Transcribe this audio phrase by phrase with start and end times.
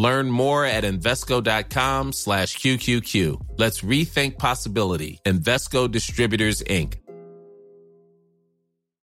[0.00, 3.58] Learn more at Invesco.com slash QQQ.
[3.58, 5.20] Let's rethink possibility.
[5.26, 6.94] Investco Distributors, Inc.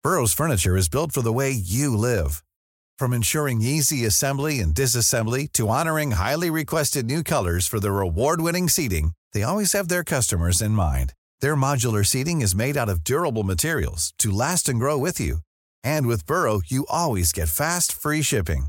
[0.02, 2.42] Burrow's furniture is built for the way you live.
[2.98, 8.70] From ensuring easy assembly and disassembly to honoring highly requested new colors for their award-winning
[8.70, 11.12] seating, they always have their customers in mind.
[11.42, 15.40] Their modular seating is made out of durable materials to last and grow with you.
[15.84, 18.68] And with Burrow, you always get fast, free shipping.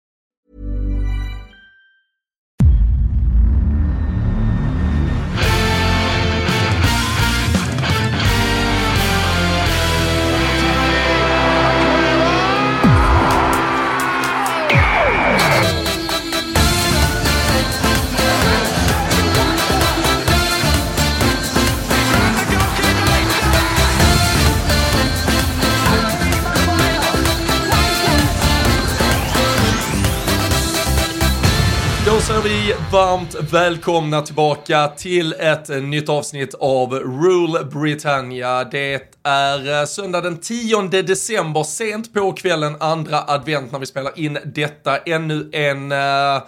[32.21, 38.63] Säger vi varmt välkomna tillbaka till ett nytt avsnitt av Rule Britannia.
[38.63, 44.19] Det är eh, söndag den 10 december, sent på kvällen, andra advent när vi spelar
[44.19, 44.97] in detta.
[44.97, 46.41] Ännu en uh,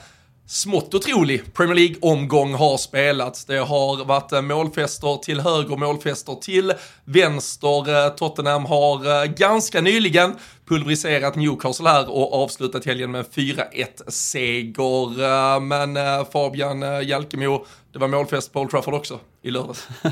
[0.48, 3.46] smått otrolig Premier League-omgång har spelats.
[3.46, 6.74] Det har varit eh, målfester till höger, målfester till
[7.06, 8.10] vänster.
[8.10, 10.36] Tottenham har ganska nyligen
[10.74, 15.60] pulveriserat Newcastle här och avslutat helgen med en 4-1-seger.
[15.60, 19.88] Men eh, Fabian eh, Jalkemo, det var målfest på Old Trafford också i lördags.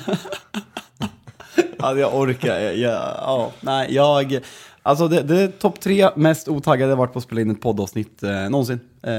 [1.77, 4.39] ja, jag orkar, jag, ja, nej, jag,
[4.83, 7.61] alltså det, det är topp tre mest otaggade jag varit på att spela in ett
[7.61, 8.79] poddavsnitt eh, någonsin.
[9.03, 9.13] Eh,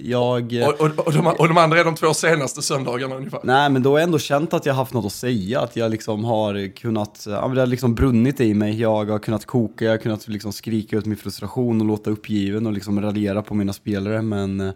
[0.00, 0.64] jag...
[0.68, 3.40] Och, och, och, de, och de andra är de två senaste söndagarna ungefär?
[3.44, 5.90] Nej, men då har jag ändå känt att jag haft något att säga, att jag
[5.90, 9.92] liksom har kunnat, ja det har liksom brunnit i mig, jag har kunnat koka, jag
[9.92, 13.72] har kunnat liksom skrika ut min frustration och låta uppgiven och liksom raljera på mina
[13.72, 14.72] spelare, men eh,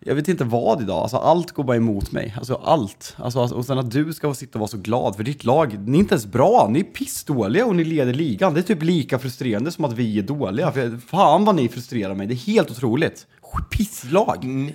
[0.00, 2.34] jag vet inte vad idag, alltså allt går bara emot mig.
[2.38, 3.16] Alltså allt.
[3.18, 5.78] Alltså, alltså, och sen att du ska sitta och vara så glad för ditt lag,
[5.88, 8.54] ni är inte ens bra, ni är pissdåliga och ni leder ligan.
[8.54, 10.72] Det är typ lika frustrerande som att vi är dåliga.
[10.72, 13.26] För fan vad ni frustrerar mig, det är helt otroligt.
[13.70, 14.44] Pisslag.
[14.44, 14.72] N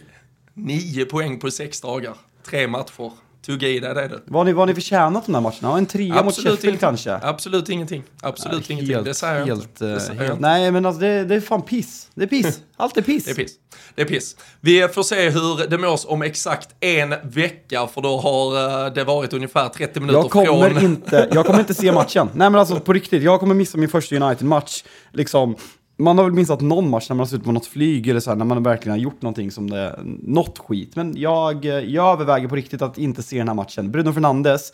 [0.54, 2.14] nio poäng på sex dagar,
[2.50, 3.12] tre matcher.
[3.46, 4.24] Tugga i dig det du.
[4.26, 5.78] Vad har ni, vad har ni förtjänat de här matcherna?
[5.78, 6.80] En trea mot Sheffield ingenting.
[6.80, 7.20] kanske?
[7.22, 8.04] Absolut ingenting.
[8.22, 9.04] Absolut Nej, ingenting.
[9.04, 9.86] Det säger jag helt, inte.
[9.86, 10.50] Det säger jag helt, inte.
[10.50, 12.10] Nej, men alltså det, det är fan piss.
[12.16, 12.60] Det är piss.
[12.78, 13.26] Allt är piss.
[13.26, 13.54] Det är piss.
[13.96, 14.36] Det är piss.
[14.62, 19.04] Vi får se hur det mås om exakt en vecka, för då har eh, det
[19.04, 20.84] varit ungefär 30 minuter Jag kommer, från...
[20.84, 22.30] inte, jag kommer inte se matchen.
[22.34, 24.84] Nej men alltså på riktigt, jag kommer missa min första United-match.
[25.12, 25.56] Liksom,
[25.98, 28.30] man har väl missat någon match när man har suttit på något flyg eller så
[28.30, 30.96] här, när man verkligen har gjort någonting som det, något skit.
[30.96, 33.92] Men jag, jag överväger på riktigt att inte se den här matchen.
[33.92, 34.74] Bruno Fernandes,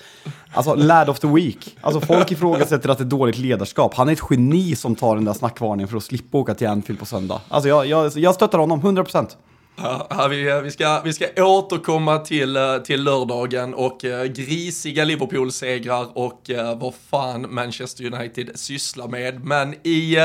[0.54, 1.78] alltså lad of the week.
[1.82, 3.94] Alltså folk ifrågasätter att det är dåligt ledarskap.
[3.94, 7.00] Han är ett geni som tar den där snackvarningen för att slippa åka till Anfield
[7.00, 7.42] på söndag.
[7.48, 9.28] Alltså jag, jag, jag stöttar honom, 100%.
[9.76, 16.18] Ja, vi, vi, ska, vi ska återkomma till, eh, till lördagen och eh, grisiga Liverpool-segrar
[16.18, 19.46] och eh, vad fan Manchester United sysslar med.
[19.46, 20.18] Men i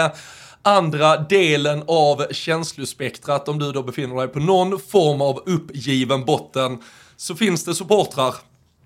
[0.67, 6.79] andra delen av känslospektrat, om du då befinner dig på någon form av uppgiven botten,
[7.17, 8.35] så finns det supportrar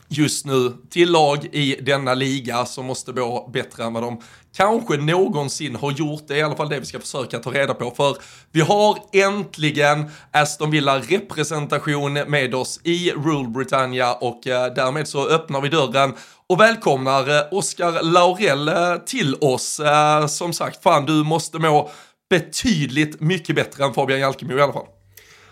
[0.09, 4.21] just nu till lag i denna liga som måste vara bättre än vad de
[4.57, 6.23] kanske någonsin har gjort.
[6.29, 7.91] Det är i alla fall det vi ska försöka ta reda på.
[7.91, 8.17] För
[8.53, 15.61] vi har äntligen Aston Villa-representation med oss i Rule Britannia och eh, därmed så öppnar
[15.61, 16.15] vi dörren
[16.51, 19.81] och välkomnar eh, Oskar Laurell eh, till oss.
[19.81, 21.91] Eh, som sagt, fan du måste må
[22.31, 24.87] betydligt mycket bättre än Fabian Jalkemo i alla fall.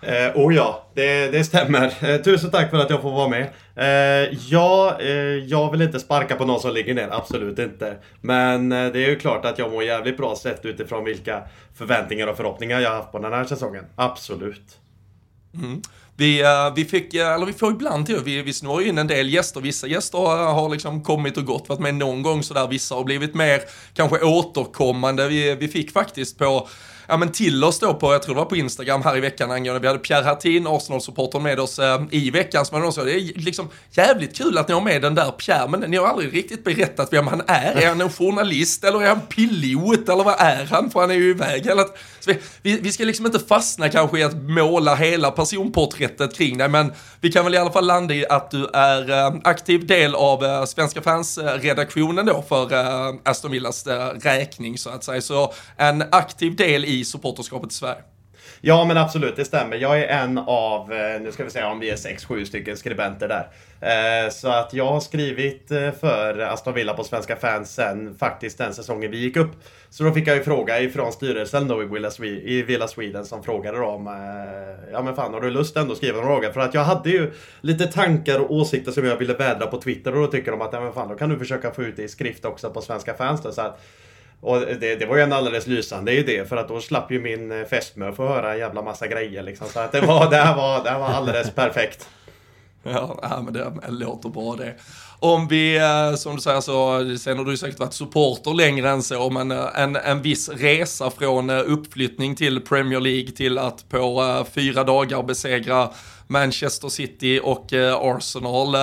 [0.02, 1.94] Eh, oh ja, det, det stämmer.
[2.00, 3.42] Eh, tusen tack för att jag får vara med.
[3.76, 5.08] Eh, ja, eh,
[5.46, 7.96] jag vill inte sparka på någon som ligger ner, absolut inte.
[8.20, 11.42] Men det är ju klart att jag mår jävligt bra sett utifrån vilka
[11.74, 13.84] förväntningar och förhoppningar jag har haft på den här säsongen.
[13.96, 14.78] Absolut.
[16.18, 19.06] Vi, eh, vi fick, eh, eller vi får ibland till, vi, vi snurrar in en
[19.06, 19.60] del gäster.
[19.60, 20.18] Vissa gäster
[20.52, 22.68] har liksom kommit och gått, varit med någon gång sådär.
[22.68, 23.60] Vissa har blivit mer
[23.94, 25.28] kanske återkommande.
[25.28, 26.68] Vi, vi fick faktiskt på
[27.08, 29.50] ja, men till oss då på, jag tror det var på Instagram här i veckan
[29.50, 33.12] angående, vi hade Pierre Hartin, Arsenal-supportern med oss eh, i veckan, som hade också, det
[33.12, 36.34] är liksom jävligt kul att ni har med den där Pierre, men ni har aldrig
[36.34, 37.76] riktigt berättat vem han är.
[37.76, 40.90] Är han en journalist eller är han pilot eller vad är han?
[40.90, 41.84] För han är ju iväg hela
[42.20, 46.58] så vi, vi, vi ska liksom inte fastna kanske i att måla hela personporträttet kring
[46.58, 49.86] dig, men vi kan väl i alla fall landa i att du är eh, aktiv
[49.86, 55.04] del av eh, Svenska fans-redaktionen eh, då för eh, Aston Villas eh, räkning så att
[55.04, 55.20] säga.
[55.20, 58.02] Så en aktiv del i supporterskapet i Sverige.
[58.60, 59.76] Ja men absolut, det stämmer.
[59.76, 62.76] Jag är en av, eh, nu ska vi säga om vi är sex, sju stycken
[62.76, 63.48] skribenter där.
[63.80, 68.58] Eh, så att jag har skrivit eh, för Aston Villa på Svenska fans sen faktiskt
[68.58, 69.50] den säsongen vi gick upp.
[69.90, 73.42] Så då fick jag ju fråga ifrån styrelsen då i Villa, i Villa Sweden som
[73.42, 74.06] frågade om
[74.92, 76.52] Ja men fan har du lust ändå att skriva några dagar?
[76.52, 80.14] För att jag hade ju lite tankar och åsikter som jag ville vädra på Twitter
[80.14, 82.02] och då tycker de att ja men fan då kan du försöka få ut det
[82.02, 83.52] i skrift också på Svenska fans då.
[83.52, 83.80] Så att,
[84.40, 87.52] och det, det var ju en alldeles lysande idé för att då slapp ju min
[87.52, 89.68] eh, fästmö få höra en jävla massa grejer liksom.
[89.68, 92.08] Så att det var, det här var, det här var alldeles perfekt.
[92.82, 94.74] Ja, men det låter bra det.
[95.20, 99.02] Om vi, eh, som du säger så, sen har du säkert varit supporter längre än
[99.02, 104.44] så, men eh, en, en viss resa från uppflyttning till Premier League till att på
[104.52, 105.90] fyra dagar besegra
[106.26, 108.76] Manchester City och Arsenal.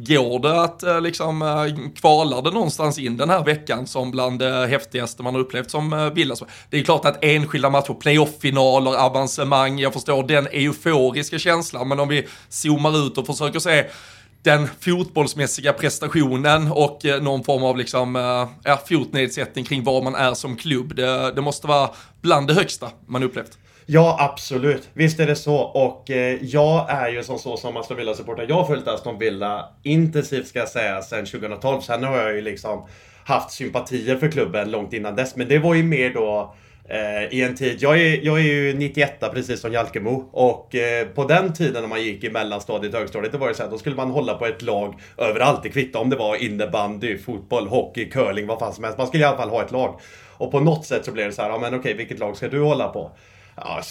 [0.00, 4.38] Går det att eh, liksom kvala kvalar det någonstans in den här veckan som bland
[4.38, 6.42] det häftigaste man har upplevt som eh, Villas?
[6.70, 12.08] Det är klart att enskilda matcher, playoff-finaler, avancemang, jag förstår den euforiska känslan, men om
[12.08, 13.84] vi zoomar ut och försöker se
[14.42, 18.14] den fotbollsmässiga prestationen och någon form av liksom,
[18.64, 20.94] ja, fotnedsättning kring var man är som klubb.
[20.94, 21.90] Det, det måste vara
[22.20, 23.58] bland det högsta man upplevt.
[23.90, 24.88] Ja, absolut.
[24.92, 25.56] Visst är det så.
[25.56, 28.46] Och eh, jag är ju som så som Aston Villa-supporter.
[28.48, 31.80] Jag har följt Aston Villa intensivt ska jag säga sedan 2012.
[31.80, 32.86] Sen har jag ju liksom
[33.24, 35.36] haft sympatier för klubben långt innan dess.
[35.36, 36.54] Men det var ju mer då
[36.88, 37.76] eh, i en tid.
[37.80, 40.28] Jag är, jag är ju 91 precis som Jalkemo.
[40.32, 43.54] Och eh, på den tiden när man gick i mellanstadiet och högstadiet, det var ju
[43.54, 45.62] så att då skulle man hålla på ett lag överallt.
[45.62, 48.98] Det kvittade om det var innebandy, fotboll, hockey, curling, vad fan som helst.
[48.98, 50.00] Man skulle i alla fall ha ett lag.
[50.28, 52.48] Och på något sätt så blev det så här, ja men okej, vilket lag ska
[52.48, 53.10] du hålla på?
[53.64, 53.82] Ja,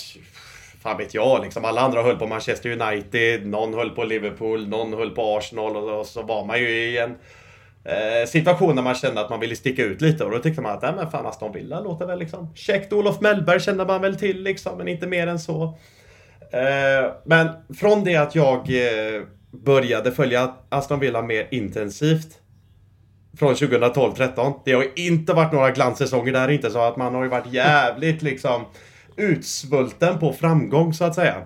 [0.81, 1.65] fan vet jag liksom.
[1.65, 5.99] Alla andra höll på Manchester United, någon höll på Liverpool, någon höll på Arsenal och,
[5.99, 7.15] och så var man ju i en
[7.83, 10.71] eh, situation där man kände att man ville sticka ut lite och då tyckte man
[10.71, 12.93] att nej men fan Aston Villa låter väl liksom käckt.
[12.93, 15.63] Olof Mellberg kände man väl till liksom, men inte mer än så.
[16.51, 17.47] Eh, men
[17.79, 19.21] från det att jag eh,
[19.51, 22.39] började följa Aston Villa mer intensivt
[23.39, 24.53] från 2012-13.
[24.65, 28.21] Det har inte varit några glanssäsonger där, inte så att man har ju varit jävligt
[28.21, 28.65] liksom
[29.17, 31.43] utsvulten på framgång så att säga.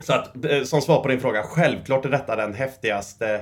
[0.00, 3.40] Så att eh, som svar på din fråga, självklart är detta den häftigaste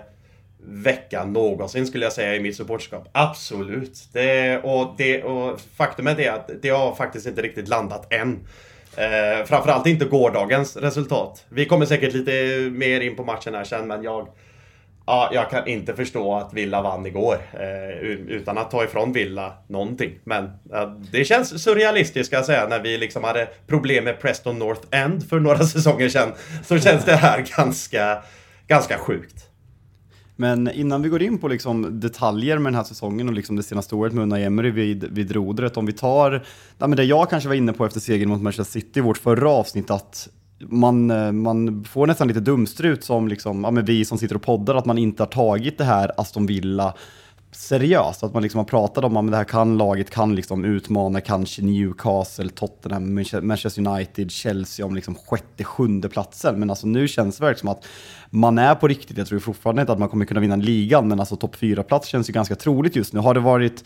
[0.68, 3.08] veckan någonsin skulle jag säga i mitt supportskap.
[3.12, 4.08] Absolut.
[4.12, 8.46] Det, och, det, och faktum är att det har faktiskt inte riktigt landat än.
[8.96, 11.44] Eh, framförallt inte gårdagens resultat.
[11.48, 12.32] Vi kommer säkert lite
[12.72, 14.28] mer in på matchen här sen, men jag
[15.06, 17.98] Ja, jag kan inte förstå att Villa vann igår eh,
[18.28, 20.18] utan att ta ifrån Villa någonting.
[20.24, 24.58] Men eh, det känns surrealistiskt ska jag säga när vi liksom hade problem med Preston
[24.58, 26.32] North End för några säsonger sedan.
[26.64, 28.22] Så känns det här ganska,
[28.66, 29.46] ganska sjukt.
[30.36, 33.62] Men innan vi går in på liksom detaljer med den här säsongen och liksom det
[33.62, 36.44] senaste året med Unai Emery vid, vid rodret, om vi tar
[36.78, 39.18] ja, men det jag kanske var inne på efter segern mot Manchester City i vårt
[39.18, 44.04] förra avsnitt, att man, eh, man får nästan lite dumstrut som liksom, ja, men vi
[44.04, 46.94] som sitter och poddar, att man inte har tagit det här Aston Villa
[47.56, 48.22] seriöst.
[48.22, 51.62] Att man liksom har pratat om att det här kan laget kan liksom utmana kanske
[51.62, 56.60] Newcastle, Tottenham, Manchester United, Chelsea om liksom sjätte, sjunde platsen.
[56.60, 57.86] Men alltså nu känns det verkligen som att
[58.30, 59.18] man är på riktigt.
[59.18, 62.08] Jag tror fortfarande inte att man kommer kunna vinna ligan, men alltså topp fyra plats
[62.08, 63.20] känns ju ganska troligt just nu.
[63.20, 63.84] Har det varit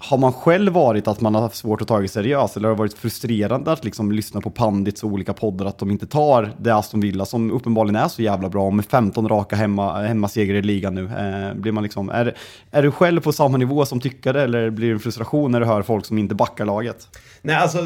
[0.00, 2.74] har man själv varit att man har haft svårt att ta det seriöst eller har
[2.74, 6.52] det varit frustrerande att liksom lyssna på pandits och olika poddar att de inte tar
[6.58, 10.62] det Aston Villa som uppenbarligen är så jävla bra med 15 raka hemma, hemmasegrar i
[10.62, 11.04] ligan nu.
[11.04, 12.36] Eh, blir man liksom, är,
[12.70, 15.66] är du själv på samma nivå som tyckare eller blir det en frustration när du
[15.66, 17.08] hör folk som inte backar laget?
[17.42, 17.78] Nej, alltså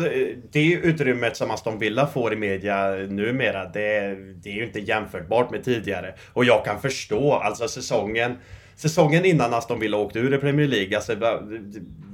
[0.52, 5.50] det utrymmet som Aston Villa får i media numera, det, det är ju inte jämförbart
[5.50, 6.14] med tidigare.
[6.32, 8.36] Och jag kan förstå, alltså säsongen
[8.82, 11.16] säsongen innan Aston Villa åkte ur i Premier League, alltså,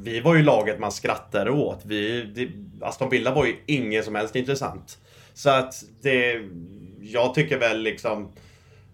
[0.02, 1.80] vi var ju laget man skrattade åt.
[1.84, 2.48] Vi, det,
[2.87, 4.98] Aston Villa var ju ingen som helst intressant.
[5.34, 6.40] Så att det,
[7.00, 8.32] jag tycker väl liksom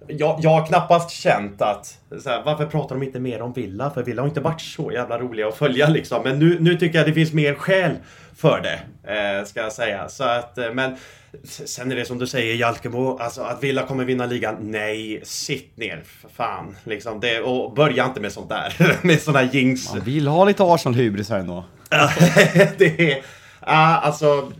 [0.08, 3.90] jag, jag har knappast känt att, här, varför pratar de inte mer om Villa?
[3.90, 6.23] För Villa har inte varit så jävla roliga att följa liksom.
[6.25, 7.96] Men nu, nu tycker jag det finns mer skäl
[8.37, 8.80] för det,
[9.12, 10.08] eh, ska jag säga.
[10.08, 10.96] Så att, eh, men
[11.44, 14.56] sen är det som du säger Jalkemo, alltså att Villa kommer vinna ligan.
[14.61, 16.76] Nej, sitt ner för fan.
[16.84, 18.99] Liksom det, och börja inte med sånt där.
[19.02, 19.94] med såna jinx.
[19.94, 21.64] Man vill ha lite Arsenal-hybris här ändå.
[22.78, 23.23] det är,
[23.66, 24.52] Ah, alltså,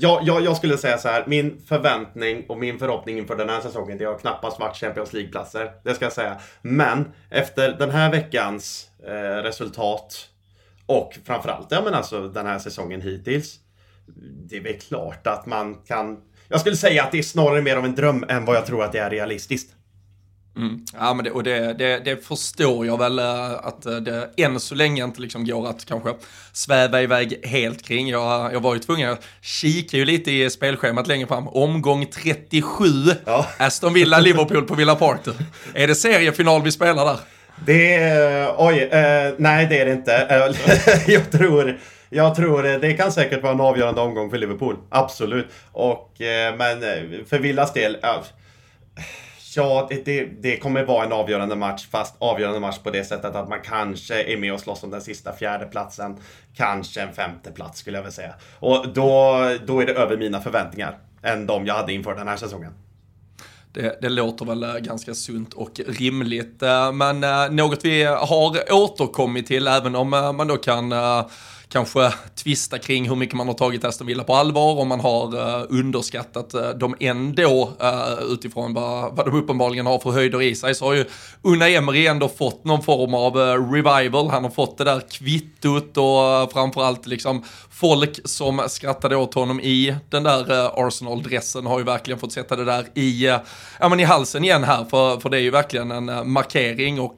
[0.00, 1.24] jag, jag, jag skulle säga så här.
[1.26, 5.72] Min förväntning och min förhoppning inför den här säsongen, det har knappast varit Champions League-platser.
[5.84, 6.40] Det ska jag säga.
[6.62, 10.28] Men efter den här veckans eh, resultat
[10.86, 13.58] och framförallt, ja men alltså den här säsongen hittills.
[14.48, 16.20] Det är väl klart att man kan...
[16.48, 18.84] Jag skulle säga att det är snarare mer av en dröm än vad jag tror
[18.84, 19.74] att det är realistiskt.
[20.56, 20.84] Mm.
[20.98, 24.60] Ja, men det, och det, det, det, förstår jag väl eh, att eh, det än
[24.60, 26.14] så länge inte liksom går att kanske
[26.52, 28.08] sväva iväg helt kring.
[28.08, 31.48] Jag, jag var ju tvungen, jag kika ju lite i spelschemat längre fram.
[31.48, 32.84] Omgång 37,
[33.24, 33.46] ja.
[33.58, 35.20] Aston Villa, Liverpool på Villa Park.
[35.74, 37.18] Är det seriefinal vi spelar där?
[37.66, 40.14] Det är, oj, eh, nej det är det inte.
[40.14, 41.78] Eh, jag tror,
[42.10, 44.76] jag tror det kan säkert vara en avgörande omgång för Liverpool.
[44.88, 45.46] Absolut.
[45.72, 46.16] Och,
[46.58, 46.80] men
[47.28, 47.96] för Villas del,
[49.56, 53.48] Ja, det, det kommer vara en avgörande match, fast avgörande match på det sättet att
[53.48, 56.16] man kanske är med och slåss om den sista fjärde platsen.
[56.56, 58.34] Kanske en femte plats skulle jag vilja säga.
[58.58, 62.36] Och då, då är det över mina förväntningar än de jag hade inför den här
[62.36, 62.72] säsongen.
[63.72, 66.62] Det, det, låter väl eh, ganska sunt och rimligt.
[66.62, 70.92] Eh, men eh, något vi har återkommit till, även om man då kan
[71.72, 75.36] kanske tvista kring hur mycket man har tagit Aston Villa på allvar, om man har
[75.36, 80.54] uh, underskattat uh, dem ändå uh, utifrån vad, vad de uppenbarligen har för höjder i
[80.54, 81.04] sig, så har ju
[81.42, 83.36] Una Emery ändå fått någon form av
[83.72, 84.30] revival.
[84.30, 89.96] Han har fått det där kvittot och framförallt liksom folk som skrattade åt honom i
[90.10, 93.26] den där Arsenal-dressen har ju verkligen fått sätta det där i,
[93.80, 97.16] ja, men i halsen igen här, för, för det är ju verkligen en markering och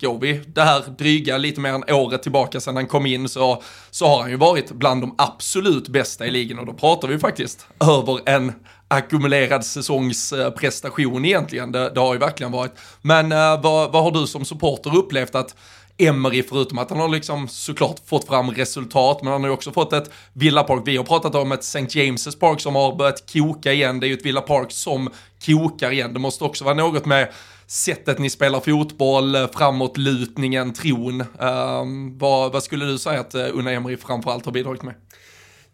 [0.00, 3.62] går vi det här dryga lite mer än året tillbaka sedan han kom in så
[3.90, 7.18] så har han ju varit bland de absolut bästa i ligan och då pratar vi
[7.18, 8.52] faktiskt över en
[8.88, 11.72] ackumulerad säsongsprestation eh, egentligen.
[11.72, 12.72] Det, det har ju verkligen varit.
[13.02, 15.54] Men uh, vad, vad har du som supporter upplevt att
[15.98, 19.72] Emery, förutom att han har liksom såklart fått fram resultat, men han har ju också
[19.72, 20.82] fått ett Villa Park.
[20.86, 21.78] Vi har pratat om ett St.
[21.78, 24.00] James' Park som har börjat koka igen.
[24.00, 25.10] Det är ju ett Villa Park som
[25.46, 26.12] kokar igen.
[26.12, 27.32] Det måste också vara något med
[27.72, 31.24] sättet ni spelar fotboll, eh, framåtlutningen, tron.
[31.38, 34.94] Um, vad, vad, skulle du säga att eh, Unna Emery framförallt har bidragit med?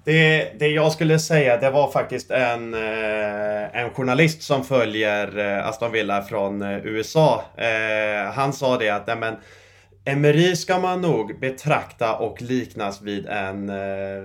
[0.05, 5.93] Det, det jag skulle säga, det var faktiskt en, eh, en journalist som följer Aston
[5.93, 7.45] Villa från USA.
[8.35, 9.37] Han sa det att, nej men,
[10.05, 13.67] Emery ska man nog betrakta och liknas vid en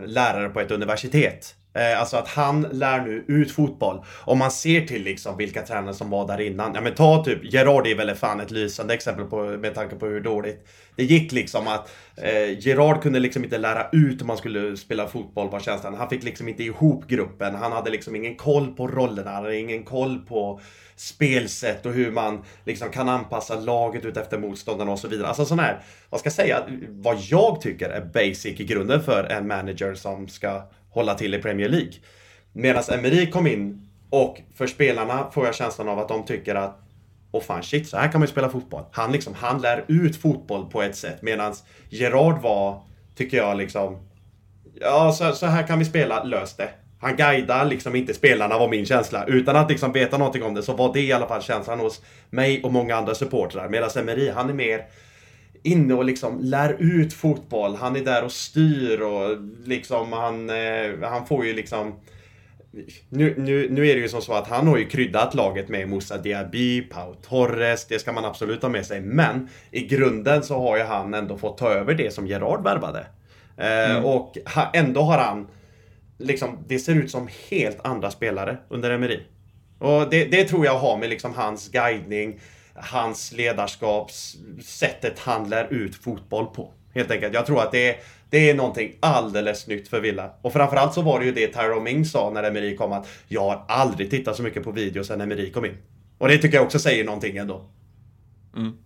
[0.05, 1.55] lärare på ett universitet.
[1.75, 4.05] Eh, alltså att han lär nu ut fotboll.
[4.25, 6.71] Om man ser till liksom vilka tränare som var där innan.
[6.75, 10.05] Ja men ta typ, Gerard är väl fan ett lysande exempel på, med tanke på
[10.05, 14.37] hur dåligt det gick liksom att eh, Gerard kunde liksom inte lära ut hur man
[14.37, 15.93] skulle spela fotboll var känslan.
[15.93, 17.55] Han fick liksom inte ihop gruppen.
[17.55, 19.31] Han hade liksom ingen koll på rollerna.
[19.31, 20.61] Han hade ingen koll på
[20.95, 25.27] spelsätt och hur man liksom kan anpassa laget ut efter motståndarna och så vidare.
[25.27, 29.23] Alltså sån här, vad ska jag säga, vad jag tycker är basic i grunden för
[29.23, 30.61] en manager som ska
[30.93, 31.93] hålla till i Premier League.
[32.53, 36.79] Medan Emery kom in och för spelarna får jag känslan av att de tycker att
[37.35, 38.83] Åh fan shit, så här kan man ju spela fotboll.
[38.91, 41.21] Han liksom, han lär ut fotboll på ett sätt.
[41.21, 41.53] Medan
[41.89, 42.81] Gerard var,
[43.15, 44.07] tycker jag liksom,
[44.81, 46.69] ja så, så här kan vi spela, lös det.
[46.99, 49.25] Han guidar liksom inte spelarna var min känsla.
[49.25, 52.01] Utan att liksom veta någonting om det så var det i alla fall känslan hos
[52.29, 53.69] mig och många andra supportrar.
[53.69, 54.85] Medan Emery, han är mer
[55.63, 57.75] inne och liksom lär ut fotboll.
[57.75, 61.93] Han är där och styr och liksom han, eh, han får ju liksom
[63.09, 65.89] nu, nu, nu är det ju som så att han har ju kryddat laget med
[65.89, 69.01] Moussa Diaby, Pau Torres, det ska man absolut ha med sig.
[69.01, 73.07] Men i grunden så har ju han ändå fått ta över det som Gerard värvade.
[73.57, 74.05] Eh, mm.
[74.05, 75.47] och ha, ändå har han,
[76.17, 79.19] liksom, det ser ut som helt andra spelare under Emery.
[79.79, 82.39] Och det, det tror jag har med liksom hans guidning,
[82.75, 84.35] hans ledarskaps...
[84.61, 86.73] sättet han lär ut fotboll på.
[86.93, 87.33] Helt enkelt.
[87.33, 87.95] Jag tror att det är,
[88.29, 90.31] det är någonting alldeles nytt för Villa.
[90.41, 93.41] Och framförallt så var det ju det Tyrone Ming sa när Emery kom att jag
[93.41, 95.77] har aldrig tittat så mycket på video sedan Emery kom in.
[96.17, 97.65] Och det tycker jag också säger någonting ändå.
[98.55, 98.77] Mm.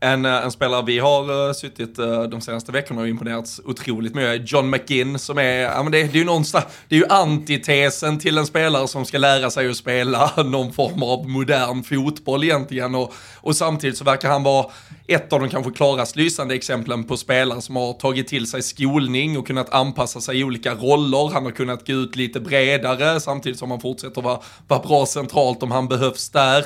[0.00, 4.14] En, eh, en spelare vi har eh, suttit eh, de senaste veckorna och imponerats otroligt
[4.14, 7.06] med John McGinn som är, ja men det, det är ju någonstans, det är ju
[7.06, 12.44] antitesen till en spelare som ska lära sig att spela någon form av modern fotboll
[12.44, 14.66] egentligen och, och samtidigt så verkar han vara
[15.08, 19.38] ett av de kanske klarast lysande exemplen på spelare som har tagit till sig skolning
[19.38, 21.30] och kunnat anpassa sig i olika roller.
[21.32, 24.38] Han har kunnat gå ut lite bredare samtidigt som han fortsätter vara,
[24.68, 26.58] vara bra centralt om han behövs där.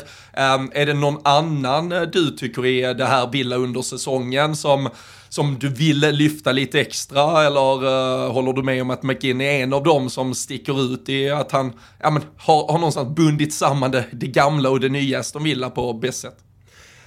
[0.54, 4.88] Um, är det någon annan du tycker är det här Villa under säsongen som
[5.28, 9.62] som du ville lyfta lite extra eller uh, håller du med om att McGinn är
[9.62, 13.54] en av dem som sticker ut i att han ja, men, har, har någonstans bundit
[13.54, 16.36] samman det, det gamla och det nya Aston Villa på bäst sätt?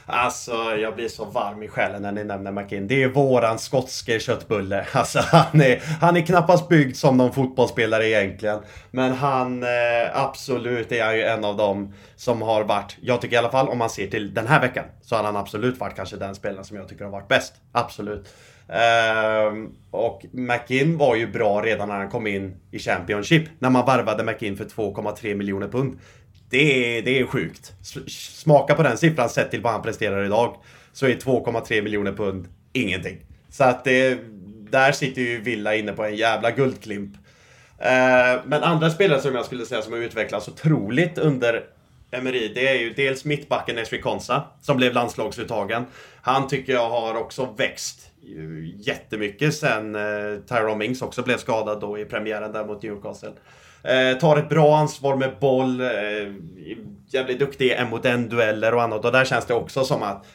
[0.06, 2.88] Alltså, jag blir så varm i själen när ni nämner McKinn.
[2.88, 4.86] Det är våran skotske köttbulle.
[4.94, 8.60] Alltså, han är, han är knappast byggd som någon fotbollsspelare egentligen.
[8.92, 9.70] Men han, eh,
[10.14, 13.70] absolut är han ju en av dem som har varit, jag tycker i alla fall
[13.70, 16.66] om man ser till den här veckan, så har han absolut varit kanske den spelaren
[16.66, 17.54] som jag tycker har varit bäst.
[17.72, 18.34] Absolut.
[18.70, 23.50] Uh, och McInn var ju bra redan när han kom in i Championship.
[23.60, 26.00] När man varvade McInn för 2,3 miljoner pund.
[26.54, 27.74] Det är, det är sjukt.
[28.08, 30.56] Smaka på den siffran sett till vad han presterar idag.
[30.92, 33.18] Så är 2,3 miljoner pund ingenting.
[33.50, 34.20] Så att det,
[34.70, 37.16] där sitter ju Villa inne på en jävla guldklimp.
[37.80, 41.64] Eh, men andra spelare som jag skulle säga som har utvecklats otroligt under
[42.12, 45.86] Emery, det är ju dels mittbacken Esri Konsa, som blev landslagsuttagen.
[46.22, 48.10] Han tycker jag har också växt
[48.76, 50.02] jättemycket sen eh,
[50.48, 53.32] Tyrone Mings också blev skadad då i premiären där mot Newcastle.
[53.84, 55.88] Eh, tar ett bra ansvar med boll, eh,
[57.08, 59.06] jävligt duktig i en mot en dueller och annat.
[59.06, 60.26] Och där känns det också som att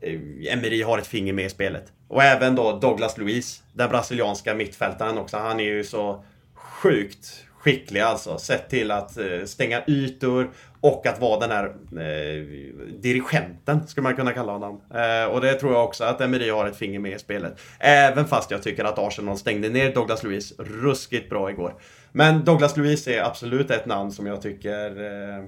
[0.00, 1.84] eh, Emery har ett finger med i spelet.
[2.08, 5.36] Och även då Douglas Luiz, den brasilianska mittfältaren också.
[5.36, 6.24] Han är ju så
[6.54, 8.38] sjukt skicklig alltså.
[8.38, 12.44] Sett till att eh, stänga ytor och att vara den här eh,
[13.00, 14.80] dirigenten, skulle man kunna kalla honom.
[14.94, 17.60] Eh, och det tror jag också att Emery har ett finger med i spelet.
[17.78, 21.74] Även fast jag tycker att Arsenal stängde ner Douglas Luiz ruskigt bra igår.
[22.16, 25.44] Men Douglas Luiz är absolut ett namn som jag tycker, eh,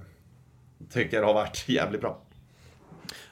[0.93, 2.19] tycker har varit jävligt bra.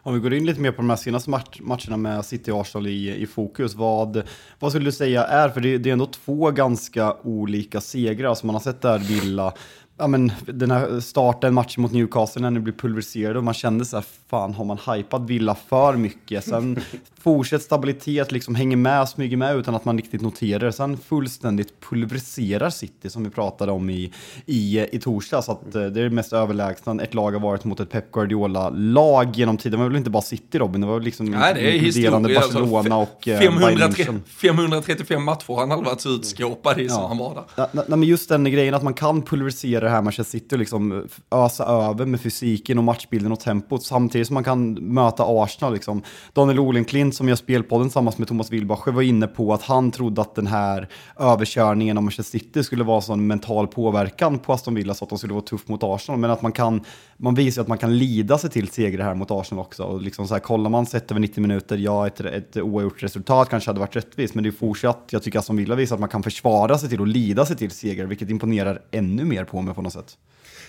[0.03, 2.61] Om vi går in lite mer på de här senaste match matcherna med City och
[2.61, 4.23] Arsenal i, i fokus, vad,
[4.59, 8.47] vad skulle du säga är, för det, det är ändå två ganska olika segrar som
[8.47, 9.55] man har sett där, Villa
[9.97, 13.85] ja, men, den här starten, matchen mot Newcastle, när ni blir pulveriserade och man kände
[13.85, 16.45] så här, fan har man hypat Villa för mycket?
[16.45, 16.81] Sen
[17.25, 22.71] fortsätt stabilitet, liksom hänger med, smyger med utan att man riktigt noterar Sen fullständigt pulveriserar
[22.71, 24.13] City som vi pratade om i,
[24.47, 25.49] i, i torsdags.
[25.49, 29.37] Att eh, det är det mest överlägsna ett lag har varit mot ett Pep Guardiola-lag
[29.37, 29.79] genom tiden.
[29.79, 32.35] Det var väl inte bara City Robin, det var liksom Nej, det är historia, alltså.
[32.35, 37.35] Barcelona alltså, och 530, eh, 535 matcher han hade varit utskåpad i som han var
[37.35, 37.45] där.
[37.57, 40.59] Ja, nej, men just den grejen att man kan pulverisera det här Manchester City och
[40.59, 45.73] liksom ösa över med fysiken och matchbilden och tempot samtidigt som man kan möta Arsenal.
[45.75, 46.03] Liksom.
[46.33, 50.21] Daniel Olenklint som gör spelpodden tillsammans med Thomas Wilbacher var inne på att han trodde
[50.21, 50.89] att den här
[51.19, 55.19] överkörningen av Manchester City skulle vara sån mental påverkan på Aston Villa så att de
[55.19, 56.21] skulle vara tuff mot Arsenal.
[56.21, 56.85] Men att man kan,
[57.17, 59.83] man visar att man kan lida sig till segrar här mot Arsenal också.
[59.85, 63.49] Och liksom så här, kollar man sett över 90 minuter, ja ett, ett oavgjort resultat
[63.49, 66.09] kanske hade varit rättvist, men det är fortsatt, jag tycker Aston Villa visar att man
[66.09, 69.74] kan försvara sig till och lida sig till segrar, vilket imponerar ännu mer på mig
[69.75, 70.17] på något sätt.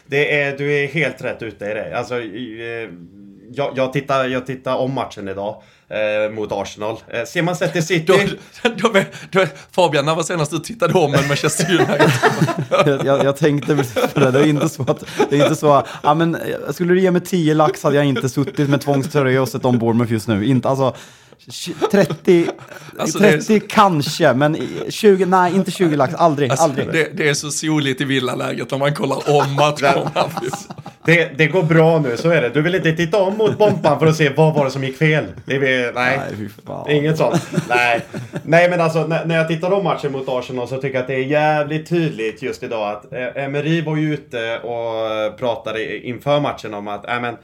[0.05, 1.97] Det är, du är helt rätt ute i det.
[1.97, 2.89] Alltså, eh,
[3.51, 6.97] jag, jag, tittar, jag tittar om matchen idag eh, mot Arsenal.
[7.07, 8.37] Eh, ser man sett till City...
[8.63, 12.11] Då, då, då, Fabian, när var senast du tittade om en Manchester United?
[12.85, 13.75] jag, jag, jag tänkte
[14.13, 14.31] på det.
[14.31, 15.03] Det är inte så att...
[15.29, 16.37] Det är inte så, ja, men,
[16.71, 19.77] skulle du ge mig 10 lax hade jag inte suttit med tvångströja och sett om
[19.77, 20.45] Bournemouth just nu.
[20.45, 20.95] Inte, alltså,
[21.91, 22.47] 30,
[22.99, 23.59] alltså 30 är...
[23.59, 24.57] kanske, men
[24.89, 26.87] 20, nej inte 20 lax, aldrig, alltså, aldrig.
[26.87, 30.11] Det, det, är så soligt i villaläget när man kollar om matcherna.
[31.05, 32.49] det, det går bra nu, så är det.
[32.49, 34.97] Du vill inte titta om mot bomban för att se vad var det som gick
[34.97, 35.25] fel?
[35.45, 36.19] Det är, nej,
[36.67, 37.47] nej inget sånt.
[37.69, 38.01] Nej.
[38.43, 41.07] nej, men alltså när, när jag tittar om matchen mot Arsenal så tycker jag att
[41.07, 46.39] det är jävligt tydligt just idag att eh, Emery var ju ute och pratade inför
[46.39, 47.37] matchen om att, äh, men,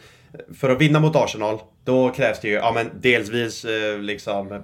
[0.60, 4.62] för att vinna mot Arsenal då krävs det ju, ja men delsvis eh, liksom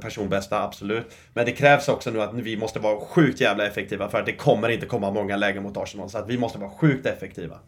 [0.00, 1.06] personbästa, absolut.
[1.34, 4.32] Men det krävs också nu att vi måste vara sjukt jävla effektiva för att det
[4.32, 6.10] kommer inte komma många lägen mot Arsenal.
[6.10, 7.58] Så att vi måste vara sjukt effektiva.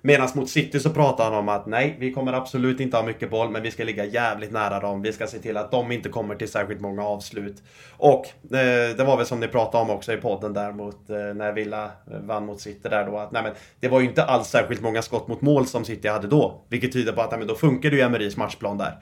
[0.00, 3.30] Medan mot City så pratar han om att nej, vi kommer absolut inte ha mycket
[3.30, 5.02] boll, men vi ska ligga jävligt nära dem.
[5.02, 7.62] Vi ska se till att de inte kommer till särskilt många avslut.
[7.96, 11.16] Och eh, det var väl som ni pratade om också i podden där mot eh,
[11.16, 14.24] när Villa eh, vann mot City där då att nej men det var ju inte
[14.24, 16.64] alls särskilt många skott mot mål som City hade då.
[16.68, 18.98] Vilket tyder på att nej, men då funkar det ju Emerys matchplan där.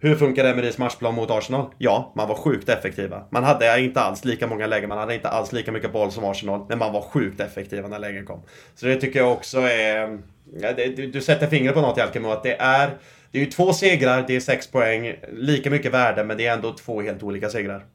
[0.00, 1.66] Hur funkar Emerys matchplan mot Arsenal?
[1.78, 3.24] Ja, man var sjukt effektiva.
[3.30, 6.24] Man hade inte alls lika många lägen, man hade inte alls lika mycket boll som
[6.24, 8.42] Arsenal, men man var sjukt effektiva när lägen kom.
[8.74, 10.18] Så det tycker jag också är...
[10.60, 12.98] Ja, det, du, du, sätter fingret på något Jalkemo, att det är...
[13.30, 16.52] Det är ju två segrar, det är sex poäng, lika mycket värde, men det är
[16.52, 17.86] ändå två helt olika segrar.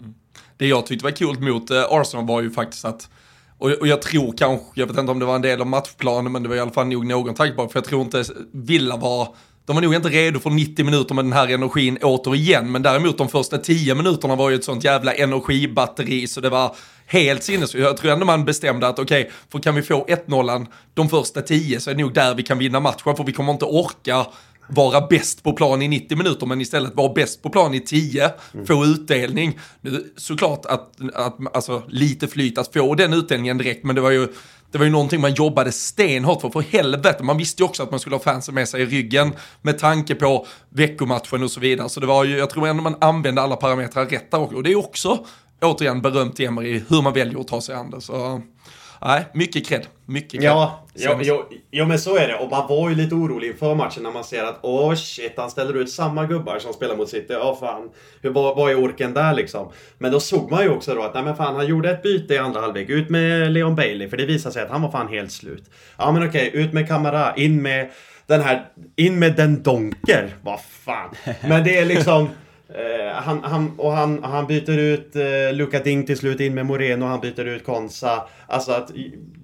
[0.00, 0.14] Mm.
[0.56, 3.08] Det jag tyckte var kul mot eh, Arsenal var ju faktiskt att
[3.58, 6.32] och, och, jag tror kanske, jag vet inte om det var en del av matchplanen,
[6.32, 8.96] men det var i alla fall nog någon tanke på för jag tror inte Villa
[8.96, 9.34] var
[9.66, 13.18] de var nog inte redo för 90 minuter med den här energin återigen, men däremot
[13.18, 16.76] de första 10 minuterna var ju ett sånt jävla energibatteri så det var
[17.06, 17.74] helt sinnes.
[17.74, 21.42] Jag tror ändå man bestämde att okej, okay, för kan vi få 1-0 de första
[21.42, 24.26] 10 så är det nog där vi kan vinna matchen, för vi kommer inte orka
[24.68, 28.30] vara bäst på plan i 90 minuter men istället vara bäst på plan i 10,
[28.54, 28.66] mm.
[28.66, 29.58] få utdelning.
[29.80, 34.10] Nu, såklart att, att, alltså lite flyt att få den utdelningen direkt men det var
[34.10, 34.28] ju
[34.70, 37.22] det var ju någonting man jobbade stenhårt för, för helvete.
[37.22, 40.14] Man visste ju också att man skulle ha fansen med sig i ryggen med tanke
[40.14, 41.88] på veckomatchen och så vidare.
[41.88, 44.56] Så det var ju, jag tror ändå man använde alla parametrar rätt där också.
[44.56, 45.24] Och det är också,
[45.62, 48.00] återigen, berömt till Emery hur man väljer att ta sig an det.
[48.00, 48.42] Så
[49.00, 49.86] nej, mycket cred.
[50.06, 50.44] Mycket cred.
[50.44, 52.34] Ja, jo, jo, jo, men så är det.
[52.34, 55.32] Och man var ju lite orolig inför matchen när man ser att åh oh shit,
[55.36, 57.32] han ställer ut samma gubbar som spelar mot City.
[57.32, 57.90] Ja, fan.
[58.22, 59.72] Hur, vad, vad är orken där liksom?
[59.98, 62.34] Men då såg man ju också då att nej men fan, han gjorde ett byte
[62.34, 62.88] i andra halvlek.
[62.88, 65.70] Ut med Leon Bailey, för det visade sig att han var fan helt slut.
[65.98, 67.90] Ja, men okej, ut med Kamara, in med
[68.26, 70.36] den här, in med den Donker.
[70.42, 71.14] Vad fan.
[71.48, 72.28] Men det är liksom...
[72.68, 76.66] Eh, han, han, och han, han byter ut eh, Luka Ding till slut in med
[76.66, 78.28] Moreno, han byter ut Konsa.
[78.46, 78.90] Alltså att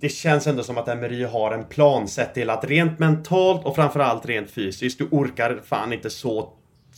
[0.01, 3.75] det känns ändå som att Emery har en plan sett till att rent mentalt och
[3.75, 6.53] framförallt rent fysiskt, du orkar fan inte så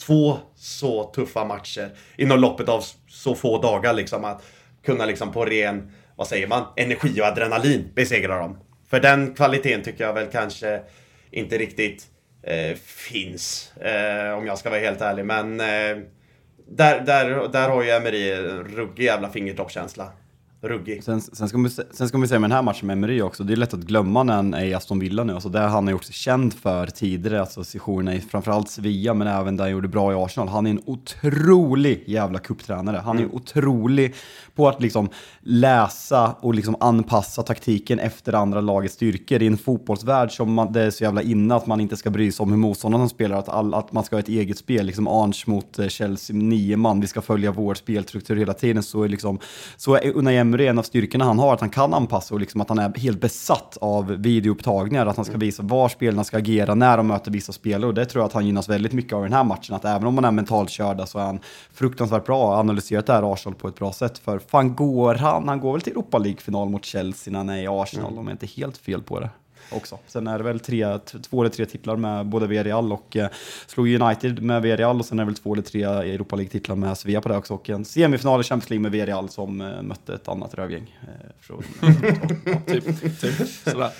[0.06, 4.42] två så tuffa matcher inom loppet av så få dagar liksom att
[4.84, 8.58] kunna liksom på ren, vad säger man, energi och adrenalin besegra dem.
[8.90, 10.80] För den kvaliteten tycker jag väl kanske
[11.30, 12.06] inte riktigt
[12.46, 13.72] eh, finns.
[13.76, 15.24] Eh, om jag ska vara helt ärlig.
[15.24, 15.98] Men eh,
[16.68, 20.12] där, där, där har ju Emery en ruggig jävla fingertoppskänsla.
[20.64, 21.04] Ruggig.
[21.04, 23.44] Sen, sen, ska man, sen ska man säga med den här matchen med Emery också,
[23.44, 25.32] det är lätt att glömma när han är i Aston Villa nu.
[25.32, 29.26] Alltså där han har gjort sig känd för tidigare, alltså sessionerna i framförallt Sevilla, men
[29.26, 30.48] även där han gjorde bra i Arsenal.
[30.48, 32.96] Han är en otrolig jävla kupptränare.
[32.96, 33.34] Han är mm.
[33.34, 34.14] otrolig
[34.54, 35.08] på att liksom
[35.40, 39.42] läsa och liksom anpassa taktiken efter andra lagets styrkor.
[39.42, 42.32] I en fotbollsvärld som man, det är så jävla inne att man inte ska bry
[42.32, 44.86] sig om hur motståndarna spelar, att, all, att man ska ha ett eget spel.
[44.86, 48.82] Liksom Arns mot eh, Chelsea, nio man, vi ska följa vår spelstruktur hela tiden.
[48.82, 49.38] Så är liksom,
[49.76, 52.60] så är Unai Emery en av styrkorna han har, att han kan anpassa och liksom
[52.60, 56.74] att han är helt besatt av videoupptagningar, att han ska visa var spelarna ska agera
[56.74, 57.86] när de möter vissa spelare.
[57.86, 59.84] Och det tror jag att han gynnas väldigt mycket av i den här matchen, att
[59.84, 61.40] även om man är mentalt körda så är han
[61.72, 64.18] fruktansvärt bra och analyserat det här Arsenal på ett bra sätt.
[64.18, 65.48] För fan går han?
[65.48, 68.18] Han går väl till Europa League-final mot Chelsea när han är i Arsenal, mm.
[68.18, 69.30] om jag inte är helt fel på det
[69.70, 69.98] också.
[70.06, 73.28] Sen är det väl tre, två eller tre titlar med både Villarreal och eh,
[73.66, 76.98] slog United med Villarreal och sen är det väl två eller tre Europa League-titlar med
[76.98, 80.14] Sevilla på det också och en semifinal i Champions League med Villarreal som eh, mötte
[80.14, 80.98] ett annat rövgäng.
[81.02, 81.62] Eh, från,
[82.44, 83.90] ja, typ, typ sådär.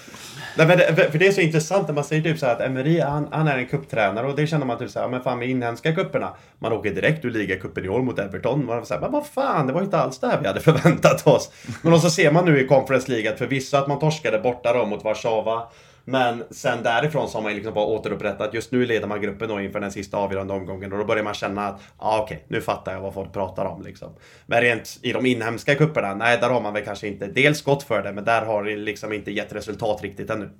[0.56, 3.00] Nej, men det, för det är så intressant när man säger typ så att Emery
[3.00, 5.48] han, han är en kupptränare och det känner man typ så här, men fan med
[5.48, 8.66] inhemska kupperna man åker direkt ur ligacupen i år mot Everton.
[8.66, 11.50] Man säger, men vad fan, det var inte alls det här vi hade förväntat oss.
[11.82, 14.86] Men så ser man nu i Conference League att förvisso att man torskade borta då
[14.86, 15.62] mot Warszawa
[16.04, 18.54] men sen därifrån så har man liksom bara återupprättat.
[18.54, 21.34] Just nu leder man gruppen då inför den sista avgörande omgången och då börjar man
[21.34, 24.14] känna att ja ah, okej, okay, nu fattar jag vad folk pratar om liksom.
[24.46, 27.82] Men rent i de inhemska kupperna, nej, där har man väl kanske inte dels gått
[27.82, 30.50] för det, men där har det liksom inte gett resultat riktigt ännu.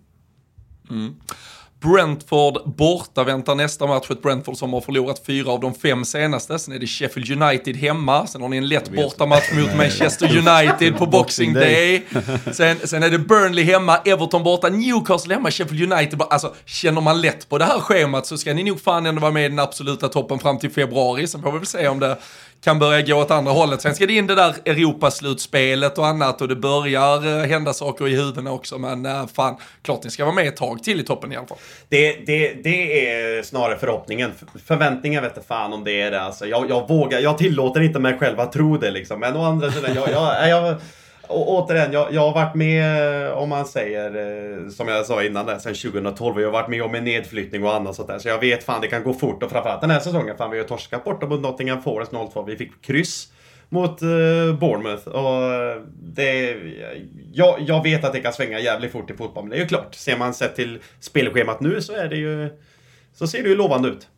[0.90, 1.14] Mm.
[1.84, 6.58] Brentford borta väntar nästa match, ett Brentford som har förlorat fyra av de fem senaste.
[6.58, 10.98] Sen är det Sheffield United hemma, sen har ni en lätt bortamatch mot Manchester United
[10.98, 12.02] på Boxing Day.
[12.52, 16.34] Sen, sen är det Burnley hemma, Everton borta, Newcastle hemma, Sheffield United borta.
[16.34, 19.32] Alltså, känner man lätt på det här schemat så ska ni nog fan ändå vara
[19.32, 21.26] med i den absoluta toppen fram till februari.
[21.26, 22.16] Sen får vi väl se om det
[22.64, 23.83] kan börja gå åt andra hållet.
[23.83, 28.09] Sen ska det in det där Europaslutspelet och annat och det börjar eh, hända saker
[28.09, 28.79] i huvudena också.
[28.79, 31.46] Men eh, fan, klart ni ska vara med ett tag till i toppen i alla
[31.46, 31.59] fall.
[31.88, 34.33] Det, det, det är snarare förhoppningen.
[34.66, 36.20] Förväntningen vet inte fan om det är det.
[36.20, 39.20] Alltså, jag, jag vågar, jag tillåter inte mig själv att tro det liksom.
[39.20, 40.77] Men å andra sidan, jag, jag, jag
[41.28, 45.22] och återigen, jag, jag har varit med, eh, om man säger, eh, som jag sa
[45.22, 46.40] innan där, sen 2012.
[46.40, 48.18] Jag har varit med om en nedflyttning och annat sånt där.
[48.18, 49.42] Så jag vet fan, det kan gå fort.
[49.42, 52.46] Och framförallt den här säsongen, fan vi har torskat borta mot Nottingham Forest 0-2.
[52.46, 53.28] Vi fick kryss
[53.68, 55.08] mot uh, Bournemouth.
[55.08, 55.40] Och
[56.02, 56.56] det,
[57.32, 59.66] jag, jag vet att det kan svänga jävligt fort i fotboll, men det är ju
[59.66, 59.94] klart.
[59.94, 62.48] Ser man sett till spelschemat nu så är det ju,
[63.14, 64.08] så ser det ju lovande ut.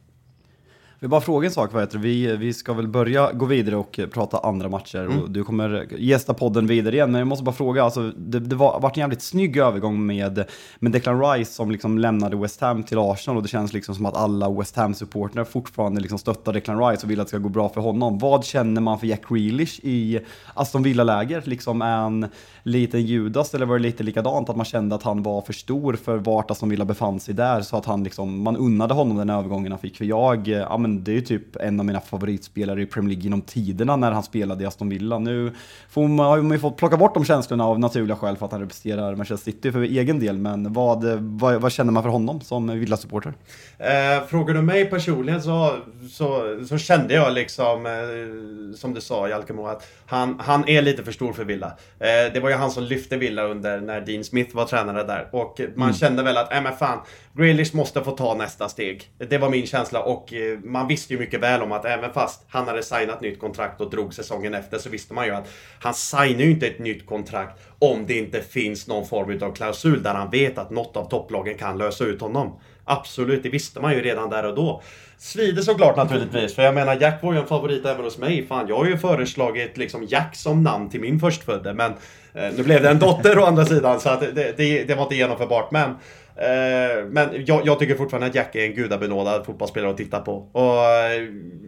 [1.06, 4.00] Vi bara fråga en sak, vad heter vi, vi ska väl börja gå vidare och
[4.12, 5.22] prata andra matcher mm.
[5.22, 8.56] och du kommer gästa podden vidare igen, men jag måste bara fråga, alltså, det, det
[8.56, 10.44] var, varit en jävligt snygg övergång med,
[10.78, 14.06] med Declan Rice som liksom lämnade West Ham till Arsenal och det känns liksom som
[14.06, 17.48] att alla West Ham-supportrar fortfarande liksom stöttar Declan Rice och vill att det ska gå
[17.48, 18.18] bra för honom.
[18.18, 20.20] Vad känner man för Jack Grealish i
[20.54, 21.42] Aston Villa-läger?
[21.44, 22.26] Liksom en
[22.66, 25.96] liten Judas eller var det lite likadant, att man kände att han var för stor
[26.04, 29.30] för vart Aston Villa befann sig där så att han liksom, man unnade honom den
[29.30, 29.96] övergången han fick.
[29.96, 33.08] För jag, eh, ja men det är ju typ en av mina favoritspelare i Premier
[33.08, 35.18] League genom tiderna när han spelade i Aston Villa.
[35.18, 35.52] Nu
[35.88, 38.52] får man, har man ju fått plocka bort de känslorna av naturliga skäl för att
[38.52, 40.38] han representerar Manchester City för egen del.
[40.38, 43.34] Men vad, eh, vad, vad känner man för honom som Villa-supporter?
[43.78, 45.76] Eh, frågar du mig personligen så,
[46.10, 51.04] så, så kände jag liksom, eh, som du sa Jalkemo, att han, han är lite
[51.04, 51.66] för stor för Villa.
[51.98, 55.28] Eh, det var ju han som lyfte Villa under när Dean Smith var tränare där.
[55.32, 55.94] Och man mm.
[55.94, 56.98] kände väl att, äh men fan,
[57.32, 59.10] Grealish måste få ta nästa steg.
[59.18, 62.12] Det var min känsla och eh, man man visste ju mycket väl om att även
[62.12, 65.48] fast han hade signat nytt kontrakt och drog säsongen efter så visste man ju att
[65.80, 70.02] han signar ju inte ett nytt kontrakt om det inte finns någon form av klausul
[70.02, 72.60] där han vet att något av topplagen kan lösa ut honom.
[72.84, 74.82] Absolut, det visste man ju redan där och då.
[75.18, 78.46] Svider såklart naturligtvis, för jag menar Jack var ju en favorit även hos mig.
[78.46, 81.92] Fan, jag har ju föreslagit liksom Jack som namn till min förstfödde, men
[82.34, 85.02] eh, nu blev det en dotter å andra sidan så att det, det, det var
[85.02, 85.70] inte genomförbart.
[85.70, 85.94] Men
[86.38, 90.48] Eh, men jag, jag, tycker fortfarande att Jack är en gudabenådad fotbollsspelare att titta på.
[90.52, 91.22] Och eh,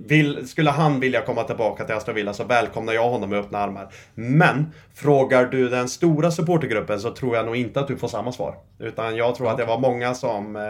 [0.06, 3.58] vill, skulle han vilja komma tillbaka till Aston Villa så välkomnar jag honom med öppna
[3.58, 3.88] armar.
[4.14, 8.32] Men frågar du den stora supportergruppen så tror jag nog inte att du får samma
[8.32, 8.54] svar.
[8.78, 10.62] Utan jag tror att det var många som eh,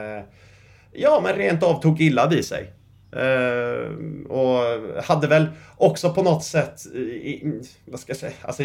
[1.01, 2.73] Ja, men rent av tog illa vid sig.
[4.29, 6.81] och hade väl också på något sätt,
[7.85, 8.63] vad ska jag säga, alltså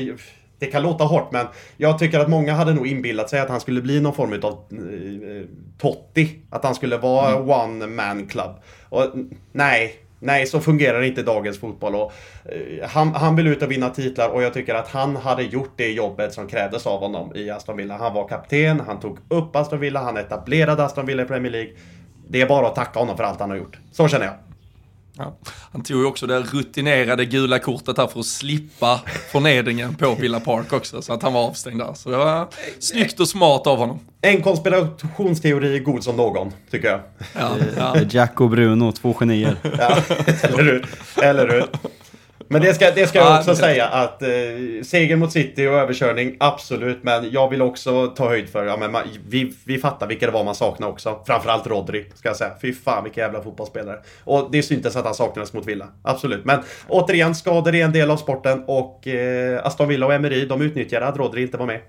[0.60, 1.46] det kan låta hårt men
[1.78, 4.54] jag tycker att många hade nog inbillat sig att han skulle bli någon form av
[4.72, 6.40] eh, Totti.
[6.50, 7.50] Att han skulle vara mm.
[7.50, 8.52] one man club.
[8.90, 9.12] Och
[9.52, 11.96] nej, nej så fungerar inte dagens fotboll.
[11.96, 12.12] Och,
[12.46, 15.74] eh, han, han vill ut och vinna titlar och jag tycker att han hade gjort
[15.76, 17.98] det jobbet som krävdes av honom i Aston Villa.
[17.98, 21.72] Han var kapten, han tog upp Aston Villa, han etablerade Aston Villa i Premier League.
[22.28, 23.78] Det är bara att tacka honom för allt han har gjort.
[23.92, 24.36] Så känner jag.
[25.18, 25.36] Ja.
[25.72, 30.40] Han tog ju också det rutinerade gula kortet här för att slippa förnedringen på Villa
[30.40, 31.94] Park också, så att han var avstängd där.
[31.94, 32.48] Så det var
[32.80, 34.00] snyggt och smart av honom.
[34.22, 37.00] En konspirationsteori god som någon, tycker jag.
[37.34, 37.96] Ja, ja.
[38.10, 39.56] Jack och Bruno, två genier.
[39.78, 39.98] ja,
[40.44, 40.86] eller hur?
[41.24, 41.66] Eller hur?
[42.54, 44.30] Men det ska, det ska jag också säga att eh,
[44.84, 47.04] seger mot City och överkörning, absolut.
[47.04, 50.32] Men jag vill också ta höjd för, ja men man, vi, vi fattar vilka det
[50.32, 51.20] var man saknade också.
[51.28, 52.52] Framförallt Rodri, ska jag säga.
[52.62, 54.00] Fy fan vilka jävla fotbollsspelare.
[54.24, 55.88] Och det syntes att han saknades mot Villa.
[56.02, 56.46] Absolut.
[56.46, 60.62] Men återigen, skador är en del av sporten och eh, Aston Villa och Emery, de
[60.62, 61.80] utnyttjade att Rodri inte var med.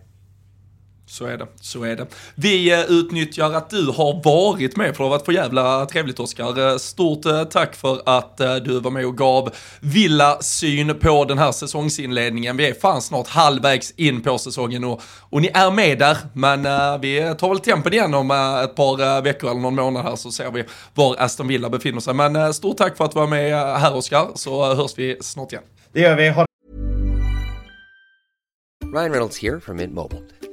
[1.06, 2.06] Så är det, så är det.
[2.34, 6.20] Vi eh, utnyttjar att du har varit med, för det har varit för jävla trevligt
[6.20, 6.70] Oskar.
[6.70, 11.38] Eh, stort eh, tack för att du var med och gav Villa syn på den
[11.38, 12.56] här säsongsinledningen.
[12.56, 16.62] Vi är fan snart halvvägs in på säsongen och, och ni är med där, men
[17.00, 18.30] vi tar väl tempen igen om
[18.64, 20.64] ett par veckor eller någon månad här så ser vi
[20.94, 22.14] var Aston Villa befinner sig.
[22.14, 25.64] Men stort tack för att du var med här Oskar, så hörs vi snart igen.
[25.92, 26.28] Det gör vi.
[26.28, 26.46] Ha
[28.94, 30.43] Ryan Reynolds här från Mint Mobile.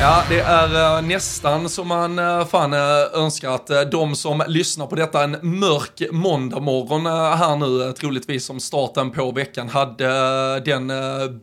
[0.00, 2.80] Ja, det är uh, nästan som man uh, fan uh,
[3.12, 9.10] önskar att de som lyssnar på detta en mörk måndagmorgon här nu, troligtvis som starten
[9.10, 10.92] på veckan, hade den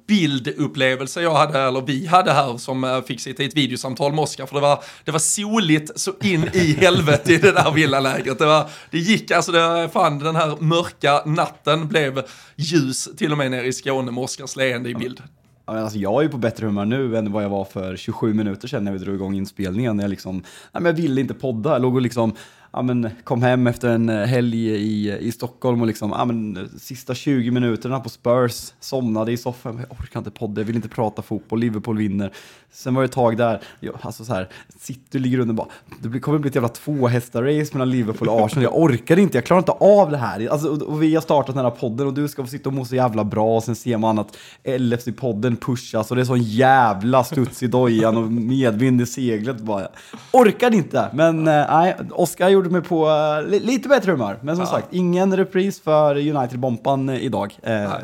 [0.08, 4.46] bildupplevelse jag hade, eller vi hade här, som fick sitta i ett videosamtal med Oskar,
[4.46, 8.40] för det var, det var soligt så in i helvete i det där villalägret.
[8.40, 12.24] Det, var, det gick, alltså det, fan den här mörka natten blev
[12.56, 15.22] ljus till och med nere i Skåne med Oskars leende i bild.
[15.66, 18.68] Alltså jag är ju på bättre humör nu än vad jag var för 27 minuter
[18.68, 20.00] sedan när vi drog igång inspelningen.
[20.00, 22.36] Jag, liksom, nej men jag ville inte podda, jag låg och liksom
[22.76, 26.58] ja, men, kom hem efter en eh, helg i, i Stockholm och liksom, ja, men,
[26.58, 30.76] eh, sista 20 minuterna på Spurs, somnade i soffan, jag orkar inte podda, jag vill
[30.76, 32.32] inte prata fotboll, Liverpool vinner.
[32.72, 35.68] Sen var det ett tag där, jag, alltså så här, City ligger under bara,
[36.02, 39.62] det kommer bli ett jävla tvåhästar-race mellan Liverpool och Arsenal, jag orkar inte, jag klarar
[39.62, 40.48] inte av det här.
[40.48, 42.74] Alltså, och, och vi har startat den här podden och du ska få sitta och
[42.74, 46.44] må så jävla bra och sen ser man att LFC-podden pushas och det är sån
[46.44, 49.88] jävla studs i dojan och medvind i seglet bara.
[50.32, 54.38] Orkar inte, men nej, nej, Oskar gjorde mig på eh, li- lite bättre humör.
[54.42, 57.60] Men som sagt, ingen repris för United-bompan idag.
[57.64, 58.00] Eh, kan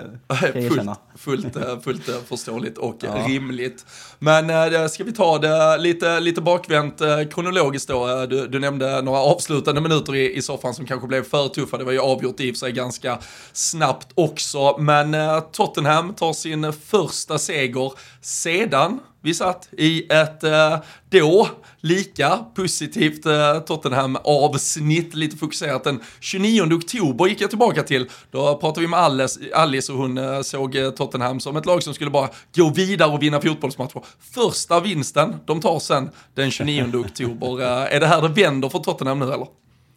[0.54, 0.96] jag erkänna.
[1.16, 3.86] Fullt, eh, fullt eh, förståeligt och eh, rimligt.
[4.20, 7.02] Men eh, ska vi ta det lite, lite bakvänt
[7.34, 8.26] kronologiskt då?
[8.26, 11.78] Du, du nämnde några avslutande minuter i, i soffan som kanske blev för tuffa.
[11.78, 13.18] Det var ju avgjort i och för sig ganska
[13.54, 14.78] snabbt också.
[14.78, 15.16] Men
[15.52, 20.78] Tottenham tar sin första seger sedan vi satt i ett eh,
[21.10, 21.48] då
[21.82, 25.84] lika positivt eh, Tottenham-avsnitt, lite fokuserat.
[25.84, 28.10] Den 29 oktober gick jag tillbaka till.
[28.32, 31.84] Då pratade vi med Alice, Alice och hon eh, såg eh, Tottenham som ett lag
[31.84, 34.04] som skulle bara gå vidare och vinna fotbollsmatcher.
[34.20, 37.62] Första vinsten de tar sen den 29 oktober.
[37.62, 39.48] Eh, är det här det vänder för Tottenham nu eller?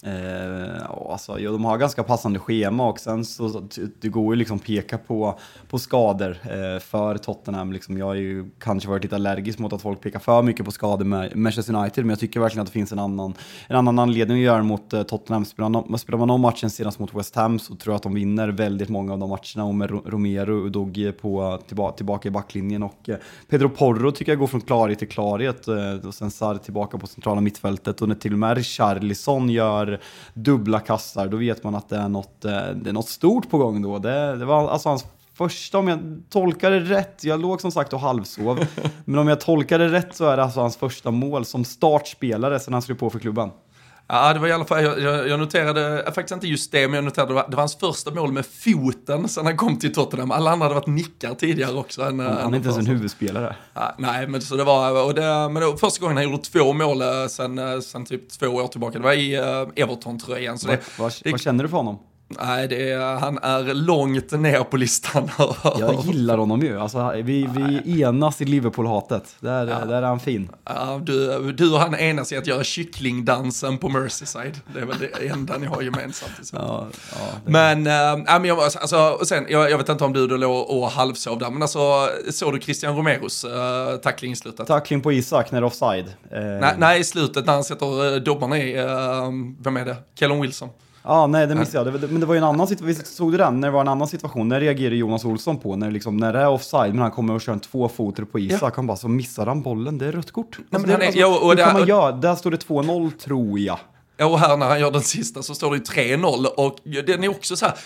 [0.07, 3.69] Eh, alltså, ja, de har ganska passande schema och sen så
[4.01, 5.39] det går ju liksom peka på,
[5.69, 7.73] på skador eh, för Tottenham.
[7.73, 10.71] Liksom, jag har ju kanske varit lite allergisk mot att folk pekar för mycket på
[10.71, 13.35] skador med Manchester United, men jag tycker verkligen att det finns en annan,
[13.69, 15.45] en annan anledning att göra det mot eh, Tottenham.
[15.45, 18.15] Spelar man, spelar man om matchen senast mot West Ham så tror jag att de
[18.15, 22.33] vinner väldigt många av de matcherna och med Romero och Dogge på, tillba, tillbaka i
[22.33, 23.17] backlinjen och eh,
[23.49, 27.07] Pedro Porro tycker jag går från klarhet till klarhet eh, och sen Sarr tillbaka på
[27.07, 29.94] centrala mittfältet och när till och med Richarlison gör
[30.35, 33.59] dubbla kassar, då vet man att det är något, eh, det är något stort på
[33.59, 33.99] gång då.
[33.99, 37.93] Det, det var alltså hans första, om jag tolkar det rätt, jag låg som sagt
[37.93, 38.67] och halvsov,
[39.05, 42.61] men om jag tolkar det rätt så är det alltså hans första mål som startspelare
[42.61, 43.51] sen han skrev på för klubben.
[44.09, 46.95] Ja, det var i alla fall, jag, jag noterade eh, faktiskt inte just det, men
[46.95, 49.95] jag noterade det var, det var hans första mål med foten sen han kom till
[49.95, 50.31] Tottenham.
[50.31, 52.03] Alla andra hade varit nickar tidigare också.
[52.03, 53.57] Än, Han, han är inte ens en huvudspelare.
[53.75, 56.73] Ja, nej, men så det var, och det, men det första gången han gjorde två
[56.73, 58.99] mål eh, sen, eh, sen typ två år tillbaka.
[58.99, 59.35] Det var i
[59.77, 60.59] Everton-tröjan.
[60.99, 61.99] Vad känner du för honom?
[62.29, 65.31] Nej, det, är- han är långt ner på listan.
[65.79, 66.81] Jag gillar honom ju.
[66.81, 67.49] Alltså, vi,
[67.85, 69.37] vi enas i Liverpool-hatet.
[69.41, 70.49] Där, där är han fin.
[70.65, 74.61] Ja, du, du och han enas i att göra kycklingdansen på Merseyside.
[74.75, 76.51] Det är väl det enda ni har gemensamt.
[76.51, 76.61] fall.
[76.69, 80.27] Ja, ja, Men, äh, men jag, alltså, och sen, jag, jag vet inte om du
[80.27, 84.67] då låg och halvsov där, men alltså, såg du Christian Romeros äh, tackling i slutet?
[84.67, 86.07] Tackling på Isak när det är offside.
[86.31, 88.87] Eh, Nej, nej, i slutet när han sätter äh, dobbarna i, äh,
[89.65, 89.97] vem är det?
[90.19, 90.69] Kellen Wilson.
[91.07, 92.01] Ja, nej, det missade jag.
[92.01, 93.61] Det- Men det var ju en annan situation, såg du den?
[93.61, 95.77] När det var en annan situation, när reagerade Jonas Olsson på?
[95.77, 98.77] När, liksom, när det är offside, men han kommer och kör en tvåfoter på Isak,
[98.77, 100.59] han bara, så missar han bollen, det är rött kort.
[100.71, 102.13] men Alltså, han det, är- alltså, jo, och hur det- kan man göra?
[102.13, 103.79] Där står det 2-0 tror jag.
[104.19, 105.83] Och här när han gör den sista så står det ju
[106.17, 107.77] 3-0 och den är också så här,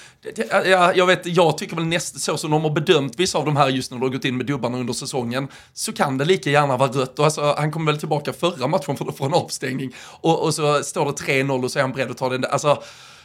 [0.65, 3.57] ja, jag vet, jag tycker väl nästan så som de har bedömt vissa av de
[3.57, 6.51] här just när de har gått in med dubbarna under säsongen, så kan det lika
[6.51, 7.19] gärna vara rött.
[7.19, 10.83] Och alltså, han kom väl tillbaka förra matchen för, för en avstängning och, och så
[10.83, 12.49] står det 3-0 och så är han beredd att ta den där.
[12.49, 12.83] Alltså,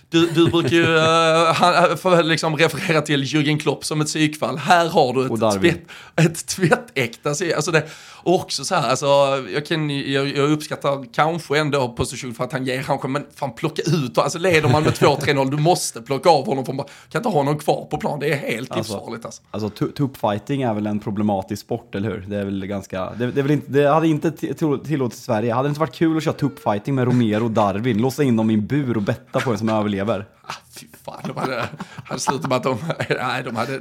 [0.09, 0.99] du, du brukar ju uh,
[1.53, 4.57] han, för, liksom referera till Jürgen Klopp som ett psykfall.
[4.57, 5.81] Här har du ett, tvätt,
[6.15, 7.83] ett tvättäkta alltså det,
[8.23, 9.05] Och också så här, alltså,
[9.53, 13.53] jag, kan, jag, jag uppskattar kanske ändå position för att han ger kanske, men fan
[13.53, 17.29] plocka ut, alltså leder man med 2-3-0, du måste plocka av honom, man kan inte
[17.29, 19.41] ha honom kvar på plan, det är helt Alltså, livsfarligt alltså.
[19.51, 22.25] Alltså tu- tuppfighting är väl en problematisk sport, eller hur?
[22.27, 23.09] Det är väl ganska...
[23.17, 25.53] Det, det, väl inte, det hade inte till- till- tillåtits i Sverige.
[25.53, 27.97] Hade det inte varit kul att köra tuppfighting med Romero och Darwin?
[27.97, 30.02] Låsa in dem i en bur och betta på en som överlever?
[30.03, 30.27] lever.
[30.47, 31.69] Ah, fy fan, de hade,
[32.06, 32.77] hade slutat med att de,
[33.10, 33.79] nej, de hade,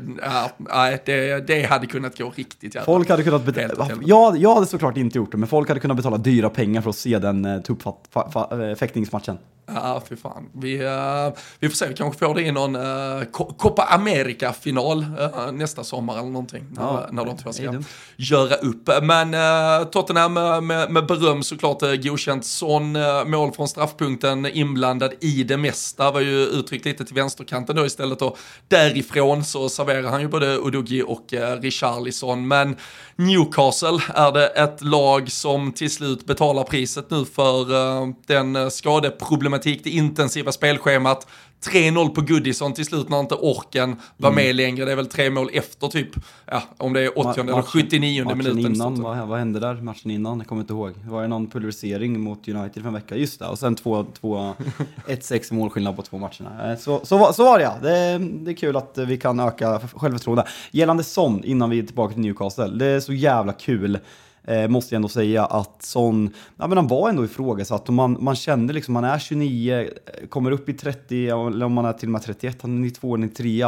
[0.58, 2.84] nej, det, det hade kunnat gå riktigt jävla.
[2.84, 3.90] Folk hade kunnat betala...
[4.04, 6.90] Jag, jag hade såklart inte gjort det, men folk hade kunnat betala dyra pengar för
[6.90, 9.38] att se den uh, tuppfäktningsmatchen.
[9.66, 10.48] Ja, fy fan.
[10.52, 15.52] Vi, eh, vi får se, vi kanske får det i någon uh, Copa America-final eh,
[15.52, 16.64] nästa sommar eller någonting.
[16.76, 17.82] Ja, när, när de två ska
[18.16, 18.90] göra upp.
[19.02, 22.44] Men uh, Tottenham eh, med, med beröm såklart uh, godkänt.
[22.44, 26.10] Sån uh, mål från straffpunkten inblandad i det mesta.
[26.10, 28.22] Var ju uttryckt lite till vänsterkanten då istället.
[28.22, 32.48] Och därifrån så serverar han ju både Udogi och eh, Richarlison.
[32.48, 32.76] Men
[33.16, 38.68] Newcastle är det ett lag som till slut betalar priset nu för eh, den eh,
[38.68, 41.26] skadeproblematik, det intensiva spelschemat.
[41.66, 44.44] 3-0 på Goodison till slut när inte orken var Mm.
[44.44, 44.84] med längre.
[44.84, 46.08] Det är väl tre mål efter typ,
[46.46, 48.74] ja, om det är 80 eller Matchen- 79 matchen minuten.
[48.74, 49.74] innan, vad, vad hände där?
[49.74, 50.38] Matchen innan?
[50.38, 50.92] Jag kommer inte ihåg.
[51.04, 53.16] Det var ju någon pulverisering mot United för en vecka.
[53.16, 54.54] Just det, och sen två, två
[55.08, 56.72] 1-6 målskillnad på två matcherna.
[56.72, 57.74] Eh, Så, så, var- så var det ja.
[57.82, 60.44] Det, det är kul att vi kan öka självförtroende.
[60.70, 62.66] Gällande Son, innan vi är tillbaka till Newcastle.
[62.66, 63.98] Det är så jävla kul
[64.44, 68.16] Eh, måste jag ändå säga att Son, ja men han var ändå ifrågasatt och man,
[68.20, 71.92] man kände liksom, man är 29, eh, kommer upp i 30, eller om man är
[71.92, 73.64] till och med 31, han är 92, 93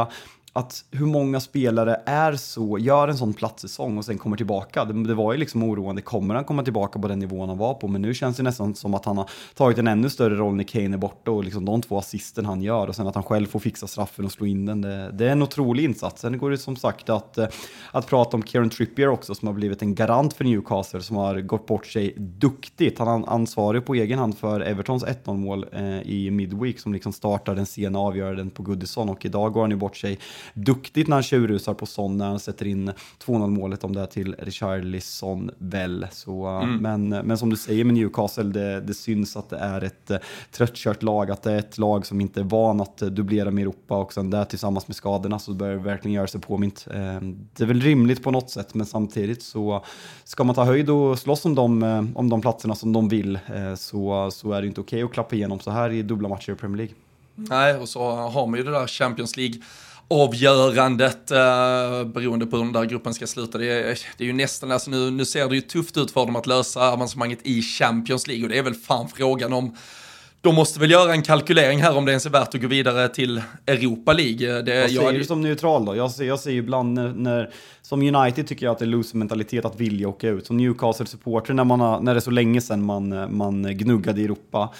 [0.55, 4.85] att hur många spelare är så, gör en sån platssäsong och sen kommer tillbaka.
[4.85, 7.73] Det, det, var ju liksom oroande, kommer han komma tillbaka på den nivån han var
[7.73, 7.87] på?
[7.87, 10.63] Men nu känns det nästan som att han har tagit en ännu större roll när
[10.63, 13.47] Kane är borta och liksom de två assisten han gör och sen att han själv
[13.47, 14.81] får fixa straffen och slå in den.
[14.81, 16.21] Det, det är en otrolig insats.
[16.21, 17.47] Sen går det som sagt att, eh,
[17.91, 21.41] att prata om Kieran Trippier också som har blivit en garant för Newcastle som har
[21.41, 22.99] gått bort sig duktigt.
[22.99, 27.13] Han är ansvarig på egen hand för Evertons 1-0 mål eh, i Midweek som liksom
[27.13, 30.19] startar den sena avgöranden på Goodison och idag går han ju bort sig
[30.53, 32.91] duktigt när han tjurrusar på Son när han sätter in
[33.25, 36.07] 2-0 målet om det är till Richarlison väl.
[36.11, 36.77] Så, mm.
[36.77, 40.17] men, men som du säger med Newcastle, det, det syns att det är ett uh,
[40.51, 43.61] tröttkört lag, att det är ett lag som inte är van att uh, dubblera med
[43.61, 46.87] Europa och sen där tillsammans med skadorna så börjar det verkligen göra sig påmint.
[46.89, 47.19] Uh,
[47.53, 49.83] det är väl rimligt på något sätt, men samtidigt så
[50.23, 53.39] ska man ta höjd och slåss om de, om de platserna som de vill
[53.77, 56.51] så, så är det inte okej okay att klappa igenom så här i dubbla matcher
[56.51, 56.95] i Premier League.
[57.35, 59.61] Nej, och så har man ju det där Champions League
[60.07, 63.57] avgörandet eh, beroende på hur den där gruppen ska sluta.
[63.57, 66.25] Det är, det är ju nästan, alltså nu, nu ser det ju tufft ut för
[66.25, 69.75] dem att lösa avancemanget i Champions League och det är väl fan frågan om
[70.41, 73.09] de måste väl göra en kalkylering här om det ens är värt att gå vidare
[73.09, 74.61] till Europa League.
[74.61, 75.95] Det, Vad säger jag, du som neutral då?
[75.95, 77.49] Jag ser, jag ser ibland när, när,
[77.81, 80.47] som United tycker jag att det är loser-mentalitet att vilja åka ut.
[80.47, 84.73] Som Newcastle-supporter när, när det är så länge sedan man, man gnuggade i Europa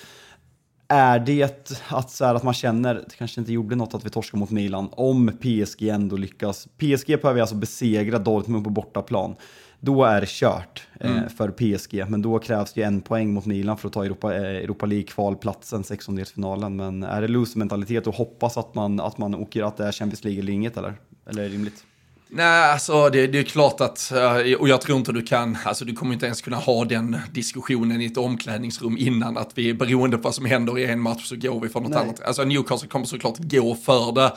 [0.87, 1.43] är det
[1.89, 4.51] att, så här, att man känner, det kanske inte gjorde något att vi torskade mot
[4.51, 6.67] Milan, om PSG ändå lyckas.
[6.77, 9.35] PSG behöver alltså besegra Dortmund på bortaplan.
[9.79, 11.29] Då är det kört eh, mm.
[11.29, 14.41] för PSG, men då krävs det en poäng mot Milan för att ta Europa, eh,
[14.41, 16.75] Europa League-kvalplatsen, sextondelsfinalen.
[16.75, 20.23] Men är det loser-mentalitet och hoppas att man, att man åker, att det är Champions
[20.23, 20.93] League eller inget, eller?
[21.29, 21.85] Eller är det rimligt?
[22.27, 25.85] Nej, alltså det, det, är klart att, eh, och jag tror inte du kan, alltså
[25.85, 30.17] du kommer inte ens kunna ha den diskussionen i ett omklädningsrum innan att vi, beroende
[30.17, 31.99] på vad som händer i en match så går vi för något Nej.
[31.99, 32.21] annat.
[32.23, 34.33] Alltså Newcastle kommer såklart gå för det.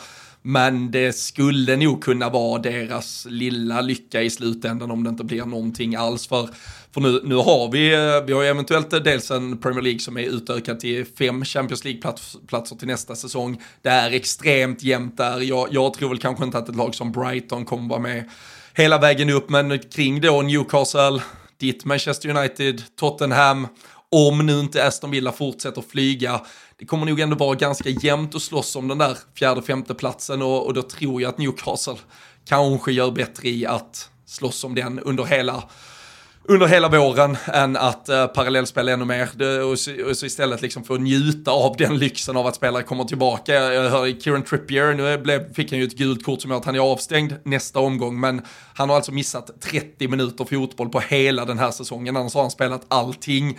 [0.49, 5.45] Men det skulle nog kunna vara deras lilla lycka i slutändan om det inte blir
[5.45, 6.27] någonting alls.
[6.27, 6.49] För,
[6.95, 9.99] för nu, nu har vi, eh, vi har ju eventuellt eh, dels en Premier League
[9.99, 13.63] som är utökad till fem Champions League-platser till nästa säsong.
[13.83, 15.41] Det är extremt jämnt där.
[15.41, 18.31] Jag, jag tror väl kanske inte att ett lag som Brighton kommer vara med
[18.75, 21.23] hela vägen upp, men kring då Newcastle,
[21.59, 23.67] ditt Manchester United, Tottenham,
[24.11, 26.41] om nu inte Aston Villa fortsätter flyga,
[26.79, 30.43] det kommer nog ändå vara ganska jämnt att slåss om den där fjärde, femte platsen
[30.43, 31.97] och, och då tror jag att Newcastle
[32.45, 35.65] kanske gör bättre i att slåss om den under hela
[36.51, 39.29] under hela våren än att uh, parallellspela ännu mer.
[39.35, 42.83] Det, och, så, och, så, istället liksom få njuta av den lyxen av att spelare
[42.83, 43.55] kommer tillbaka.
[43.55, 46.65] Jag hör Kieran Trippier, nu blev, fick han ju ett gult kort som gör att
[46.65, 48.43] han är avstängd nästa omgång, men
[48.75, 52.51] han har alltså missat 30 minuter fotboll på hela den här säsongen, annars har han
[52.51, 53.59] spelat allting.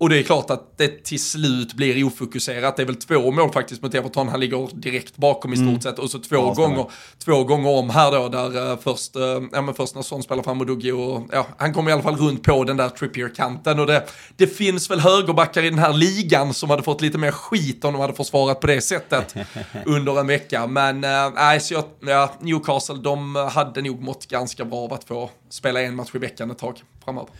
[0.00, 2.76] Och det är klart att det till slut blir ofokuserat.
[2.76, 4.28] Det är väl två mål faktiskt mot Everton.
[4.28, 5.80] Han ligger direkt bakom i stort mm.
[5.80, 5.98] sett.
[5.98, 6.86] Och så två, ja, gånger,
[7.24, 9.22] två gånger om här då, där uh, först, uh,
[9.52, 12.16] ja, men först när Son spelar fram Duggi och ja, han kommer i alla fall
[12.16, 13.80] runt på den där Trippier-kanten.
[13.80, 17.30] Och det, det finns väl högerbackar i den här ligan som hade fått lite mer
[17.30, 19.34] skit om de hade försvarat på det sättet
[19.86, 20.66] under en vecka.
[20.66, 25.04] Men uh, nej, så jag, ja, Newcastle, de hade nog mått ganska bra av att
[25.04, 27.30] få spela en match i veckan ett tag framöver.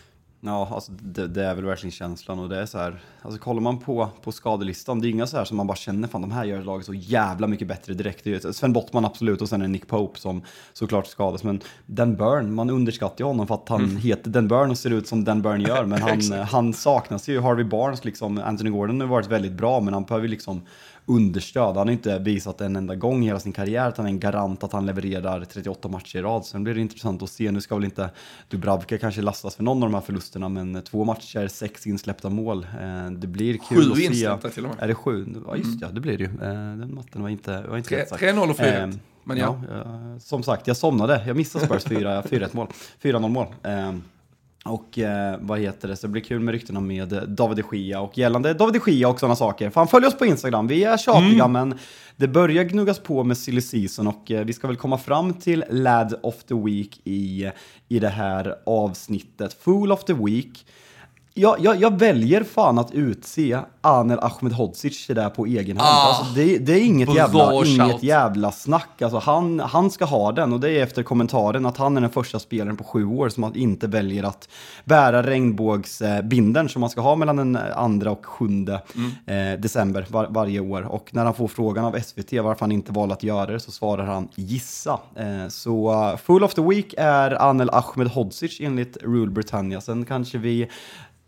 [0.43, 3.61] Ja, alltså det, det, är väl verkligen känslan och det är så här, alltså kollar
[3.61, 6.31] man på, på skadelistan, det är inga så här som man bara känner, fan de
[6.31, 8.25] här gör laget så jävla mycket bättre direkt.
[8.25, 11.61] Det är Sven Bottman absolut och sen är det Nick Pope som såklart skadas, men
[11.87, 13.97] Den Burn, man underskattar ju honom för att han mm.
[13.97, 17.41] heter Den Burn och ser ut som Den Burn gör, men han, han saknas ju.
[17.41, 20.63] Harvey Barnes, liksom, Anthony Gordon har varit väldigt bra, men han behöver liksom
[21.11, 21.77] understöd.
[21.77, 24.21] Han har inte visat en enda gång i hela sin karriär att han är en
[24.21, 26.45] garant att han levererar 38 matcher i rad.
[26.45, 27.51] Sen blir det intressant att se.
[27.51, 28.11] Nu ska väl inte
[28.49, 32.67] Dubravka kanske lastas för någon av de här förlusterna, men två matcher, sex insläppta mål.
[32.81, 34.03] Eh, det blir kul sju att se.
[34.03, 34.83] Sju insläppta till och med.
[34.83, 35.27] Är det sju?
[35.47, 35.79] Ja, just mm.
[35.83, 36.31] ja, det blir det ju.
[36.31, 38.91] Eh, den matten var inte, var inte 3-0 och 4 eh,
[39.25, 39.63] men ja.
[39.71, 40.19] ja.
[40.21, 41.23] Som sagt, jag somnade.
[41.27, 42.67] Jag missade Spurs 4-1 mål.
[43.03, 43.47] 4-0 mål.
[44.65, 48.01] Och eh, vad heter det, så det blir kul med ryktena med David de Gia
[48.01, 49.71] och gällande David de Gia och sådana saker.
[49.71, 51.53] Fan, följ oss på Instagram, vi är tjatiga mm.
[51.53, 51.79] men
[52.17, 55.65] det börjar gnuggas på med silly season och eh, vi ska väl komma fram till
[55.71, 57.51] Lad of the Week i,
[57.89, 59.57] i det här avsnittet.
[59.61, 60.67] Fool of the Week
[61.41, 65.89] jag, jag, jag väljer fan att utse Anel Ahmedhodzic där på egen hand.
[65.89, 69.03] Ah, alltså, det, det är inget jävla, inget jävla snack.
[69.03, 72.11] Alltså, han, han ska ha den och det är efter kommentaren att han är den
[72.11, 74.49] första spelaren på sju år som inte väljer att
[74.85, 79.53] bära regnbågsbindeln som man ska ha mellan den andra och sjunde Mm.
[79.55, 80.83] eh, december var, varje år.
[80.83, 83.71] Och när han får frågan av SVT varför han inte valde att göra det så
[83.71, 84.99] svarar han gissa.
[85.17, 89.81] Eh, så Full of the Week är Anel Ahmedhodzic enligt Rule Britannia.
[89.81, 90.69] Sen kanske vi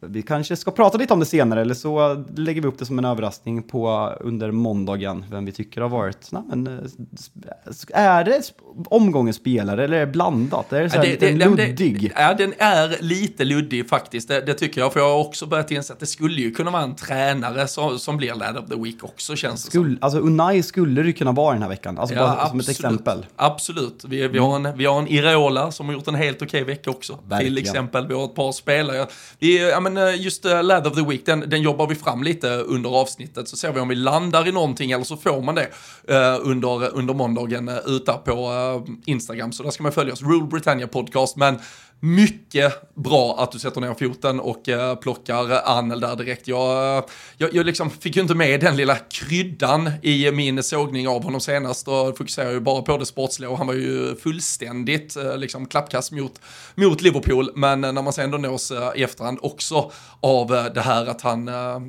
[0.07, 2.99] vi kanske ska prata lite om det senare, eller så lägger vi upp det som
[2.99, 6.33] en överraskning på under måndagen, vem vi tycker har varit.
[6.33, 8.53] Nej, men, eh, är det
[8.91, 10.73] omgångens spelare eller är det blandat?
[10.73, 12.01] Är det så här Ja, det- det- luddig?
[12.03, 14.29] Det, ja, den är lite luddig faktiskt.
[14.29, 14.93] Det, det tycker jag.
[14.93, 17.99] För jag har också börjat inse att det skulle ju kunna vara en tränare som,
[17.99, 19.83] som blir Lad of the Week också känns det som.
[19.85, 22.69] Skulle, alltså Unai skulle det kunna vara den här veckan, alltså Ja, bara som ett
[22.69, 22.69] absolut.
[22.69, 23.27] exempel.
[23.37, 24.05] Absolut.
[24.09, 26.91] Vi, vi, har en, vi har en Ireola som har gjort en helt okej vecka
[26.91, 27.13] också.
[27.17, 27.59] Till Verkligen.
[27.59, 28.07] exempel.
[28.09, 29.07] Vi har ett par spelare.
[29.39, 31.95] Vi, ja, men, men eh, just uh, Lad of the Week, den, den jobbar vi
[31.95, 33.49] fram lite under avsnittet.
[33.49, 35.69] Så ser vi om vi landar i någonting eller så får man det
[36.11, 39.53] uh, under, under måndagen uh, ute på uh, Instagram.
[39.53, 40.23] Så där ska man följa oss.
[40.23, 41.37] Rule Britannia Podcast.
[41.37, 41.59] Men
[42.05, 46.49] mycket bra att du sätter ner foten och eh, plockar Anel där direkt.
[46.49, 47.05] Jag, eh,
[47.37, 51.41] jag, jag liksom fick ju inte med den lilla kryddan i min sågning av honom
[51.41, 55.67] senast och fokuserar ju bara på det sportsliga och han var ju fullständigt eh, liksom
[55.67, 56.41] klappkast mot,
[56.75, 57.51] mot Liverpool.
[57.55, 61.07] Men eh, när man sen då nås eh, i efterhand också av eh, det här
[61.07, 61.47] att han,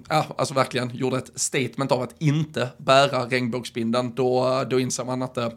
[0.10, 5.22] ja, alltså verkligen gjorde ett statement av att inte bära regnbågsbindeln, då, då inser man
[5.22, 5.52] att det,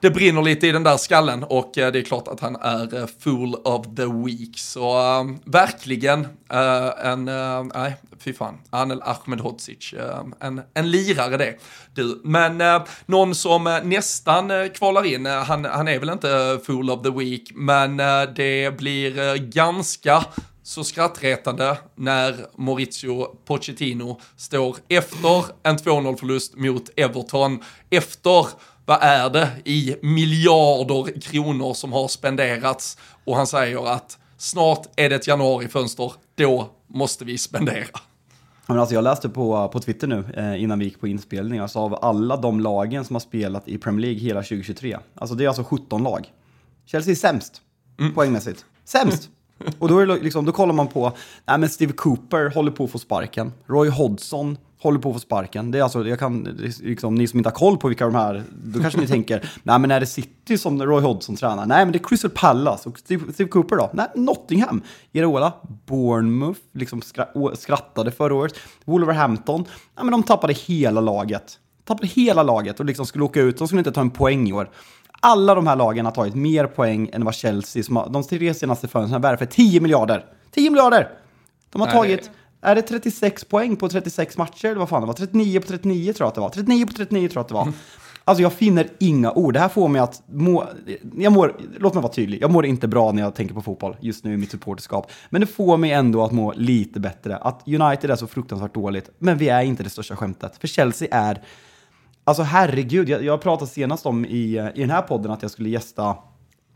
[0.00, 3.54] det brinner lite i den där skallen och det är klart att han är full
[3.54, 4.58] of the week.
[4.58, 6.20] Så ehm, eh, verkligen
[6.52, 11.54] uh, en, uh, nej, fy fan, Anel Ahmedhodzic, ehm, en, en lirare det.
[11.94, 16.90] Du, men eh, någon som eh, nästan kvalar in, han, han är väl inte full
[16.90, 17.96] of the week, men
[18.36, 20.24] det blir ganska
[20.62, 28.46] så skrattretande när Maurizio Pochettino står efter en 2-0-förlust mot Everton, efter
[28.86, 35.10] vad är det i miljarder kronor som har spenderats och han säger att snart är
[35.10, 37.98] det ett januarifönster, då måste vi spendera.
[38.66, 41.78] Men alltså jag läste på, på Twitter nu eh, innan vi gick på inspelning, alltså
[41.78, 44.98] av alla de lagen som har spelat i Premier League hela 2023.
[45.14, 46.26] Alltså det är alltså 17 lag.
[46.86, 47.62] Chelsea är sämst
[48.14, 48.64] poängmässigt.
[48.84, 49.28] Sämst!
[49.78, 51.12] Och då, är det liksom, då kollar man på,
[51.46, 53.52] nej men Steve Cooper håller på att få sparken.
[53.66, 55.70] Roy Hodgson håller på att få sparken.
[55.70, 56.42] Det är alltså, jag kan,
[56.80, 59.78] liksom, ni som inte har koll på vilka de här, då kanske ni tänker, nej
[59.78, 61.66] men är det City som Roy Hodgson tränar?
[61.66, 63.90] Nej men det är Crystal Palace och Steve, Steve Cooper då?
[63.92, 64.82] Nej, Nottingham.
[65.12, 65.52] Iraola,
[65.86, 67.02] Bournemouth, liksom
[67.54, 68.54] skrattade förra året.
[68.84, 69.64] Wolverhampton,
[69.96, 71.58] nej men de tappade hela laget.
[71.84, 74.52] Tappade hela laget och liksom skulle åka ut, de skulle inte ta en poäng i
[74.52, 74.70] år.
[75.24, 78.54] Alla de här lagen har tagit mer poäng än vad Chelsea, som har, de tre
[78.54, 80.24] senaste fönstren, har värvat för 10 miljarder.
[80.50, 81.08] 10 miljarder!
[81.70, 84.66] De har Nej, tagit, är det 36 poäng på 36 matcher?
[84.66, 85.14] Eller vad fan det var?
[85.14, 86.48] 39 på 39 tror jag att det var.
[86.48, 87.72] 39 på 39 tror jag att det var.
[88.24, 89.54] Alltså jag finner inga ord.
[89.54, 90.68] Det här får mig att må,
[91.16, 93.96] jag mår, låt mig vara tydlig, jag mår inte bra när jag tänker på fotboll
[94.00, 95.10] just nu i mitt supporterskap.
[95.30, 97.36] Men det får mig ändå att må lite bättre.
[97.36, 100.56] Att United är så fruktansvärt dåligt, men vi är inte det största skämtet.
[100.56, 101.42] För Chelsea är
[102.24, 105.68] Alltså herregud, jag, jag pratade senast om i, i den här podden att jag skulle
[105.68, 106.16] gästa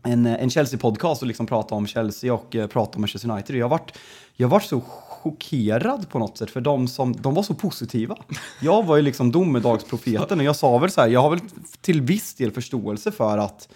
[0.03, 3.55] en, en Chelsea-podcast och liksom prata om Chelsea och eh, prata om Manchester United.
[3.55, 3.97] Jag varit,
[4.35, 8.17] jag varit så chockerad på något sätt för de som, de var så positiva.
[8.61, 11.39] Jag var ju liksom domedagsprofeten och jag sa väl så här, jag har väl
[11.81, 13.69] till viss del förståelse för att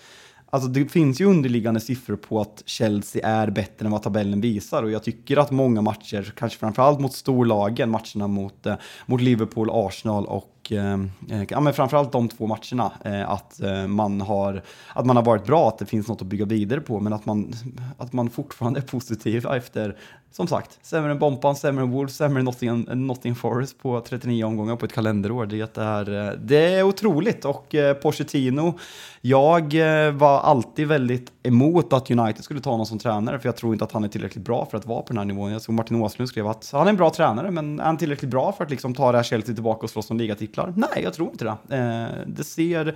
[0.53, 4.83] Alltså det finns ju underliggande siffror på att Chelsea är bättre än vad tabellen visar
[4.83, 9.69] och jag tycker att många matcher, kanske framförallt mot storlagen, matcherna mot, eh, mot Liverpool,
[9.71, 10.99] Arsenal och och eh,
[11.29, 14.61] eh, ja, men framförallt de två matcherna, eh, att, eh, man har,
[14.93, 17.25] att man har varit bra, att det finns något att bygga vidare på, men att
[17.25, 17.53] man,
[17.97, 19.97] att man fortfarande är positiv efter,
[20.31, 24.45] som sagt, sämre än Bompan, sämre än Wolves, sämre än Nottingham, Nottingham Forest på 39
[24.45, 25.45] omgångar på ett kalenderår.
[25.45, 28.79] Det är, eh, det är otroligt och eh, Pochettino,
[29.21, 33.55] jag eh, var alltid väldigt emot att United skulle ta någon som tränare, för jag
[33.55, 35.51] tror inte att han är tillräckligt bra för att vara på den här nivån.
[35.51, 38.31] Jag såg Martin Åslund skrev att han är en bra tränare, men är han tillräckligt
[38.31, 40.73] bra för att liksom ta det här Chelsea tillbaka och slåss om ligatitlar?
[40.75, 41.75] Nej, jag tror inte det.
[41.77, 42.95] Eh, det ser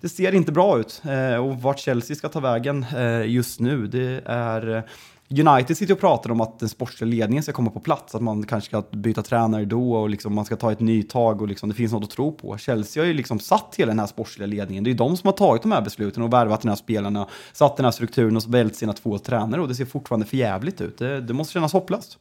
[0.00, 1.02] det ser inte bra ut.
[1.04, 4.88] Eh, och vart Chelsea ska ta vägen eh, just nu, det är...
[5.30, 8.46] United sitter och pratar om att den sportsliga ledningen ska komma på plats, att man
[8.46, 11.74] kanske ska byta tränare då och liksom man ska ta ett nytag och liksom det
[11.74, 12.58] finns något att tro på.
[12.58, 14.84] Chelsea har ju liksom satt hela den här sportsliga ledningen.
[14.84, 17.28] Det är ju de som har tagit de här besluten och värvat den här spelarna,
[17.52, 20.80] satt den här strukturen och vält sina två tränare och det ser fortfarande för jävligt
[20.80, 20.98] ut.
[20.98, 22.18] Det, det måste kännas hopplöst.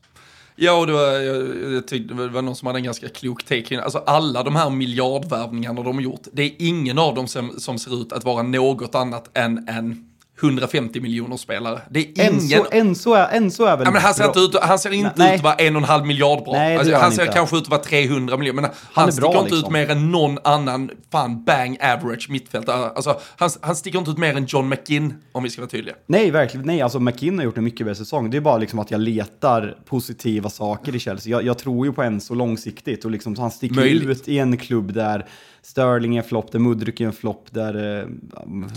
[0.55, 3.43] Ja, och det var, jag, jag tyckte det var någon som hade en ganska klok
[3.43, 7.59] take Alltså alla de här miljardvärvningarna de har gjort, det är ingen av dem som,
[7.59, 11.81] som ser ut att vara något annat än en 150 miljoner spelare.
[11.89, 12.33] Det är ingen...
[12.33, 15.11] Enzo, Enzo, är, Enzo är väl Ja, men han, ser inte ut, han ser inte
[15.15, 15.33] Nej.
[15.33, 16.53] ut att vara en och en halv miljard bra.
[16.53, 17.33] Nej, alltså, han han ser inte.
[17.33, 19.73] kanske ut att vara 300 miljoner, men han, är sticker bra, inte ut liksom.
[19.73, 22.89] mer än någon annan fan bang average mittfältare.
[22.89, 25.95] Alltså, han, han sticker inte ut mer än John McGinn, om vi ska vara tydliga.
[26.07, 26.65] Nej, verkligen.
[26.65, 28.29] Nej, alltså McKinn har gjort en mycket bättre säsong.
[28.29, 31.31] Det är bara liksom att jag letar positiva saker i Chelsea.
[31.31, 34.09] Jag, jag tror ju på Enzo långsiktigt och liksom han sticker Möjligt.
[34.09, 35.25] ut i en klubb där
[35.65, 38.07] Sterling är en flopp, där Mudryk är en flopp, där eh,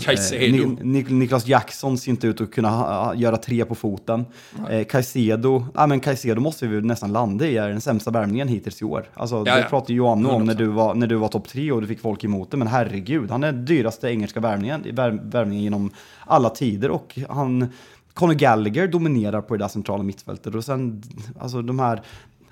[0.01, 0.67] Caicedo.
[0.81, 4.25] Ni- Nik- Niklas Jackson ser inte ut att kunna göra tre på foten.
[4.69, 8.47] Eh, Caicedo, ja men Caicedo måste vi väl nästan landa i, är den sämsta värvningen
[8.47, 9.05] hittills i år.
[9.13, 9.67] Alltså, Ja, det ja.
[9.69, 10.57] pratade Johan om när 100%.
[10.57, 13.31] du var, när du var topp tre och du fick folk emot det, men herregud,
[13.31, 15.91] han är dyraste engelska värvningen, vär, värvningen genom
[16.25, 17.67] alla tider och han
[18.13, 21.03] Conor Gallagher dominerar på det där centrala mittfältet och sen,
[21.39, 22.01] alltså de här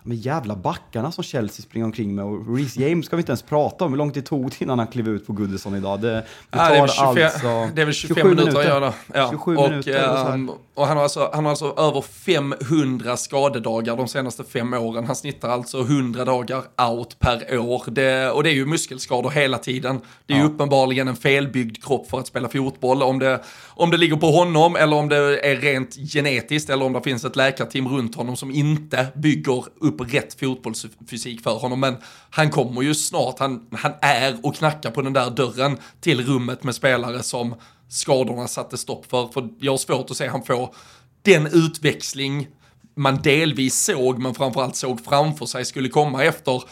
[0.07, 3.41] med jävla backarna som Chelsea springer omkring med och Reece James ska vi inte ens
[3.41, 6.01] prata om hur långt det tog innan han klev ut på Goodison idag.
[6.01, 8.65] Det, det Ja, tar det, är väl 25, alltså det är väl 25 minuter, att
[8.65, 8.93] göra.
[9.13, 9.27] Ja.
[9.31, 13.97] 27 och, minuter och ehm, och han har, alltså, han har alltså över 500 skadedagar
[13.97, 15.05] de senaste fem åren.
[15.05, 17.83] Han snittar alltså 100 dagar out per år.
[17.87, 19.99] Det, och det är ju muskelskador hela tiden.
[20.25, 23.03] Det är ju uppenbarligen en felbyggd kropp för att spela fotboll.
[23.03, 26.93] Om det, om det ligger på honom eller om det är rent genetiskt eller om
[26.93, 31.79] det finns ett läkarteam runt honom som inte bygger upp rätt fotbollsfysik för honom.
[31.79, 31.97] Men
[32.29, 36.63] han kommer ju snart, han, han är och knackar på den där dörren till rummet
[36.63, 37.55] med spelare som
[37.89, 39.27] skadorna satte stopp för.
[39.27, 40.75] För jag har svårt att se han får
[41.21, 42.47] den utväxling
[42.95, 46.63] man delvis såg, men framförallt såg framför sig skulle komma efter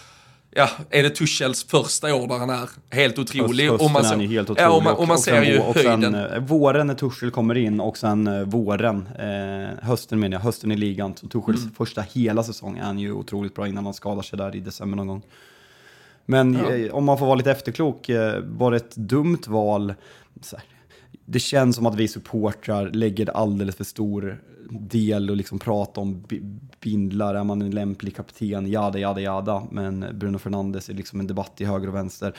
[0.58, 3.70] Ja, är det Tuchels första år där han är helt otrolig?
[3.70, 4.64] Hösten och man ju helt otrolig.
[4.68, 6.16] Ja, och man, och man och ser ju och höjden.
[6.16, 10.72] eh, våren när Tuchel kommer in och sen eh, våren, eh, hösten menar jag, hösten
[10.72, 11.14] i ligan.
[11.18, 11.74] Så Tuchels Mm.
[11.76, 14.96] första hela säsong är han ju otroligt bra innan han skadar sig där i december
[14.98, 15.22] någon gång.
[16.26, 19.94] Men eh, om man får vara lite efterklok, eh, var det ett dumt val?
[20.42, 20.66] Så här,
[21.26, 26.24] det känns som att vi supportrar lägger alldeles för stor del och liksom prata om
[26.86, 29.64] bindlar, är man en lämplig kapten, jada, jada, jada.
[29.72, 32.34] Men Bruno Fernandes är liksom en debatt i höger och vänster.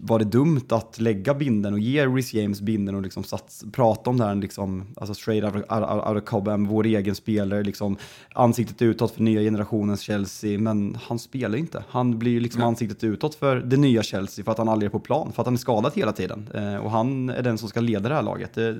[0.00, 4.10] Var det dumt att lägga binden och ge Rhys James binden och liksom sats, prata
[4.10, 7.96] om det här, liksom, alltså straight out of, out, of Cobham, vår egen spelare, liksom
[8.32, 11.84] ansiktet utåt för nya generationens Chelsea, men han spelar inte.
[11.88, 14.92] Han blir ju liksom ansiktet utåt för det nya Chelsea för att han aldrig är
[14.92, 16.48] på plan, för att han är skadad hela tiden.
[16.54, 18.58] Eh, och han är den som ska leda det här laget.
[18.58, 18.74] Eh,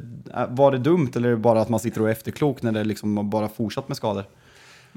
[0.48, 2.84] var det dumt eller är det bara att man sitter och är efterklok när det
[2.84, 4.24] liksom bara fortsatt med skador?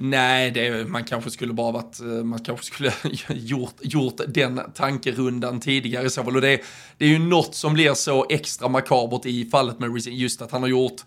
[0.01, 2.93] Nej, det man kanske skulle bara varit, eh, man kanske skulle
[3.29, 6.35] gjort, gjort den tankerundan tidigare i så fall.
[6.35, 6.61] Och det,
[6.97, 10.51] det är ju något som blir så extra makabert i fallet med Reece, just att
[10.51, 11.01] han har gjort,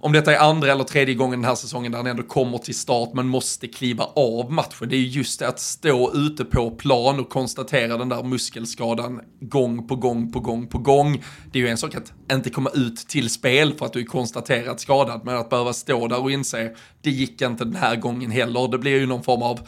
[0.00, 2.74] om detta är andra eller tredje gången den här säsongen där han ändå kommer till
[2.74, 4.88] start men måste kliva av matchen.
[4.88, 9.88] Det är just det att stå ute på plan och konstatera den där muskelskadan gång
[9.88, 11.24] på gång på gång på gång.
[11.52, 14.04] Det är ju en sak att inte komma ut till spel för att du är
[14.04, 18.30] konstaterat skadad, men att behöva stå där och inse det gick inte den här gången
[18.30, 18.68] heller.
[18.68, 19.60] Det blir ju någon form av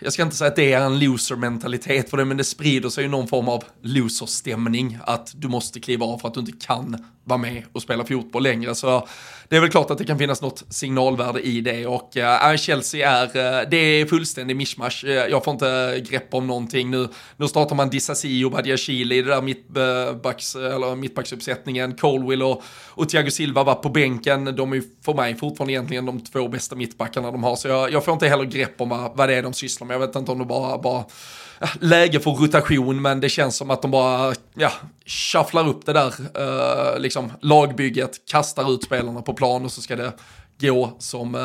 [0.00, 3.04] jag ska inte säga att det är en loser-mentalitet för det, men det sprider sig
[3.04, 4.98] ju någon form av loser-stämning.
[5.06, 8.42] Att du måste kliva av för att du inte kan vara med och spela fotboll
[8.42, 8.74] längre.
[8.74, 9.08] Så
[9.52, 11.86] det är väl klart att det kan finnas något signalvärde i det.
[11.86, 15.04] Och äh, Chelsea är, äh, det är fullständig mischmasch.
[15.04, 17.08] Eh, jag får inte grepp om någonting nu.
[17.36, 21.96] Nu startar man Disasi och Badiashile i det där mittbacks, eller mittbacksuppsättningen.
[21.96, 24.44] Colwill och, och Thiago Silva var på bänken.
[24.56, 27.56] De är för mig fortfarande egentligen de två bästa mittbackarna de har.
[27.56, 29.94] Så jag, jag får inte heller grepp om vad, vad det är de sysslar med.
[29.94, 31.04] Jag vet inte om det bara, bara
[31.80, 34.72] läge för rotation, men det känns som att de bara ja,
[35.06, 39.96] shufflar upp det där eh, liksom, lagbygget, kastar ut spelarna på plan och så ska
[39.96, 40.12] det
[40.60, 41.40] gå som, eh,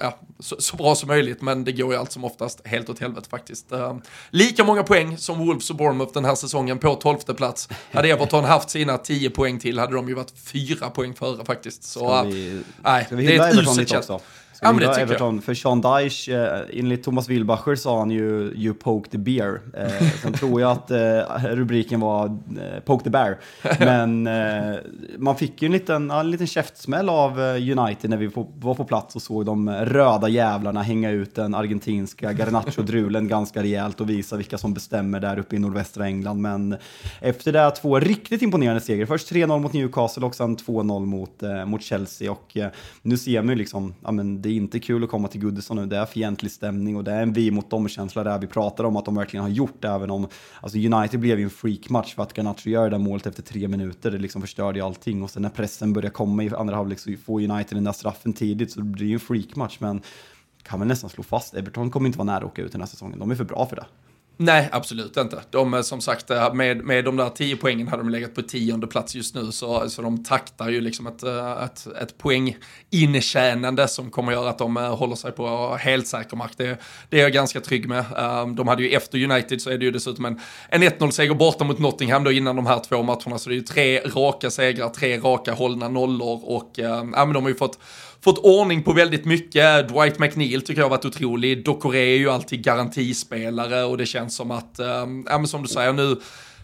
[0.00, 2.98] ja, så, så bra som möjligt, men det går ju allt som oftast helt åt
[2.98, 3.72] helvete faktiskt.
[3.72, 3.96] Eh,
[4.30, 7.68] lika många poäng som Wolves och Bournemouth den här säsongen på 12 plats.
[7.92, 11.82] Hade Everton haft sina 10 poäng till hade de ju varit 4 poäng före faktiskt.
[11.82, 14.22] Så, Ska eh, vi, nej, ska vi det är ett uselt?
[14.60, 15.10] Ska Ja, vi men det tycker jag.
[15.10, 15.40] Everton?
[15.42, 19.60] För Sean Dyche, eh, enligt Thomas Wilbacher sa han ju “You poke the bear”.
[19.76, 23.38] Eh, sen tror jag att eh, rubriken var eh, “Poke the bear”.
[23.78, 24.76] Men eh,
[25.18, 28.30] man fick ju en liten, en liten käftsmäll av United när vi
[28.60, 34.00] var på plats och såg de röda jävlarna hänga ut den argentinska Garnacho-drulen ganska rejält
[34.00, 36.40] och visa vilka som bestämmer där uppe i nordvästra England.
[36.40, 36.76] Men
[37.20, 39.06] efter det två riktigt imponerande segrar.
[39.06, 42.32] Först 3-0 mot Newcastle och sen 2-0 mot, mot Chelsea.
[42.32, 42.56] Och
[43.02, 45.76] nu ser man ju liksom, ja men det är inte kul att komma till Goodison
[45.76, 45.86] nu.
[45.86, 48.96] Det är fientlig stämning och det är en vi mot dem-känsla där vi pratar om
[48.96, 49.84] att de verkligen har gjort.
[49.84, 50.28] Även om,
[50.60, 53.68] alltså United blev ju en freakmatch för att Garnacho gör det där målet efter tre
[53.68, 54.10] minuter.
[54.10, 55.22] Det liksom förstörde ju allting.
[55.22, 58.32] Och sen när pressen börjar komma i andra halvlek så får United den där straffen
[58.32, 58.72] tidigt.
[58.72, 59.80] Så det blir ju en freakmatch.
[59.80, 60.00] Men
[60.62, 62.88] kan väl nästan slå fast, Everton kommer inte vara nära att åka ut den här
[62.88, 63.18] säsongen.
[63.18, 63.84] De är för bra för det.
[64.42, 65.42] Nej, absolut inte.
[65.50, 68.42] De, eh, som sagt, eh, med, med de där tio poängen hade de legat på
[68.42, 71.22] tionde plats just nu, så, eh, så de taktar ju liksom ett,
[71.64, 76.52] ett, ett poängintjänande som kommer göra att de håller sig på helt säker mark.
[76.56, 78.04] Det, det är jag ganska trygg med.
[78.56, 81.78] De hade ju efter United så är det ju dessutom en, en 1-0-seger borta mot
[81.78, 85.18] Nottingham då innan de här två matcherna, så det är ju tre raka segrar, tre
[85.18, 87.78] raka hållna nollor och ja, men de har ju fått
[88.24, 89.88] fått ordning på väldigt mycket.
[89.88, 91.64] Dwight McNeil tycker jag har varit otrolig.
[91.64, 95.68] Dokore är ju alltid garantispelare och det känns som att, ehm, ja men som du
[95.68, 96.16] säger nu,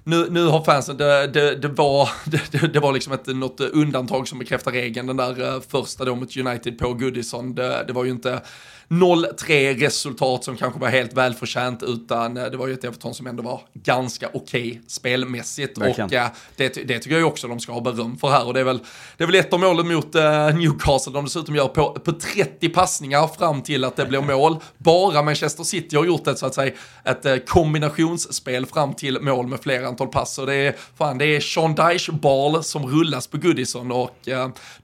[0.05, 4.29] nu, nu har fansen, det, det, det var, det, det, var liksom ett, något undantag
[4.29, 7.55] som bekräftar regeln, den där eh, första då mot United på Goodison.
[7.55, 8.41] Det, det var ju inte
[8.89, 13.26] 0-3 resultat som kanske var helt välförtjänt, utan eh, det var ju ett Everton som
[13.26, 15.78] ändå var ganska okej okay spelmässigt.
[15.78, 16.07] Verkligen.
[16.07, 18.47] Och äh, det, det tycker jag också de ska ha beröm för här.
[18.47, 18.78] Och det är väl,
[19.16, 22.68] det är väl ett av målen mot äh, Newcastle de dessutom gör på, på 30
[22.68, 24.57] passningar fram till att det blir mål.
[24.78, 26.72] Bara Manchester City har gjort ett, så att säga,
[27.05, 30.39] ett äh, kombinationsspel fram till mål med flera antal pass.
[30.39, 34.28] Och det är, fan, det är Sean Dyche ball som rullas på Goodison och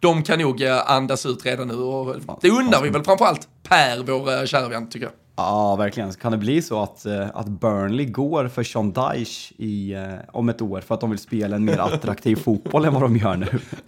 [0.00, 1.74] de kan nog andas ut redan nu.
[1.74, 5.14] Och det undrar vi väl framförallt Per, vår eh, kära vän, tycker jag.
[5.36, 6.12] Ja, verkligen.
[6.12, 10.02] Kan det bli så att, eh, att Burnley går för Sean Dyche i, eh,
[10.32, 13.16] om ett år för att de vill spela en mer attraktiv fotboll än vad de
[13.16, 13.46] gör nu?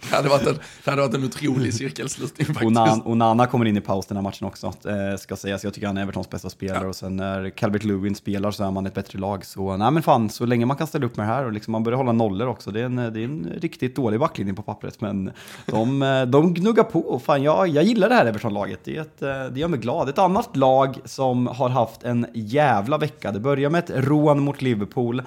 [0.09, 2.65] Det hade varit en, det hade varit en otrolig cirkelslutning faktiskt.
[2.65, 5.63] Onan, Onana kommer in i paus den här matchen också, eh, ska sägas.
[5.63, 6.87] Jag tycker han är Evertons bästa spelare ja.
[6.87, 9.45] och sen när Calvert Lewin spelar så är man ett bättre lag.
[9.45, 11.71] Så nej men fan, så länge man kan ställa upp med det här och liksom
[11.71, 12.71] man börjar hålla nollor också.
[12.71, 15.31] Det är en, det är en riktigt dålig backlinje på pappret, men
[15.65, 17.21] de, de gnuggar på.
[17.25, 18.79] Fan, jag, jag gillar det här Everton-laget.
[18.83, 20.09] Det, det gör mig glad.
[20.09, 23.31] Ett annat lag som har haft en jävla vecka.
[23.31, 25.21] Det börjar med ett rån mot Liverpool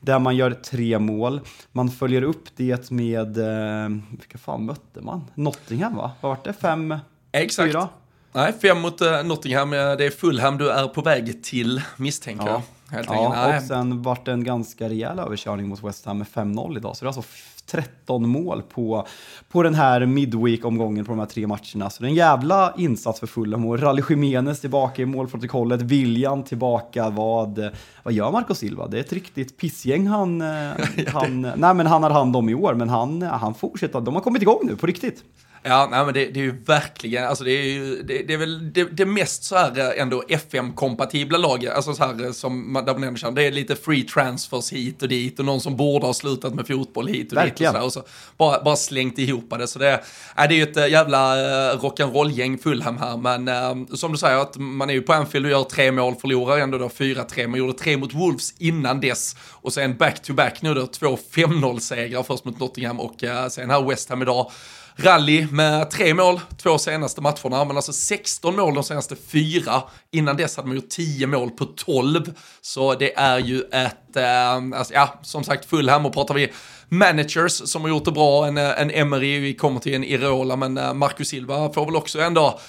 [0.00, 1.40] där man gör tre mål.
[1.72, 5.24] Man följer upp det med, eh, vilka fan mötte man?
[5.34, 6.10] Nottingham va?
[6.20, 6.52] Vad var det?
[6.52, 6.94] Fem?
[7.32, 7.68] Exakt.
[7.72, 7.88] Fyra?
[8.32, 9.70] Nej, fem mot uh, Nottingham.
[9.70, 12.52] Det är Fulham du är på väg till, misstänker ja.
[12.52, 12.62] jag.
[12.96, 16.76] Helt ja, och sen vart det en ganska rejäl överkörning mot West Ham med 5-0
[16.76, 16.96] idag.
[16.96, 17.22] Så det är alltså
[17.66, 19.06] 13 mål på,
[19.48, 21.90] på den här midweek-omgången på de här tre matcherna.
[21.90, 26.42] Så det är en jävla insats för Fulham och Rally Jiménez tillbaka i målprotokollet, William
[26.42, 27.10] tillbaka.
[27.10, 27.70] Vad,
[28.02, 28.86] vad gör Marco Silva?
[28.88, 30.40] Det är ett riktigt pissgäng han,
[31.06, 34.00] han, nej, men han har hand om i år, men han, han fortsätter.
[34.00, 35.24] De har kommit igång nu på riktigt.
[35.66, 38.38] Ja, nej, men det, det, är ju verkligen, alltså det är ju, det, det är
[38.38, 42.72] väl det, det, mest så här eh, ändå FM-kompatibla laget, alltså så här eh, som
[42.72, 45.76] man, där man känner, det är lite free transfers hit och dit och någon som
[45.76, 47.74] borde ha slutat med fotboll hit och verkligen.
[47.74, 49.66] dit och så, och så bara, bara slängt ihop det.
[49.66, 49.98] Så det, äh,
[50.36, 51.36] det är ju ett jävla
[51.74, 55.52] rock'n'roll-gäng Fulham här, men uh, som du säger, att man är ju på Anfield och
[55.52, 59.72] gör tre mål, förlorar ändå då 4-3, man gjorde tre mot Wolves innan dess och
[59.72, 64.22] sen back-to-back nu då, två 5-0-segrar först mot Nottingham och uh, sen här West Ham
[64.22, 64.50] idag
[64.96, 69.82] rally med tre mål två senaste matcherna, men alltså 16 mål de senaste fyra.
[70.12, 72.34] Innan dess hade man gjort 10 mål på 12.
[72.60, 76.52] Så det är ju ett, eh, alltså, ja, som sagt, Fulham och pratar vi
[76.88, 80.56] managers som har gjort det bra, en, eh, en Emery, vi kommer till en Irola,
[80.56, 82.60] men eh, Marcus Silva får väl också ändå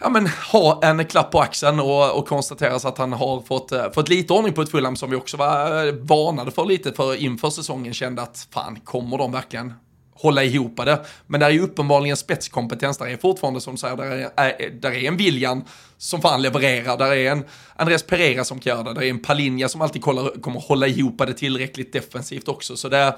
[0.00, 3.90] ja, men, ha en klapp på axeln och, och konstateras att han har fått, eh,
[3.90, 7.50] fått lite ordning på ett Fulham som vi också var varnade för lite för inför
[7.50, 7.94] säsongen.
[7.94, 9.74] Kände att fan, kommer de verkligen
[10.22, 11.04] hålla ihop det.
[11.26, 14.90] Men där är ju uppenbarligen spetskompetens, där är fortfarande som du säger, där är, där
[14.90, 15.64] är en William
[15.98, 17.44] som fan levererar, där är en
[17.76, 20.86] Andres Pereira som kan göra det, där är en Palinja som alltid kollar, kommer hålla
[20.86, 22.76] ihop det tillräckligt defensivt också.
[22.76, 23.16] Så det,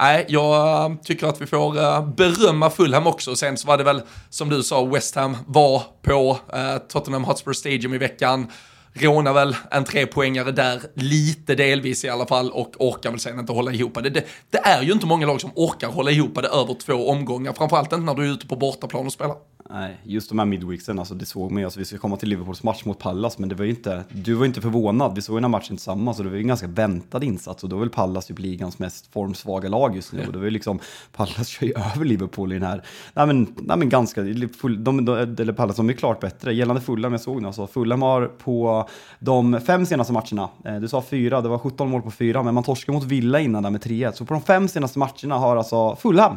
[0.00, 3.36] nej, jag tycker att vi får eh, berömma Fulham också.
[3.36, 7.52] Sen så var det väl, som du sa, West Ham var på eh, Tottenham Hotspur
[7.52, 8.46] Stadium i veckan
[8.94, 13.52] rånar väl en trepoängare där, lite delvis i alla fall, och orkar väl sen inte
[13.52, 14.10] hålla ihop det.
[14.10, 14.26] det.
[14.50, 17.92] Det är ju inte många lag som orkar hålla ihop det över två omgångar, framförallt
[17.92, 19.36] inte när du är ute på bortaplan och spelar.
[19.70, 21.64] Nej, just de här midweeksen, alltså det såg man ju.
[21.64, 24.34] Alltså, vi ska komma till Liverpools match mot Pallas, men det var ju inte, du
[24.34, 25.14] var ju inte förvånad.
[25.14, 27.62] Vi såg ju den här matchen tillsammans och det var ju en ganska väntad insats.
[27.62, 30.26] Och då är väl Pallas typ ligans mest formsvaga lag just nu.
[30.26, 30.78] Och det var ju liksom,
[31.12, 32.82] Pallas kör ju över Liverpool i den här,
[33.14, 34.24] nej men, nej men ganska,
[34.60, 36.54] full, de, de, eller Pallas, de är klart bättre.
[36.54, 38.88] Gällande Fulham, jag såg nu alltså, Fulham har på
[39.18, 42.54] de fem senaste matcherna, eh, du sa fyra, det var 17 mål på fyra, men
[42.54, 44.12] man torskade mot Villa innan där med 3-1.
[44.12, 46.36] Så på de fem senaste matcherna har alltså Fulham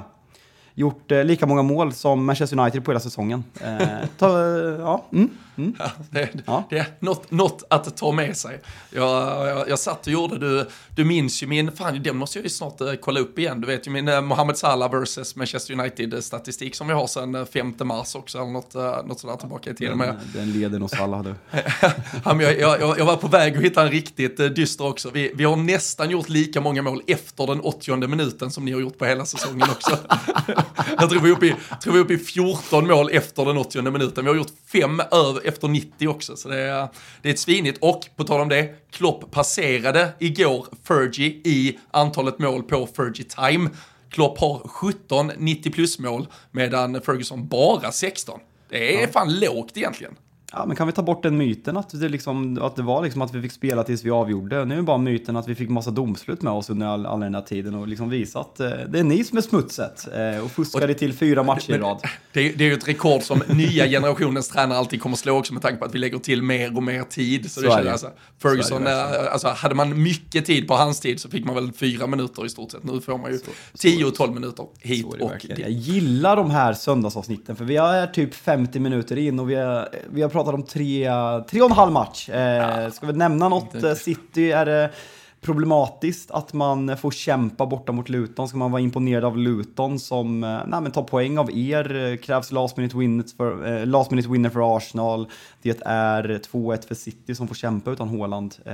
[0.75, 3.43] gjort eh, lika många mål som Manchester United på hela säsongen.
[3.61, 4.47] Eh, ta,
[4.79, 5.29] ja, mm.
[5.57, 5.75] Mm.
[5.79, 6.63] Ja, det, ja.
[6.69, 8.59] det är något, något, att ta med sig.
[8.89, 12.43] Jag, jag, jag satt och gjorde, du, du minns ju min, fan den måste jag
[12.43, 15.73] ju snart uh, kolla upp igen, du vet ju min uh, Mohamed Salah versus Manchester
[15.73, 19.69] United-statistik som vi har sedan uh, 5 mars också, eller något, uh, något sådär tillbaka
[19.69, 19.97] i tiden.
[19.97, 21.35] Den, den leder nog Salah du.
[22.25, 25.09] ja, jag, jag, jag, var på väg att hitta en riktigt uh, dyster också.
[25.09, 28.79] Vi, vi har nästan gjort lika många mål efter den 80 minuten som ni har
[28.79, 29.97] gjort på hela säsongen också.
[30.99, 33.57] jag tror vi är uppe i, tror vi är uppe i 14 mål efter den
[33.57, 34.23] 80 minuten.
[34.23, 36.35] Vi har gjort fem över efter 90 också.
[36.35, 36.87] Så det är,
[37.21, 37.77] det är ett svinigt.
[37.81, 43.69] Och på tal om det, Klopp passerade igår Fergie i antalet mål på Fergie Time.
[44.09, 48.39] Klopp har 17 90 plus mål medan Ferguson bara 16.
[48.69, 50.15] Det är fan lågt egentligen.
[50.57, 53.21] Ja, men kan vi ta bort den myten att det, liksom, att det var liksom
[53.21, 54.65] att vi fick spela tills vi avgjorde?
[54.65, 57.19] Nu är det bara myten att vi fick massa domslut med oss under all, all
[57.19, 60.45] den här tiden och liksom visa att eh, det är ni som är smutset eh,
[60.45, 62.01] och fuskade till fyra matcher i rad.
[62.33, 65.53] Det är, det är ju ett rekord som nya generationens tränare alltid kommer slå också
[65.53, 67.51] med tanke på att vi lägger till mer och mer tid.
[67.51, 67.91] Så, Så det det.
[67.91, 68.09] alltså,
[68.41, 71.71] Ferguson, det eh, alltså, hade man mycket tid på hans tid så fick man väl
[71.73, 72.83] fyra minuter i stort sett.
[72.83, 73.39] Nu får man ju
[73.73, 75.59] 10-12 minuter hit och dit.
[75.59, 79.89] Jag gillar de här söndagsavsnitten för vi är typ 50 minuter in och vi har,
[80.13, 81.09] vi har pratat om tre,
[81.49, 82.29] tre och en halv match.
[82.29, 83.83] Eh, ska vi nämna något?
[83.83, 84.89] Eh, City, är det
[85.45, 88.47] problematiskt att man får kämpa borta mot Luton?
[88.47, 91.95] Ska man vara imponerad av Luton som eh, nej, men tar poäng av er?
[92.11, 95.27] Eh, Krävs last minute, winners för, eh, last minute winner för Arsenal?
[95.61, 98.55] Det är 2-1 för City som får kämpa utan Haaland.
[98.65, 98.73] Eh,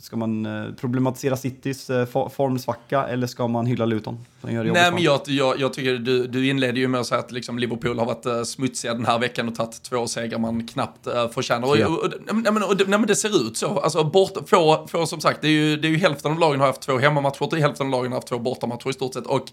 [0.00, 4.18] ska man eh, problematisera Citys eh, for- formsvacka eller ska man hylla Luton?
[4.74, 7.58] Nej, men jag, jag, jag tycker du, du inledde ju med att säga att liksom
[7.58, 11.28] Liverpool har varit uh, smutsiga den här veckan och tagit två segrar man knappt uh,
[11.28, 11.68] förtjänar.
[11.68, 11.86] Och, Ja.
[11.88, 13.78] och, och, nej, men, och, det- nej, men det ser ut så.
[13.80, 16.60] Alltså, bort, få, få, som sagt, det är, ju, det är ju hälften av lagen
[16.60, 19.26] har haft två hemmamatcher och hälften av lagen har haft två bortamatcher i stort sett.
[19.26, 19.44] Och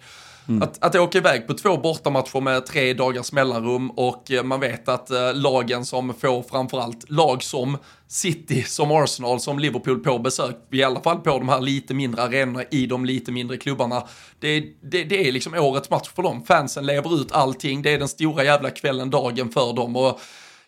[0.61, 4.89] Att, att åka iväg på två bortamatcher med tre dagars mellanrum och eh, man vet
[4.89, 7.77] att eh, lagen som får framförallt lag som
[8.07, 12.21] City, som Arsenal, som Liverpool på besök, i alla fall på de här lite mindre
[12.21, 14.03] arenorna i de lite mindre klubbarna.
[14.39, 16.43] Det, det, det är liksom årets match för dem.
[16.43, 19.95] Fansen lever ut allting, det är den stora jävla kvällen, dagen för dem.
[19.95, 20.19] Och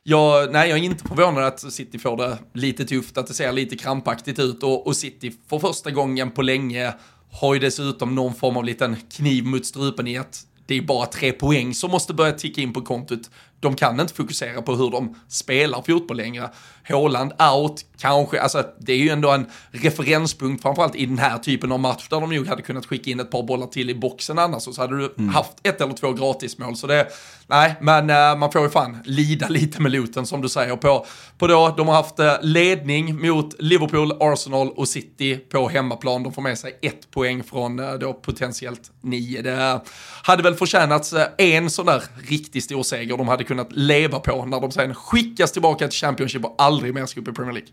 [0.10, 3.52] jag, nej, jag är inte förvånad att City får det lite tufft, att det ser
[3.52, 6.94] lite krampaktigt ut och, och City för första gången på länge
[7.32, 11.06] har ju dessutom någon form av liten kniv mot strupen i att det är bara
[11.06, 13.30] tre poäng som måste börja ticka in på kontot.
[13.60, 16.50] De kan inte fokusera på hur de spelar fotboll längre.
[16.90, 21.72] Haaland out, kanske, alltså det är ju ändå en referenspunkt framförallt i den här typen
[21.72, 24.40] av match där de nog hade kunnat skicka in ett par bollar till i boxen
[24.40, 26.76] annars och så hade du haft ett eller två gratismål.
[26.76, 27.08] Så det,
[27.48, 31.06] nej, men eh, man får ju fan lida lite med Luton som du säger på,
[31.38, 36.24] på då, de har haft eh, ledning mot Liverpool, Arsenal och City på hemmaplan.
[36.24, 39.42] De får med sig ett poäng från eh, då potentiellt nio.
[39.42, 39.82] Det
[40.24, 44.62] hade väl förtjänats en sån där riktig stor seger de hade kunnat leva på när
[44.62, 47.70] de sen skickas tillbaka till Championship och aldrig mer ska upp i Premier League.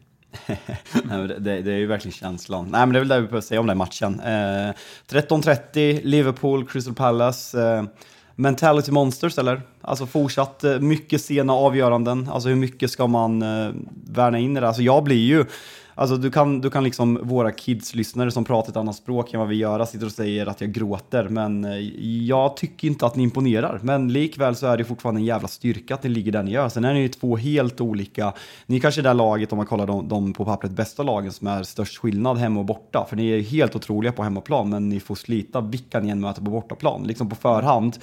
[1.04, 2.68] Nej, men det, det, är ju verkligen känslan.
[2.70, 4.20] Nej, men det är väl det vi behöver säga om den matchen.
[4.20, 4.72] Eh,
[5.10, 7.62] 13.30, Liverpool, Crystal Palace.
[7.62, 7.84] Eh,
[8.36, 9.62] mentality Monsters, eller?
[9.80, 12.28] Alltså fortsatt eh, mycket sena avgöranden.
[12.32, 13.72] Alltså hur mycket ska man eh,
[14.06, 14.68] värna in i det?
[14.68, 15.44] Alltså jag blir ju...
[15.94, 19.48] Alltså du kan, du kan liksom, våra kids-lyssnare som pratar ett annat språk än vad
[19.48, 21.28] vi gör, sitter och säger att jag gråter.
[21.28, 21.78] Men eh,
[22.26, 23.80] jag tycker inte att ni imponerar.
[23.82, 26.68] Men likväl så är det fortfarande en jävla styrka att ni ligger där ni gör.
[26.68, 28.32] Sen är ni ju två helt olika.
[28.66, 31.32] Ni är kanske det där laget, om man kollar de, de på pappret bästa lagen,
[31.32, 33.06] som är störst skillnad hemma och borta.
[33.08, 36.42] För ni är helt otroliga på hemmaplan, men ni får slita vilka ni än möter
[36.42, 37.02] på bortaplan.
[37.02, 37.98] Liksom på förhand.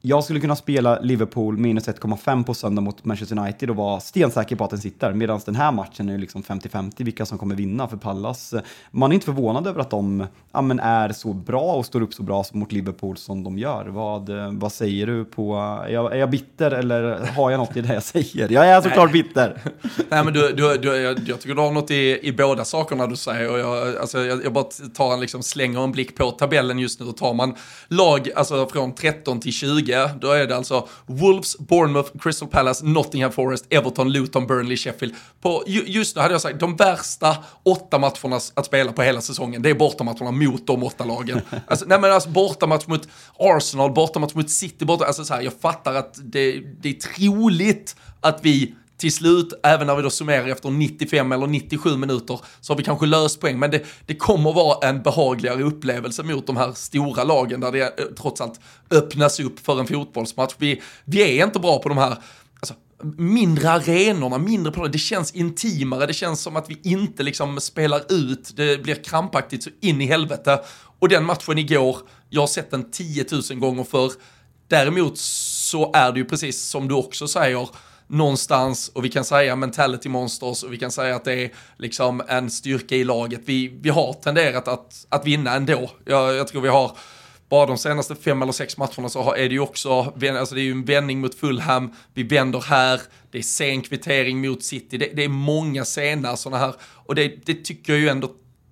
[0.00, 4.56] Jag skulle kunna spela Liverpool minus 1,5 på söndag mot Manchester United och vara stensäker
[4.56, 5.12] på att den sitter.
[5.12, 8.54] Medan den här matchen är liksom 50-50 vilka som kommer vinna för Pallas.
[8.90, 12.22] Man är inte förvånad över att de ja, är så bra och står upp så
[12.22, 13.86] bra mot Liverpool som de gör.
[13.86, 15.56] Vad, vad säger du på...
[15.88, 18.52] Är jag, är jag bitter eller har jag något i det jag säger?
[18.52, 19.62] Jag är såklart bitter.
[20.08, 23.06] Nej men du, du, du, jag, jag tycker du har något i, i båda sakerna
[23.06, 26.30] du säger och jag, alltså, jag, jag bara tar en, liksom, slänger en blick på
[26.30, 27.54] tabellen just nu och tar man
[27.88, 29.85] lag alltså, från 13 till 20
[30.20, 35.14] då är det alltså Wolves, Bournemouth, Crystal Palace, Nottingham Forest, Everton, Luton, Burnley, Sheffield.
[35.40, 39.20] På, ju, just nu hade jag sagt de värsta åtta matcherna att spela på hela
[39.20, 41.40] säsongen, det är bortamatcherna mot de åtta lagen.
[41.66, 43.08] Alltså, nej men alltså bortamatch mot
[43.38, 47.96] Arsenal, bortamatch mot City, borta, alltså så här, jag fattar att det, det är troligt
[48.20, 52.72] att vi till slut, även när vi då summerar efter 95 eller 97 minuter, så
[52.72, 53.58] har vi kanske löst poäng.
[53.58, 58.00] Men det, det kommer vara en behagligare upplevelse mot de här stora lagen där det
[58.00, 60.54] eh, trots allt öppnas upp för en fotbollsmatch.
[60.58, 62.16] Vi, vi är inte bra på de här
[62.60, 62.74] alltså,
[63.16, 64.88] mindre arenorna, mindre planer.
[64.88, 69.62] det känns intimare, det känns som att vi inte liksom spelar ut, det blir krampaktigt
[69.62, 70.60] så in i helvete.
[70.98, 71.96] Och den matchen igår,
[72.30, 74.12] jag har sett den 10 000 gånger för.
[74.68, 77.68] Däremot så är det ju precis som du också säger,
[78.06, 82.22] någonstans och vi kan säga mentality monsters och vi kan säga att det är liksom
[82.28, 83.40] en styrka i laget.
[83.44, 85.90] Vi, vi har tenderat att, att vinna ändå.
[86.04, 86.96] Jag, jag tror vi har
[87.48, 90.64] bara de senaste fem eller sex matcherna så är det ju också, alltså det är
[90.64, 93.00] ju en vändning mot Fulham, vi vänder här,
[93.30, 97.46] det är sen kvittering mot City, det, det är många sena sådana här, och det,
[97.46, 98.30] det tycker jag ju ändå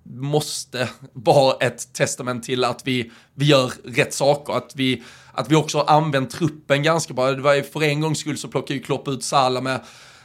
[0.09, 5.03] måste vara ett testament till att vi, vi gör rätt saker, att vi,
[5.35, 7.31] att vi också har använt truppen ganska bra.
[7.31, 9.79] Det var ju för en gångs skull så plockade ju Klopp ut Salah med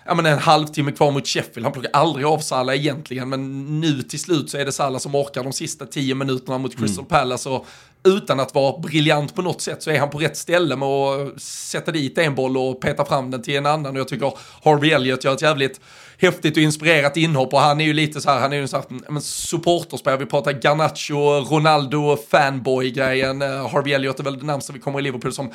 [0.06, 1.64] ja, men en halvtimme kvar mot Sheffield.
[1.64, 5.14] Han plockar aldrig av Salah egentligen, men nu till slut så är det Salah som
[5.14, 7.48] orkar de sista tio minuterna mot Crystal Palace.
[7.48, 7.66] Och
[8.04, 11.42] utan att vara briljant på något sätt så är han på rätt ställe med att
[11.42, 13.92] sätta dit en boll och peta fram den till en annan.
[13.92, 14.32] Och jag tycker
[14.64, 15.80] Harvey Elliott gör ett jävligt
[16.20, 18.76] häftigt och inspirerat inhopp och han är ju lite så här, han är ju så
[18.76, 24.72] här, men supporterspelare, vi pratar Garnacho, Ronaldo, fanboy-grejen, uh, Harvey Elliott är väl det närmsta
[24.72, 25.50] vi kommer i Liverpool som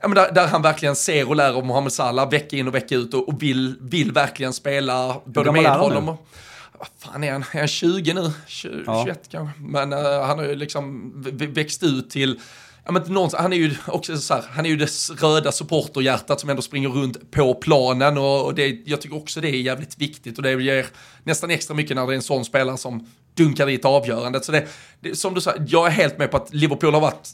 [0.00, 2.74] Ja, men där, där, han verkligen ser och lär av Mohamed Salah vecka in och
[2.74, 6.26] vecka ut och, och vill, vill verkligen spela både med honom och
[6.78, 7.44] vad fan är han?
[7.52, 8.32] Är han 20 nu?
[8.46, 9.04] 20, ja.
[9.04, 9.60] 21 kanske?
[9.60, 12.40] Men uh, han har ju liksom växt ut till
[12.86, 14.90] Ja, men han är ju också så här, han är ju det
[15.22, 19.48] röda supporterhjärtat som ändå springer runt på planen och, och det, jag tycker också det
[19.48, 20.86] är jävligt viktigt och det ger
[21.24, 24.44] nästan extra mycket när det är en sån spelare som dunkar dit avgörandet.
[24.44, 24.66] Så det,
[25.00, 27.28] det, som du sa, jag är helt med på att Liverpool har varit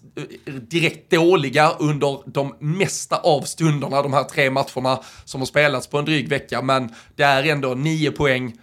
[0.47, 5.87] eh, direkt dåliga under de mesta av stunderna, de här tre matcherna som har spelats
[5.87, 8.59] på en dryg vecka, men det är ändå nio poäng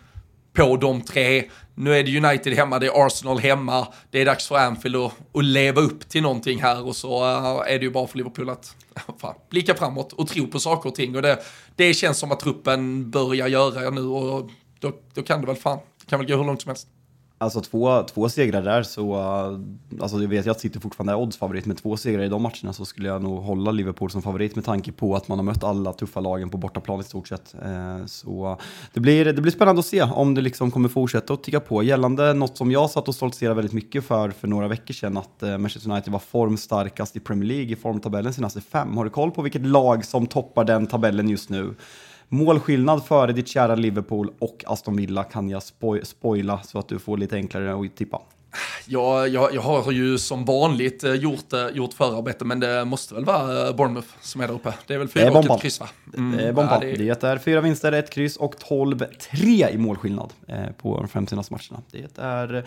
[0.54, 1.44] på de tre.
[1.80, 5.14] Nu är det United hemma, det är Arsenal hemma, det är dags för Anfield att,
[5.34, 8.50] att leva upp till någonting här och så eh, är det ju bara för Liverpool
[8.50, 8.76] att
[9.18, 11.16] fan, blicka framåt och tro på saker och ting.
[11.16, 11.40] Och det,
[11.76, 14.50] det känns som att truppen börjar göra nu och
[14.80, 16.88] då, då kan det väl fan, det kan väl gå hur långt som helst.
[17.42, 19.16] Alltså två, två segrar där så,
[20.02, 22.74] alltså jag vet jag att City fortfarande är oddsfavorit, men två segrar i de matcherna
[22.74, 25.64] så skulle jag nog hålla Liverpool som favorit med tanke på att man har mött
[25.64, 27.56] alla tuffa lagen på bortaplan i stort sett.
[27.66, 28.58] Eh, så
[28.94, 31.84] det blir, det blir spännande att se om det liksom kommer fortsätta att ticka på.
[31.84, 35.44] Gällande något som jag satt och stoltserade väldigt mycket för för några veckor sedan, att
[35.44, 38.98] eh, Manchester United var formstarkast i Premier League i formtabellen senaste fem.
[38.98, 41.76] Har du koll på vilket lag som toppar den tabellen just nu?
[42.30, 47.00] Målskillnad före ditt kära Liverpool och Aston Villa kan jag spo spoila så att du
[47.00, 48.22] får lite enklare att tippa.
[48.86, 53.16] Ja, jag, jag har ju som vanligt eh, gjort, eh, gjort förarbete, men det måste
[53.16, 54.74] väl vara eh, Bournemouth som är där uppe.
[54.88, 55.90] Det är väl fyra och ett kryss va?
[56.18, 56.74] Mm, det är bomba.
[56.74, 56.96] Ja, det...
[56.96, 57.24] det...
[57.24, 60.34] är fyra vinster, ett kryss och 12-3 i målskillnad
[60.78, 61.84] på de fem senaste matcherna.
[61.92, 62.66] Det är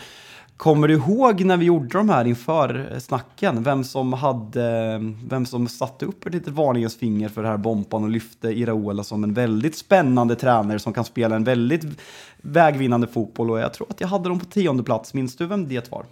[0.63, 3.63] Kommer du ihåg när vi gjorde de här inför snacken?
[3.63, 4.99] Vem som, hade,
[5.29, 9.05] vem som satte upp ett litet varningens finger för det här Bompan och lyfte Iraola
[9.05, 11.85] som en väldigt spännande tränare som kan spela en väldigt
[12.41, 15.15] vägvinnande fotboll och jag tror att jag hade dem på tionde plats.
[15.15, 16.05] Minns du vem det var?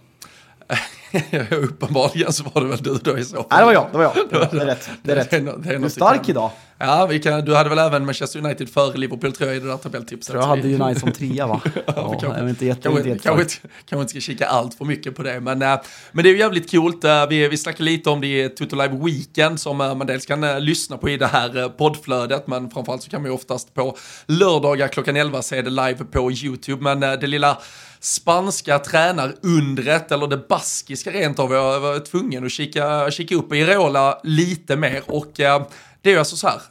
[1.51, 3.45] Uppenbarligen så var det väl du då i så fall.
[3.49, 3.87] Nej, det var jag.
[3.91, 4.13] Det, var jag.
[4.29, 4.89] Det, var, det är rätt.
[5.03, 5.29] Det är rätt.
[5.31, 6.51] Det är, det är du är stark idag.
[6.83, 9.67] Ja, vi kan, du hade väl även Manchester United före Liverpool tror jag i det
[9.67, 10.35] där tabelltipset.
[10.35, 11.61] Jag hade United som trea va?
[11.63, 14.85] ja, ja, kanske, jag inte jätte, kanske, inte kanske, kanske inte ska kika allt för
[14.85, 15.39] mycket på det.
[15.39, 15.79] Men, äh,
[16.11, 17.03] men det är ju jävligt coolt.
[17.03, 20.25] Äh, vi, vi snackade lite om det i Toto Live Weekend som äh, man dels
[20.25, 22.47] kan lyssna på i det här poddflödet.
[22.47, 26.31] Men framförallt så kan man ju oftast på lördagar klockan 11 se det live på
[26.31, 26.83] YouTube.
[26.83, 27.57] Men det lilla
[28.01, 31.53] spanska tränarundret, eller det baskiska rent av.
[31.53, 35.63] Jag var tvungen att kika, kika upp Irola lite mer och eh,
[36.01, 36.61] det är alltså så här.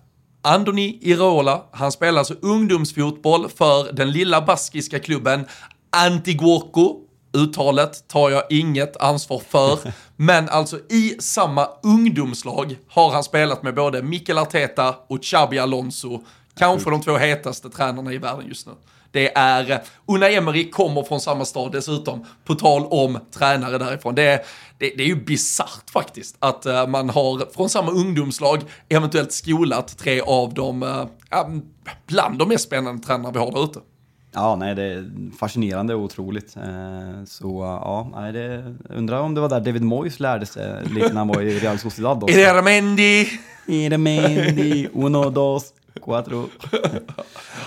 [0.43, 5.47] Andoni Irola, han spelar alltså ungdomsfotboll för den lilla baskiska klubben
[5.91, 6.97] Antiguoco.
[7.33, 9.79] Uttalet tar jag inget ansvar för.
[10.17, 16.21] Men alltså i samma ungdomslag har han spelat med både Mikel Arteta och Xabi Alonso.
[16.59, 18.73] Kanske de två hetaste tränarna i världen just nu.
[19.11, 24.15] Det är, Unai Emery kommer från samma stad dessutom, på tal om tränare därifrån.
[24.15, 24.45] Det,
[24.79, 29.99] det, det är ju bisarrt faktiskt att uh, man har från samma ungdomslag eventuellt skolat
[29.99, 31.07] tre av dem, uh,
[32.07, 33.81] bland de mest spännande tränare vi har där ute.
[34.33, 36.57] Ja, nej, det är fascinerande och otroligt.
[36.57, 41.09] Eh, så ja, nej, det, undrar om det var där David Moyes lärde sig lite
[41.09, 42.31] när han var i Real Sociedad.
[42.31, 43.27] Iramendi!
[43.67, 45.73] Iramendi, uno, dos,
[46.11, 46.39] Quattro.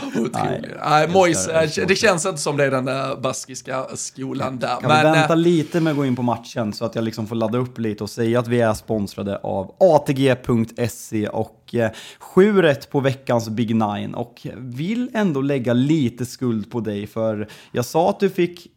[0.07, 0.71] Otroligt.
[0.85, 4.67] Nej, Mois, det, det känns inte som det är den där baskiska skolan där.
[4.67, 7.03] Kan men, vi vänta äh, lite med att gå in på matchen så att jag
[7.03, 11.91] liksom får ladda upp lite och säga att vi är sponsrade av ATG.se och eh,
[12.19, 17.47] 7 rätt på veckans Big Nine och vill ändå lägga lite skuld på dig för
[17.71, 18.67] jag sa att du fick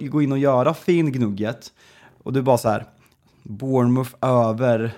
[0.00, 1.72] gå in och göra fin gnugget
[2.22, 2.84] och du bara så här
[3.42, 4.92] Bournemouth över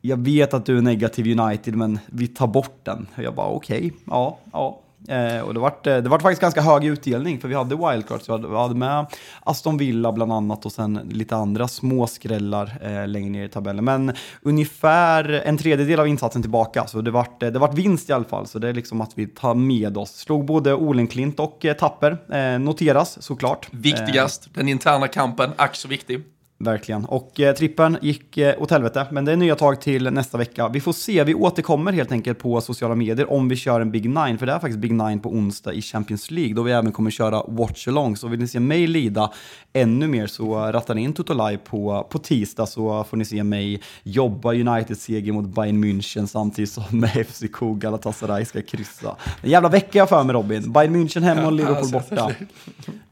[0.00, 3.06] jag vet att du är negativ United, men vi tar bort den.
[3.16, 4.80] Jag bara okej, okay, ja, ja.
[5.08, 8.28] Eh, och det var, det var faktiskt ganska hög utdelning, för vi hade wildcards.
[8.28, 9.06] Vi hade, vi hade med
[9.40, 13.84] Aston Villa bland annat och sen lite andra små skrällar eh, längre ner i tabellen.
[13.84, 18.24] Men ungefär en tredjedel av insatsen tillbaka, så det vart, det vart vinst i alla
[18.24, 18.46] fall.
[18.46, 20.10] Så det är liksom att vi tar med oss.
[20.10, 23.68] Slog både Olenklint och eh, Tapper, eh, noteras såklart.
[23.70, 26.24] Viktigast, den interna kampen, ack så viktig.
[26.62, 27.04] Verkligen.
[27.04, 30.68] Och eh, trippen gick eh, åt helvete, men det är nya tag till nästa vecka.
[30.68, 34.08] Vi får se, vi återkommer helt enkelt på sociala medier om vi kör en Big
[34.08, 36.92] Nine, för det är faktiskt Big Nine på onsdag i Champions League, då vi även
[36.92, 38.16] kommer köra Watch Along.
[38.16, 39.30] Så vill ni se mig lida
[39.72, 43.44] ännu mer så rattar ni in Toto Live på, på tisdag så får ni se
[43.44, 49.16] mig jobba Uniteds seger mot Bayern München samtidigt som FCK Galatasaray ska kryssa.
[49.42, 50.72] En jävla vecka jag för mig Robin.
[50.72, 52.30] Bayern München hemma och Liverpool borta.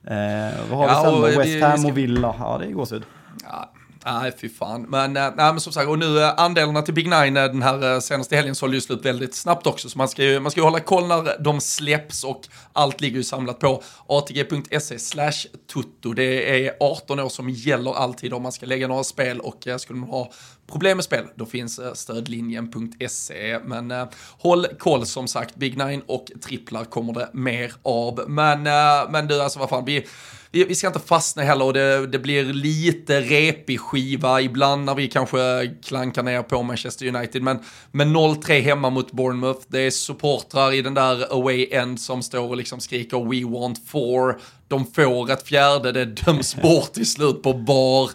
[0.05, 1.39] Eh, vad har vi sen då?
[1.39, 2.35] West Ham och Villa.
[2.39, 3.03] Ja, det är gåshud.
[3.43, 3.73] Ja,
[4.05, 4.83] nej, fy fan.
[4.83, 7.95] Men, eh, nej, men som sagt, och nu andelarna till Big Nine eh, den här
[7.95, 9.89] eh, senaste helgen sålde ju slut väldigt snabbt också.
[9.89, 12.41] Så man ska ju, man ska ju hålla koll när de släpps och
[12.73, 16.13] allt ligger ju samlat på atg.se slash tutto.
[16.13, 19.99] Det är 18 år som gäller alltid om man ska lägga några spel och skulle
[19.99, 20.31] man ha
[20.69, 23.59] problem med spel, då finns stödlinjen.se.
[23.65, 24.09] Men eh,
[24.39, 28.25] håll koll som sagt, Big Nine och tripplar kommer det mer av.
[28.29, 30.07] Men, eh, men du, alltså vad fan, vi,
[30.51, 34.95] vi, vi ska inte fastna heller och det, det blir lite repig skiva ibland när
[34.95, 35.39] vi kanske
[35.85, 37.43] klankar ner på Manchester United.
[37.43, 37.59] Men
[37.93, 42.49] med 0-3 hemma mot Bournemouth, det är supportrar i den där away end som står
[42.49, 44.41] och liksom skriker We want four.
[44.69, 48.11] De får ett fjärde, det döms bort till slut på bar.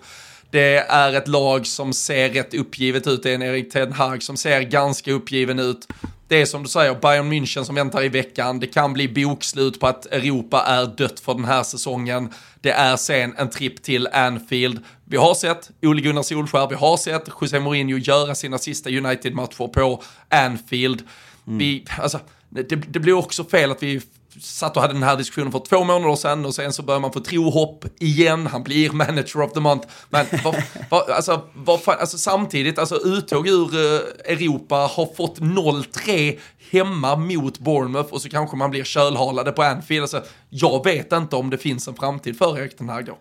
[0.50, 3.24] Det är ett lag som ser rätt uppgivet ut.
[3.24, 5.88] Det är en Erik Ten Hag som ser ganska uppgiven ut.
[6.34, 8.60] Det är som du säger, Bayern München som väntar i veckan.
[8.60, 12.30] Det kan bli bokslut på att Europa är dött för den här säsongen.
[12.62, 14.80] Det är sen en tripp till Anfield.
[15.06, 19.68] Vi har sett Ole Gunnar Solskjär, vi har sett José Mourinho göra sina sista United-matcher
[19.68, 21.04] på Anfield.
[21.46, 22.20] Vi, alltså,
[22.50, 24.02] det, det blir också fel att vi
[24.42, 27.14] satt och hade den här diskussionen för två månader sedan och sen så börjar man
[27.14, 29.88] få trohopp igen, han blir manager of the month.
[30.10, 30.56] Men vad,
[30.90, 36.40] vad, alltså, vad fan, alltså samtidigt, alltså uttåg ur eh, Europa har fått 0-3
[36.72, 40.02] hemma mot Bournemouth och så kanske man blir kölhalade på Anfield.
[40.02, 43.18] Alltså, jag vet inte om det finns en framtid för Erik den här då.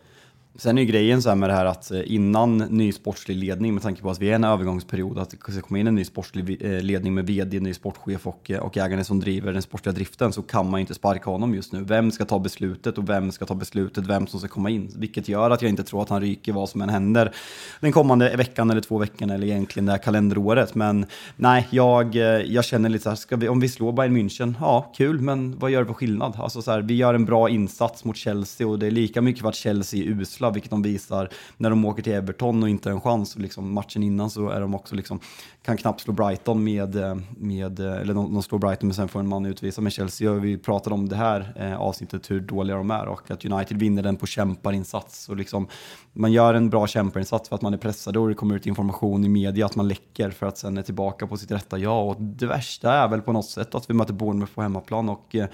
[0.54, 3.74] Sen är ju grejen så här med det här att eh, innan ny sportslig ledning,
[3.74, 5.94] med tanke på att vi är i en övergångsperiod, att det ska komma in en
[5.94, 9.62] ny sportslig eh, ledning med vd, ny sportchef och, eh, och ägaren som driver den
[9.62, 11.84] sportsliga driften, så kan man ju inte sparka honom just nu.
[11.84, 14.90] Vem ska ta beslutet och vem ska ta beslutet, vem som ska komma in?
[14.96, 17.32] Vilket gör att jag inte tror att han ryker vad som än händer
[17.80, 20.74] den kommande veckan eller två veckorna eller egentligen det här kalenderåret.
[20.74, 22.14] Men nej, jag,
[22.46, 25.58] jag känner lite så här, ska vi, om vi slår Bayern München, ja, kul, men
[25.58, 26.36] vad gör det för skillnad?
[26.38, 29.42] Alltså så här, vi gör en bra insats mot Chelsea och det är lika mycket
[29.42, 32.88] för att Chelsea är usla, vilket de visar när de åker till Everton och inte
[32.88, 33.36] har en chans.
[33.36, 35.20] Liksom matchen innan så är de också liksom,
[35.62, 39.08] kan knappt slå Brighton med, eh, med eh, eller de, de slår Brighton men sen
[39.08, 40.32] får en man utvisa med Chelsea.
[40.32, 44.02] Vi pratade om det här eh, avsnittet hur dåliga de är och att United vinner
[44.02, 45.28] den på kämparinsats.
[45.28, 45.68] Och liksom,
[46.12, 49.24] man gör en bra kämparinsats för att man är pressad och det kommer ut information
[49.24, 52.08] i media att man läcker för att sen är tillbaka på sitt rätta jag.
[52.08, 55.34] Och det värsta är väl på något sätt att vi möter Bournemouth på hemmaplan och
[55.34, 55.46] eh,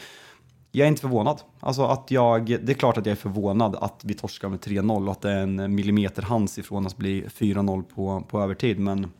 [0.73, 1.41] jag är inte förvånad.
[1.61, 5.07] Alltså att jag, det är klart att jag är förvånad att vi torskar med 3-0
[5.07, 8.79] och att det är en millimeter hands ifrån att bli 4-0 på, på övertid.
[8.79, 9.11] Men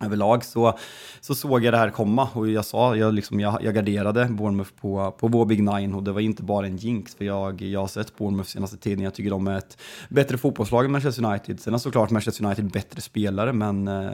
[0.00, 0.78] överlag så,
[1.20, 4.70] så såg jag det här komma och jag sa, jag, liksom, jag, jag garderade Bournemouth
[4.80, 7.80] på, på vår Big Nine och det var inte bara en jinx för jag, jag
[7.80, 9.78] har sett Bournemouth senaste tiden, jag tycker de är ett
[10.08, 11.60] bättre fotbollslag än Manchester United.
[11.60, 14.10] Sen är såklart Manchester United bättre spelare men eh,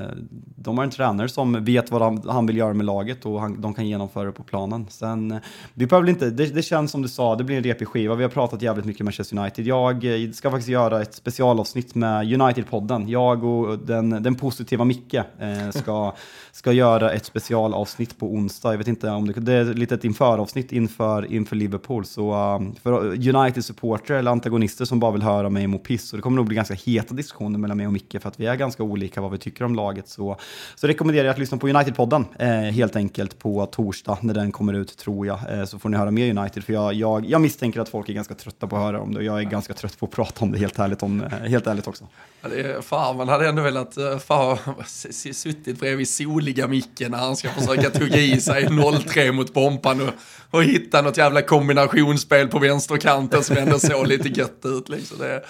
[0.56, 3.60] de har en tränare som vet vad han, han vill göra med laget och han,
[3.60, 4.86] de kan genomföra det på planen.
[4.90, 5.40] Sen,
[5.74, 8.22] vi behöver inte, det, det känns som du sa, det blir en repig skiva, vi
[8.22, 9.66] har pratat jävligt mycket Manchester United.
[9.66, 15.14] Jag eh, ska faktiskt göra ett specialavsnitt med United-podden, jag och den, den positiva Micke
[15.14, 16.12] eh, ska,
[16.55, 18.72] ska göra ett specialavsnitt på onsdag.
[18.72, 22.05] Jag vet inte om det, det är lite ett införavsnitt inför, inför Liverpool.
[22.05, 26.09] Så um, för United-supportrar eller antagonister som bara vill höra mig må piss.
[26.09, 28.46] Så det kommer nog bli ganska heta diskussioner mellan mig och Micke för att vi
[28.46, 30.09] är ganska olika vad vi tycker om laget.
[30.09, 30.36] Så,
[30.74, 34.72] så rekommenderar jag att lyssna på United-podden eh, helt enkelt på torsdag när den kommer
[34.72, 35.59] ut tror jag.
[35.59, 38.12] Eh, så får ni höra mer United för jag, jag, jag misstänker att folk är
[38.12, 40.44] ganska trötta på att höra om det och jag är ganska trött på att prata
[40.44, 42.09] om det helt ärligt, om, eh, helt ärligt också.
[42.42, 44.59] Ja, det är, fan, man hade ändå velat eh, fan,
[45.32, 46.09] suttit bredvid
[46.43, 50.09] soliga Micke när han ska försöka tugga i sig 0-3 mot Bompan och,
[50.51, 54.88] och hitta något jävla kombinationsspel på vänsterkanten som ändå såg lite gött ut.
[54.88, 55.18] Liksom.
[55.18, 55.40] Det är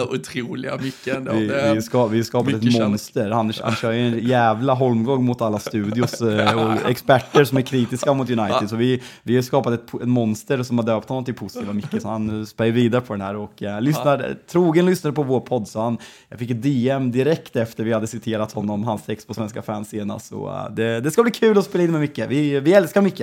[0.00, 1.32] uh, otroliga Micke ändå.
[1.32, 2.88] Vi, vi, ska, vi skapar ett kärlek.
[2.88, 3.30] monster.
[3.30, 7.62] Han, han kör ju en jävla holmgång mot alla studios eh, och experter som är
[7.62, 8.70] kritiska mot United.
[8.70, 12.02] Så vi, vi har skapat ett, ett monster som har döpt honom till positiva Micke.
[12.02, 15.40] Så han eh, spär vidare på den här och eh, lyssnar, trogen lyssnare på vår
[15.40, 15.68] podd.
[15.68, 15.98] Så han,
[16.28, 19.94] jag fick ett DM direkt efter vi hade citerat honom, hans text på Svenska fans
[20.14, 20.26] senast.
[20.26, 22.18] Så eh, det, det ska bli kul att spela in med Micke.
[22.28, 23.22] Vi, vi älskar Micke.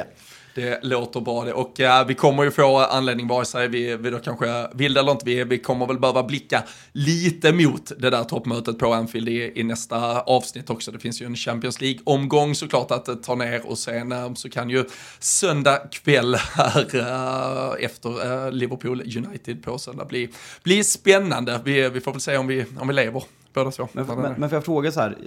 [0.56, 1.54] Det låter bra det.
[1.54, 5.00] Och uh, vi kommer ju få anledning, vare sig vi, vi då kanske vill det
[5.00, 9.30] eller inte, vi, vi kommer väl behöva blicka lite mot det där toppmötet på Anfield
[9.30, 10.92] i, i nästa avsnitt också.
[10.92, 14.70] Det finns ju en Champions League-omgång såklart att ta ner och sen uh, så kan
[14.70, 14.84] ju
[15.20, 20.30] söndag kväll här uh, efter Liverpool United på söndag bli,
[20.64, 21.60] bli spännande.
[21.66, 23.24] Vi, vi får väl se om vi, om vi lever
[23.54, 23.88] båda två.
[23.94, 25.18] Men, men, men får jag fråga så här,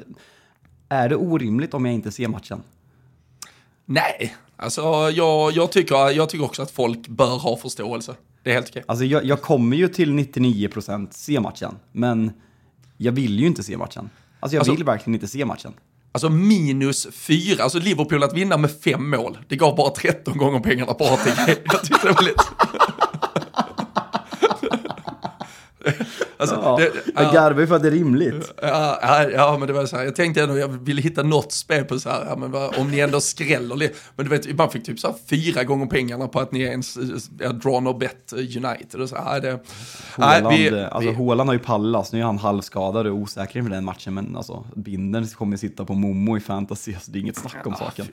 [0.94, 2.62] är det orimligt om jag inte ser matchen?
[3.86, 4.82] Nej, alltså
[5.14, 8.14] jag, jag, tycker, jag tycker också att folk bör ha förståelse.
[8.42, 8.84] Det är helt okej.
[8.88, 12.32] Alltså jag, jag kommer ju till 99% se matchen, men
[12.96, 14.10] jag vill ju inte se matchen.
[14.40, 15.72] Alltså jag Alltså- vill verkligen inte se matchen.
[16.12, 20.60] Alltså minus fyra, alltså Liverpool att vinna med fem mål, det gav bara 13 gånger
[20.60, 21.56] pengarna på ATG.
[21.64, 22.42] Jag tyckte det var lite...
[26.52, 28.52] alltså, Ja, det, jag garvar ju för att det är rimligt.
[28.62, 31.52] Ja, ja, ja, men det var så här, jag tänkte ändå, jag ville hitta något
[31.52, 33.94] spel på så här, ja, men vad, om ni ändå skräller lite.
[34.16, 36.98] Men du vet, man fick typ så här fyra gånger pengarna på att ni ens
[37.38, 39.00] ja, drawn och bet United.
[39.00, 39.60] Och så här, det, nej,
[40.42, 43.70] Haaland, vi, alltså vi, Haaland har ju pallas, nu är han halvskadad och osäker inför
[43.70, 47.36] den matchen, men alltså Binden kommer sitta på Momo i fantasy, så det är inget
[47.36, 48.06] snack om saken.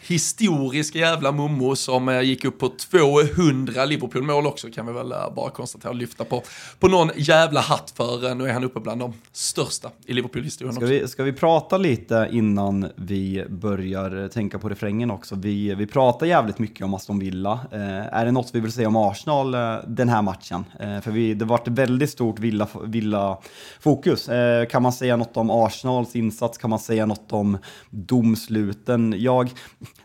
[0.00, 5.34] Historisk jävla Momo som eh, gick upp på 200 Liverpool-mål också kan vi väl eh,
[5.34, 6.42] bara konstatera och lyfta på,
[6.78, 8.34] på någon jävla hatt för.
[8.34, 10.92] Nu är han uppe bland de största i Liverpool-historien Ska också.
[10.92, 15.34] vi, ska vi prata lite innan vi börjar tänka på refrängen också?
[15.34, 17.60] Vi, vi pratar jävligt mycket om Aston Villa.
[17.72, 20.64] Eh, är det något vi vill säga om Arsenal eh, den här matchen?
[20.80, 24.28] Eh, för vi, det varit väldigt stort Villa-fokus.
[24.28, 26.58] Villa eh, kan man säga något om Arsenals insats?
[26.58, 27.58] Kan man säga något om
[27.90, 29.14] domsluten?
[29.18, 29.50] Jag,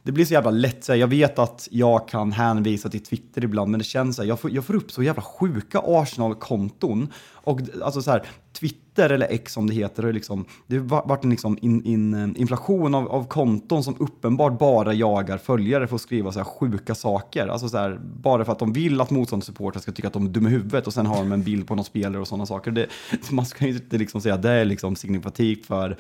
[0.04, 0.84] det blir så jävla lätt.
[0.84, 4.40] Så jag vet att jag kan hänvisa till Twitter ibland, men det känns så jag
[4.40, 7.08] får, jag får upp så jävla sjuka Arsenal-konton.
[7.44, 11.24] Och alltså så här, Twitter eller X som det heter, har liksom, det har varit
[11.24, 15.96] en liksom in, in, eh, inflation av, av konton som uppenbart bara jagar följare för
[15.96, 17.48] att skriva så här sjuka saker.
[17.48, 20.30] Alltså så här, bara för att de vill att motståndssupportrar ska tycka att de är
[20.30, 22.72] dumma i huvudet och sen har de en bild på någon spelare och sådana saker.
[22.72, 22.88] Det,
[23.32, 25.98] man ska ju inte liksom säga att det är liksom signifikativt för,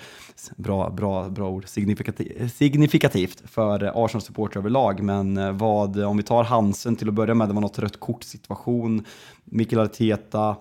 [0.55, 5.03] bra, bra, bra ord, signifikativt, signifikativt för eh, Arsenal-supportrar överlag.
[5.03, 7.99] Men eh, vad, om vi tar Hansen till att börja med, det var något rött
[7.99, 9.05] kort-situation,
[9.45, 10.55] Mikael Arteta,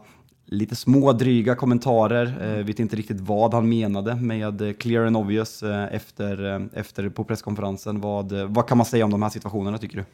[0.53, 2.59] lite små dryga kommentarer.
[2.59, 6.61] Eh, vet inte riktigt vad han menade med eh, clear and obvious eh, efter, eh,
[6.75, 8.01] efter på presskonferensen.
[8.01, 10.05] Vad, eh, vad kan man säga om de här situationerna tycker du?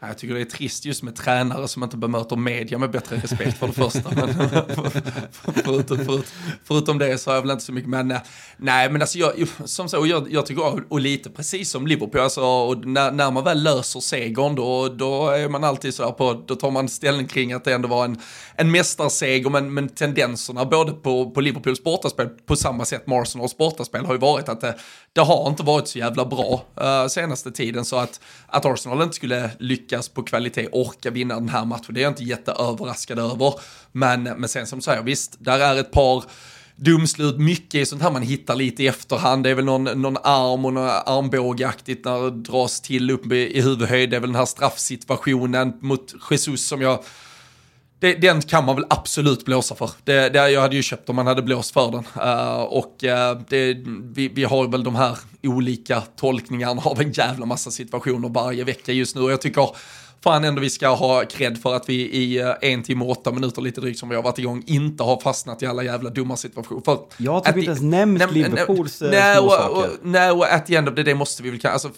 [0.00, 3.58] Jag tycker det är trist just med tränare som inte bemöter media med bättre respekt
[3.58, 4.10] för det första.
[4.14, 4.34] Men,
[5.64, 6.32] förutom, förut,
[6.64, 8.14] förutom det så har jag väl inte så mycket, men
[8.56, 9.32] nej, men alltså jag,
[9.64, 13.44] som så, jag, jag tycker, och lite precis som Liverpool, alltså, och när, när man
[13.44, 17.26] väl löser segern då, då är man alltid så här på, då tar man ställning
[17.26, 18.20] kring att det ändå var en,
[18.56, 23.56] en mästarseger, men, men tendenserna både på, på Liverpools bortaspel, på samma sätt med Arsenals
[23.56, 24.74] bortaspel, har ju varit att det,
[25.12, 29.16] det har inte varit så jävla bra uh, senaste tiden, så att, att Arsenal inte
[29.16, 29.83] skulle lyckas
[30.14, 33.54] på kvalitet orka vinna den här matchen, det är jag inte jätteöverraskad över.
[33.92, 36.24] Men, men sen som du säger, visst, där är ett par
[36.76, 37.38] dumslut.
[37.38, 39.44] mycket är sånt här man hittar lite i efterhand.
[39.44, 43.60] Det är väl någon, någon arm och någon armbågaktigt när det dras till upp i
[43.60, 44.10] huvudhöjd.
[44.10, 47.04] Det är väl den här straffsituationen mot Jesus som jag
[47.98, 49.90] det, den kan man väl absolut blåsa för.
[50.04, 52.04] Det, det, jag hade ju köpt om man hade blåst för den.
[52.26, 53.76] Uh, och uh, det,
[54.14, 58.92] vi, vi har väl de här olika tolkningarna av en jävla massa situationer varje vecka
[58.92, 59.22] just nu.
[59.22, 59.68] Och jag tycker
[60.20, 63.32] fan ändå vi ska ha cred för att vi i uh, en timme och åtta
[63.32, 66.36] minuter lite drygt som vi har varit igång inte har fastnat i alla jävla dumma
[66.36, 66.82] situationer.
[66.84, 70.88] För Jag har typ inte ens nämnt Liverpools nej, och, nej, och at the end
[70.88, 71.90] of the day måste vi väl, alltså,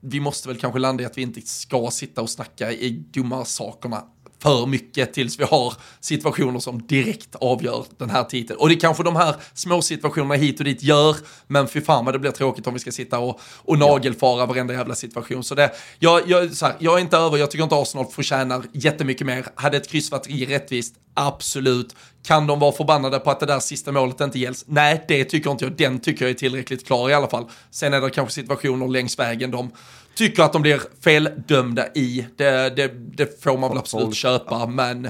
[0.00, 3.44] vi måste väl kanske landa i att vi inte ska sitta och snacka i dumma
[3.44, 4.04] sakerna
[4.42, 8.58] för mycket tills vi har situationer som direkt avgör den här titeln.
[8.60, 11.16] Och det kanske de här små situationerna hit och dit gör,
[11.46, 14.74] men fy fan vad det blir tråkigt om vi ska sitta och, och nagelfara varenda
[14.74, 15.44] jävla situation.
[15.44, 18.62] Så det, jag, jag, så här, jag är inte över, jag tycker inte Arsenal förtjänar
[18.72, 19.46] jättemycket mer.
[19.54, 20.94] Hade ett kryss varit rättvist?
[21.14, 21.94] Absolut.
[22.24, 24.64] Kan de vara förbannade på att det där sista målet inte gälls?
[24.68, 25.76] Nej, det tycker inte jag.
[25.76, 27.44] Den tycker jag är tillräckligt klar i alla fall.
[27.70, 29.70] Sen är det kanske situationer längs vägen de
[30.14, 32.26] tycker att de blir feldömda i.
[32.36, 35.08] Det, det, det får man väl absolut Folk- köpa, men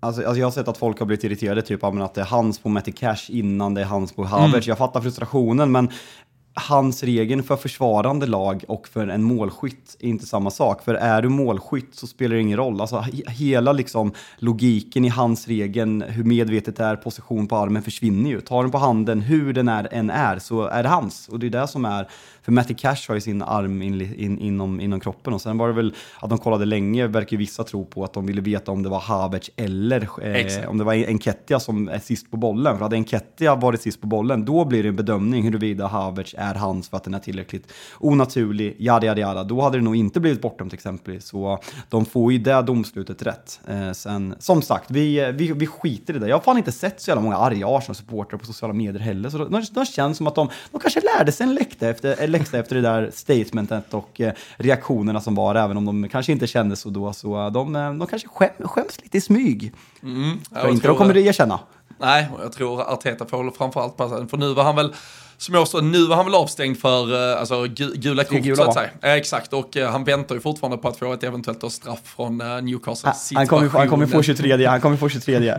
[0.00, 2.58] Alltså, alltså jag har sett att folk har blivit irriterade, typ att det är hans
[2.58, 4.66] på Matty Cash innan det är hans på Havertz.
[4.66, 5.90] Jag fattar frustrationen, men
[6.58, 10.84] hans regeln för försvarande lag och för en målskytt är inte samma sak.
[10.84, 12.80] För är du målskytt så spelar det ingen roll.
[12.80, 17.82] Alltså he- hela liksom logiken i hans regeln, hur medvetet det är, position på armen
[17.82, 18.40] försvinner ju.
[18.40, 21.28] Tar den på handen, hur den är, än är, så är det hans.
[21.28, 22.08] Och det är det som är,
[22.42, 25.68] för Matty Cash har ju sin arm in, in, inom, inom kroppen och sen var
[25.68, 28.72] det väl att de kollade länge, verkar ju vissa tro på att de ville veta
[28.72, 32.76] om det var Havertz eller eh, om det var Enketia som är sist på bollen.
[32.76, 36.47] För hade Enketia varit sist på bollen, då blir det en bedömning huruvida Havertz är
[36.50, 39.96] är hans för att den är tillräckligt onaturlig, yada yada yada, då hade det nog
[39.96, 41.26] inte blivit bortdömt exempelvis.
[41.26, 41.58] Så
[41.88, 43.60] de får ju det domslutet rätt.
[43.68, 46.28] Eh, sen, som sagt, vi, vi, vi skiter i det.
[46.28, 49.38] Jag har fan inte sett så jävla många arga Arsenal-supportrar på sociala medier heller, så
[49.38, 52.58] de, de känns som att de, de kanske lärde sig en läxa efter, en läxa
[52.58, 56.76] efter det där statementet och eh, reaktionerna som var, även om de kanske inte kände
[56.76, 57.12] så då.
[57.12, 59.72] Så de, eh, de kanske skäm, skäms lite i smyg.
[60.02, 61.60] Mm, Tror jag inte de kommer att erkänna.
[62.00, 64.94] Nej, och jag tror Arteta får framförallt passa För nu var han väl,
[65.66, 68.74] sa, nu var han väl avstängd för eh, alltså, gu- gula kort gula, så att
[68.74, 68.90] säga.
[69.00, 72.00] Ja, exakt, och eh, han väntar ju fortfarande på att få ett eventuellt då straff
[72.04, 73.08] från uh, Newcastle.
[73.34, 75.54] Han kommer, ju- han kommer få 23, han kommer få 23.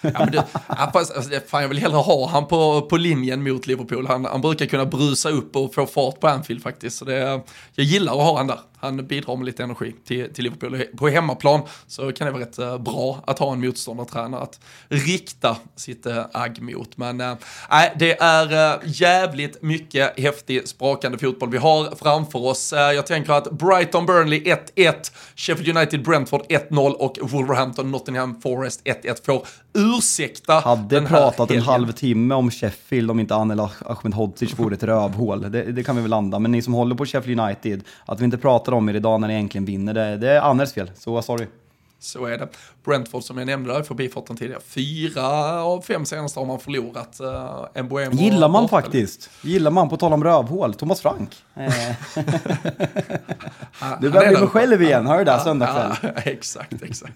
[0.00, 0.26] Ja,
[0.68, 4.06] men fast, alltså, det- fan, jag vill hellre ha han på, på linjen mot Liverpool.
[4.06, 6.98] Han, han brukar kunna brusa upp och få fart på Anfield faktiskt.
[6.98, 7.40] Så det,
[7.74, 8.58] jag gillar att ha han där.
[8.84, 10.82] Han bidrar med lite energi till, till Liverpool.
[10.96, 15.56] På hemmaplan så kan det vara rätt eh, bra att ha en motståndartränare att rikta
[15.76, 16.96] sitt äh, agg mot.
[16.96, 17.34] Men äh,
[17.98, 22.72] det är jävligt mycket häftig, sprakande fotboll vi har framför oss.
[22.76, 29.26] Jag tänker att Brighton Burnley 1-1, Sheffield United Brentford 1-0 och Wolverhampton Nottingham Forest 1-1
[29.26, 31.72] får ursäkta Hade den här pratat en helgen.
[31.72, 35.52] halvtimme om Sheffield om inte Anel Ahmedhodzic vore ett rövhål.
[35.52, 36.38] Det, det kan vi väl landa.
[36.38, 39.28] Men ni som håller på Sheffield United, att vi inte pratar om er idag när
[39.28, 40.90] ni egentligen vinner, det, det är Anels fel.
[40.94, 41.46] Så sorry.
[41.98, 42.48] Så är det.
[42.84, 45.26] Brentford som jag nämnde där i förbifarten tidigare, fyra
[45.64, 47.20] av fem senaste har man förlorat.
[47.20, 48.68] Uh, Gillar man borta.
[48.82, 49.30] faktiskt.
[49.42, 51.30] Gillar man, på tal om rövhål, Thomas Frank.
[51.56, 51.72] Eh,
[53.72, 55.30] Han- Du han börjar bli mig själv igen, hör du det?
[55.30, 55.66] Ja, Söndag
[56.00, 56.12] kväll.
[56.16, 57.12] Ja, exakt, exakt.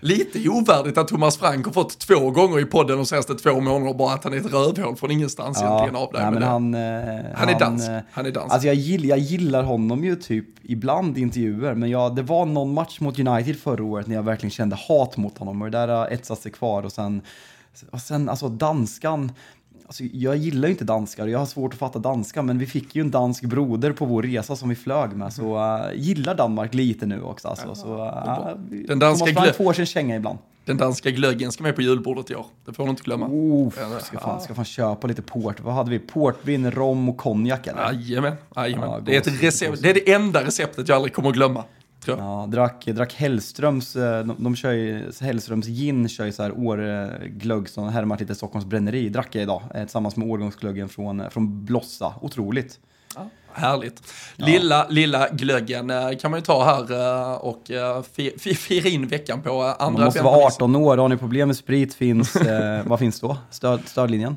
[0.00, 3.94] Lite ovärdigt att Thomas Frank har fått två gånger i podden de senaste två månaderna
[3.94, 6.22] bara att han är ett rövhål från ingenstans egentligen av dig.
[6.22, 7.88] nej, men det- han, eh, Han är dans.
[7.88, 8.52] eh, Han är dans.
[8.52, 12.46] Alltså jag, gill, jag gillar honom ju typ ibland i intervjuer, men jag, det var
[12.46, 15.78] någon match mot United förra året när jag verkligen kände hat mot honom och det
[15.78, 17.22] där har etsat sig kvar och sen,
[17.90, 19.32] och sen alltså danskan,
[19.86, 22.66] Alltså, jag gillar ju inte danskar och jag har svårt att fatta danska, men vi
[22.66, 26.34] fick ju en dansk broder på vår resa som vi flög med, så uh, gillar
[26.34, 27.48] Danmark lite nu också.
[27.48, 28.48] Alltså, så, uh,
[28.86, 30.38] Den danska Thomas får sin känga ibland.
[30.64, 32.46] Den danska glöggen ska med på julbordet i år.
[32.64, 33.26] Det får du inte glömma.
[33.26, 33.70] Oh,
[34.00, 35.60] ska, fan, ska fan köpa lite port.
[35.60, 35.98] Vad hade vi?
[35.98, 37.92] Portvin, rom och konjak eller?
[37.92, 38.90] Jajamän, jajamän.
[38.90, 41.64] Ja, det, är ett recept, det är det enda receptet jag aldrig kommer att glömma.
[42.04, 42.26] Tror jag.
[42.26, 46.52] Ja, drack, drack Hellströms, eh, de, de kör ju, Hellströms gin kör ju så här
[46.58, 49.08] årglögg som härmar lite Stockholms bränneri.
[49.08, 52.14] Drack jag idag eh, tillsammans med årgångsglöggen från, eh, från Blossa.
[52.20, 52.80] Otroligt.
[53.52, 54.02] Härligt.
[54.36, 57.62] Lilla, lilla glöggen kan man ju ta här och
[58.12, 61.48] fi- fi- fira in veckan på andra Man måste vara 18 år, har ni problem
[61.48, 63.36] med sprit finns, eh, vad finns då?
[63.50, 64.36] Stöd, stödlinjen?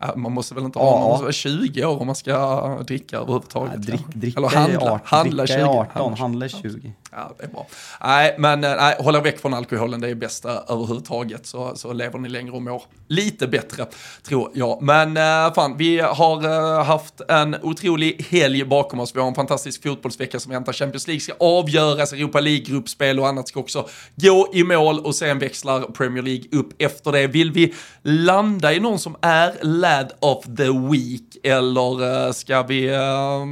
[0.00, 0.98] Ja, Man måste väl inte ha, Ja.
[1.00, 3.72] man måste vara 20 år om man ska dricka överhuvudtaget.
[3.76, 5.64] Nej, drick, dricka Eller är handla, 18, handla dricka 20.
[5.66, 6.92] är 18, Handla handla är 20.
[7.12, 7.66] Ja, det är bra.
[8.04, 11.46] Nej, men eh, nej, hålla väck från alkoholen, det är bästa överhuvudtaget.
[11.46, 13.86] Så, så lever ni längre och mår lite bättre,
[14.22, 14.82] tror jag.
[14.82, 16.44] Men eh, fan, vi har
[16.78, 19.16] eh, haft en otrolig helg bakom oss.
[19.16, 20.72] Vi har en fantastisk fotbollsvecka som väntar.
[20.72, 25.38] Champions League ska avgöras, Europa League-gruppspel och annat ska också gå i mål och sen
[25.38, 27.26] växlar Premier League upp efter det.
[27.26, 29.54] Vill vi landa i någon som är
[29.88, 32.86] lad of the week eller eh, ska vi...
[32.86, 33.46] ja,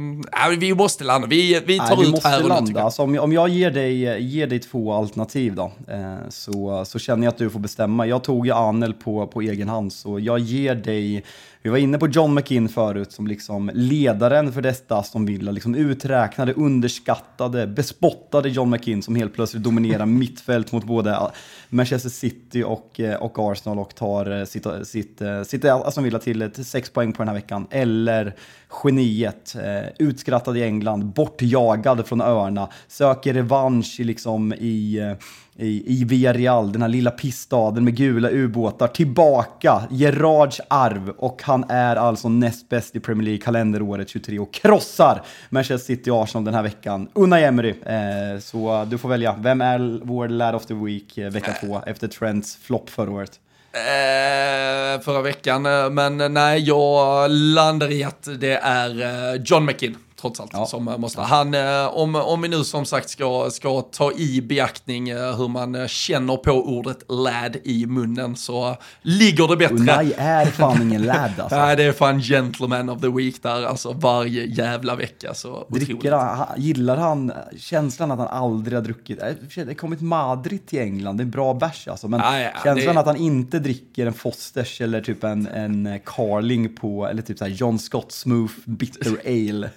[0.57, 1.27] vi måste landa.
[1.27, 2.83] Vi, vi tar Nej, vi ut måste här och landa.
[2.83, 6.99] Alltså, om, jag, om jag ger dig, ger dig två alternativ då, eh, så, så
[6.99, 8.07] känner jag att du får bestämma.
[8.07, 11.23] Jag tog ju Anel på, på egen hand, så jag ger dig
[11.61, 15.75] vi var inne på John McInn förut som liksom ledaren för detta som Villa, liksom
[15.75, 21.31] uträknade, underskattade, bespottade John McInn som helt plötsligt dominerar mittfält mot både
[21.69, 26.19] Manchester City och, eh, och Arsenal och tar eh, sitt, sitt, eh, sitt Aston Villa
[26.19, 27.67] till ett sex poäng på den här veckan.
[27.71, 28.35] Eller
[28.83, 29.55] geniet,
[29.99, 35.15] utskrattad i England, bortjagad från öarna, söker revansch i, liksom, i,
[35.59, 41.65] i, i Villarreal, den här lilla pissstaden med gula ubåtar, tillbaka, Gerards arv och han
[41.69, 46.45] är alltså näst bäst i Premier League kalenderåret 23 och krossar Manchester City och Arsenal
[46.45, 47.07] den här veckan.
[47.13, 49.35] Unai Emery, eh, så du får välja.
[49.39, 53.39] Vem är vår lad of the week eh, vecka två efter Trents flopp förra året?
[53.73, 59.65] Eh, förra veckan, eh, men eh, nej, jag landar i att det är eh, John
[59.65, 59.95] McKinn.
[60.21, 61.21] Trots allt, som eh, måste.
[61.21, 65.47] Han, eh, om, om vi nu som sagt ska, ska ta i beaktning eh, hur
[65.47, 69.75] man känner på ordet lad i munnen så ligger det bättre.
[69.75, 71.57] Unai är fan ingen lad alltså.
[71.57, 75.33] Nej, det är fan gentleman of the week där, alltså varje jävla vecka.
[75.33, 79.19] Så Dricker han, han- gillar han känslan att han aldrig har druckit?
[79.55, 82.07] Det har kommit Madrid till England, det är bra bärs alltså.
[82.07, 85.99] Men Ja, ja, känslan det- att han inte dricker en Fosters eller typ en, en
[86.05, 89.69] Carling på, eller typ så här John Scott Smooth Bitter Ale.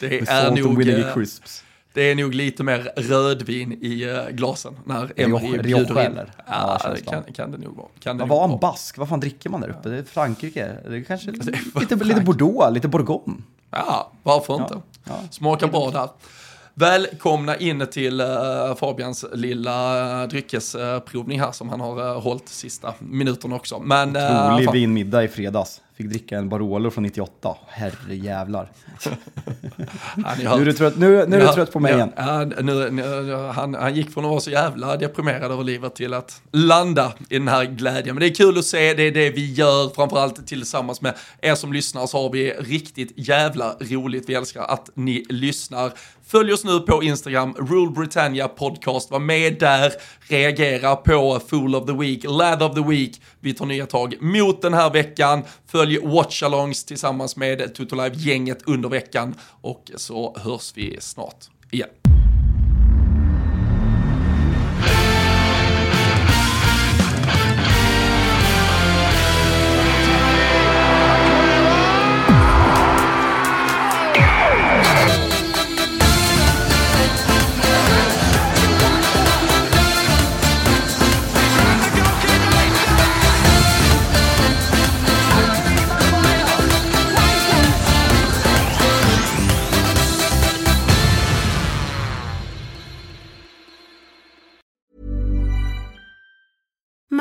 [0.00, 1.14] Det är nog, eh.
[1.94, 6.18] Det är nog lite mer rödvin i uh, glasen när Emery bjuder in.
[6.46, 7.88] Ja, Ja, det kan, kan det nog vara.
[8.00, 8.58] Kan det Vad var vara.
[8.58, 8.98] bask?
[8.98, 9.88] Vad fan dricker man där uppe?
[9.88, 10.76] Det är Frankrike?
[10.88, 11.30] Det är kanske
[11.80, 13.42] lite, lite Bordeaux, lite Bourgogne.
[13.70, 14.80] Ja, varför inte?
[15.04, 15.20] ja.
[15.30, 16.08] Smakar bra där.
[16.74, 22.94] Välkomna in till uh, Fabians lilla uh, dryckesprovning här som han har uh, hållit sista
[22.98, 23.78] minuten också.
[23.78, 25.80] Men, uh, Rolig fan- vinmiddag i fredags.
[25.96, 27.56] Fick dricka en Barolo från 98.
[27.68, 28.70] Herre jävlar.
[30.42, 30.56] Ja.
[30.56, 32.12] Nu är du trött, nu, nu är du trött på mig igen.
[32.60, 36.42] Nu, nu, han, han gick från att vara så jävla deprimerad över livet till att
[36.52, 38.14] landa i den här glädjen.
[38.14, 41.54] Men det är kul att se, det är det vi gör, framförallt tillsammans med er
[41.54, 44.28] som lyssnar så har vi riktigt jävla roligt.
[44.28, 45.92] Vi älskar att ni lyssnar.
[46.32, 49.10] Följ oss nu på Instagram, Rule Britannia Podcast.
[49.10, 49.92] Var med där,
[50.28, 53.20] reagera på Fool of the Week, Lad of the Week.
[53.40, 55.42] Vi tar nya tag mot den här veckan.
[55.66, 59.34] Följ Watchalongs tillsammans med Tutolive-gänget under veckan.
[59.60, 61.88] Och så hörs vi snart igen.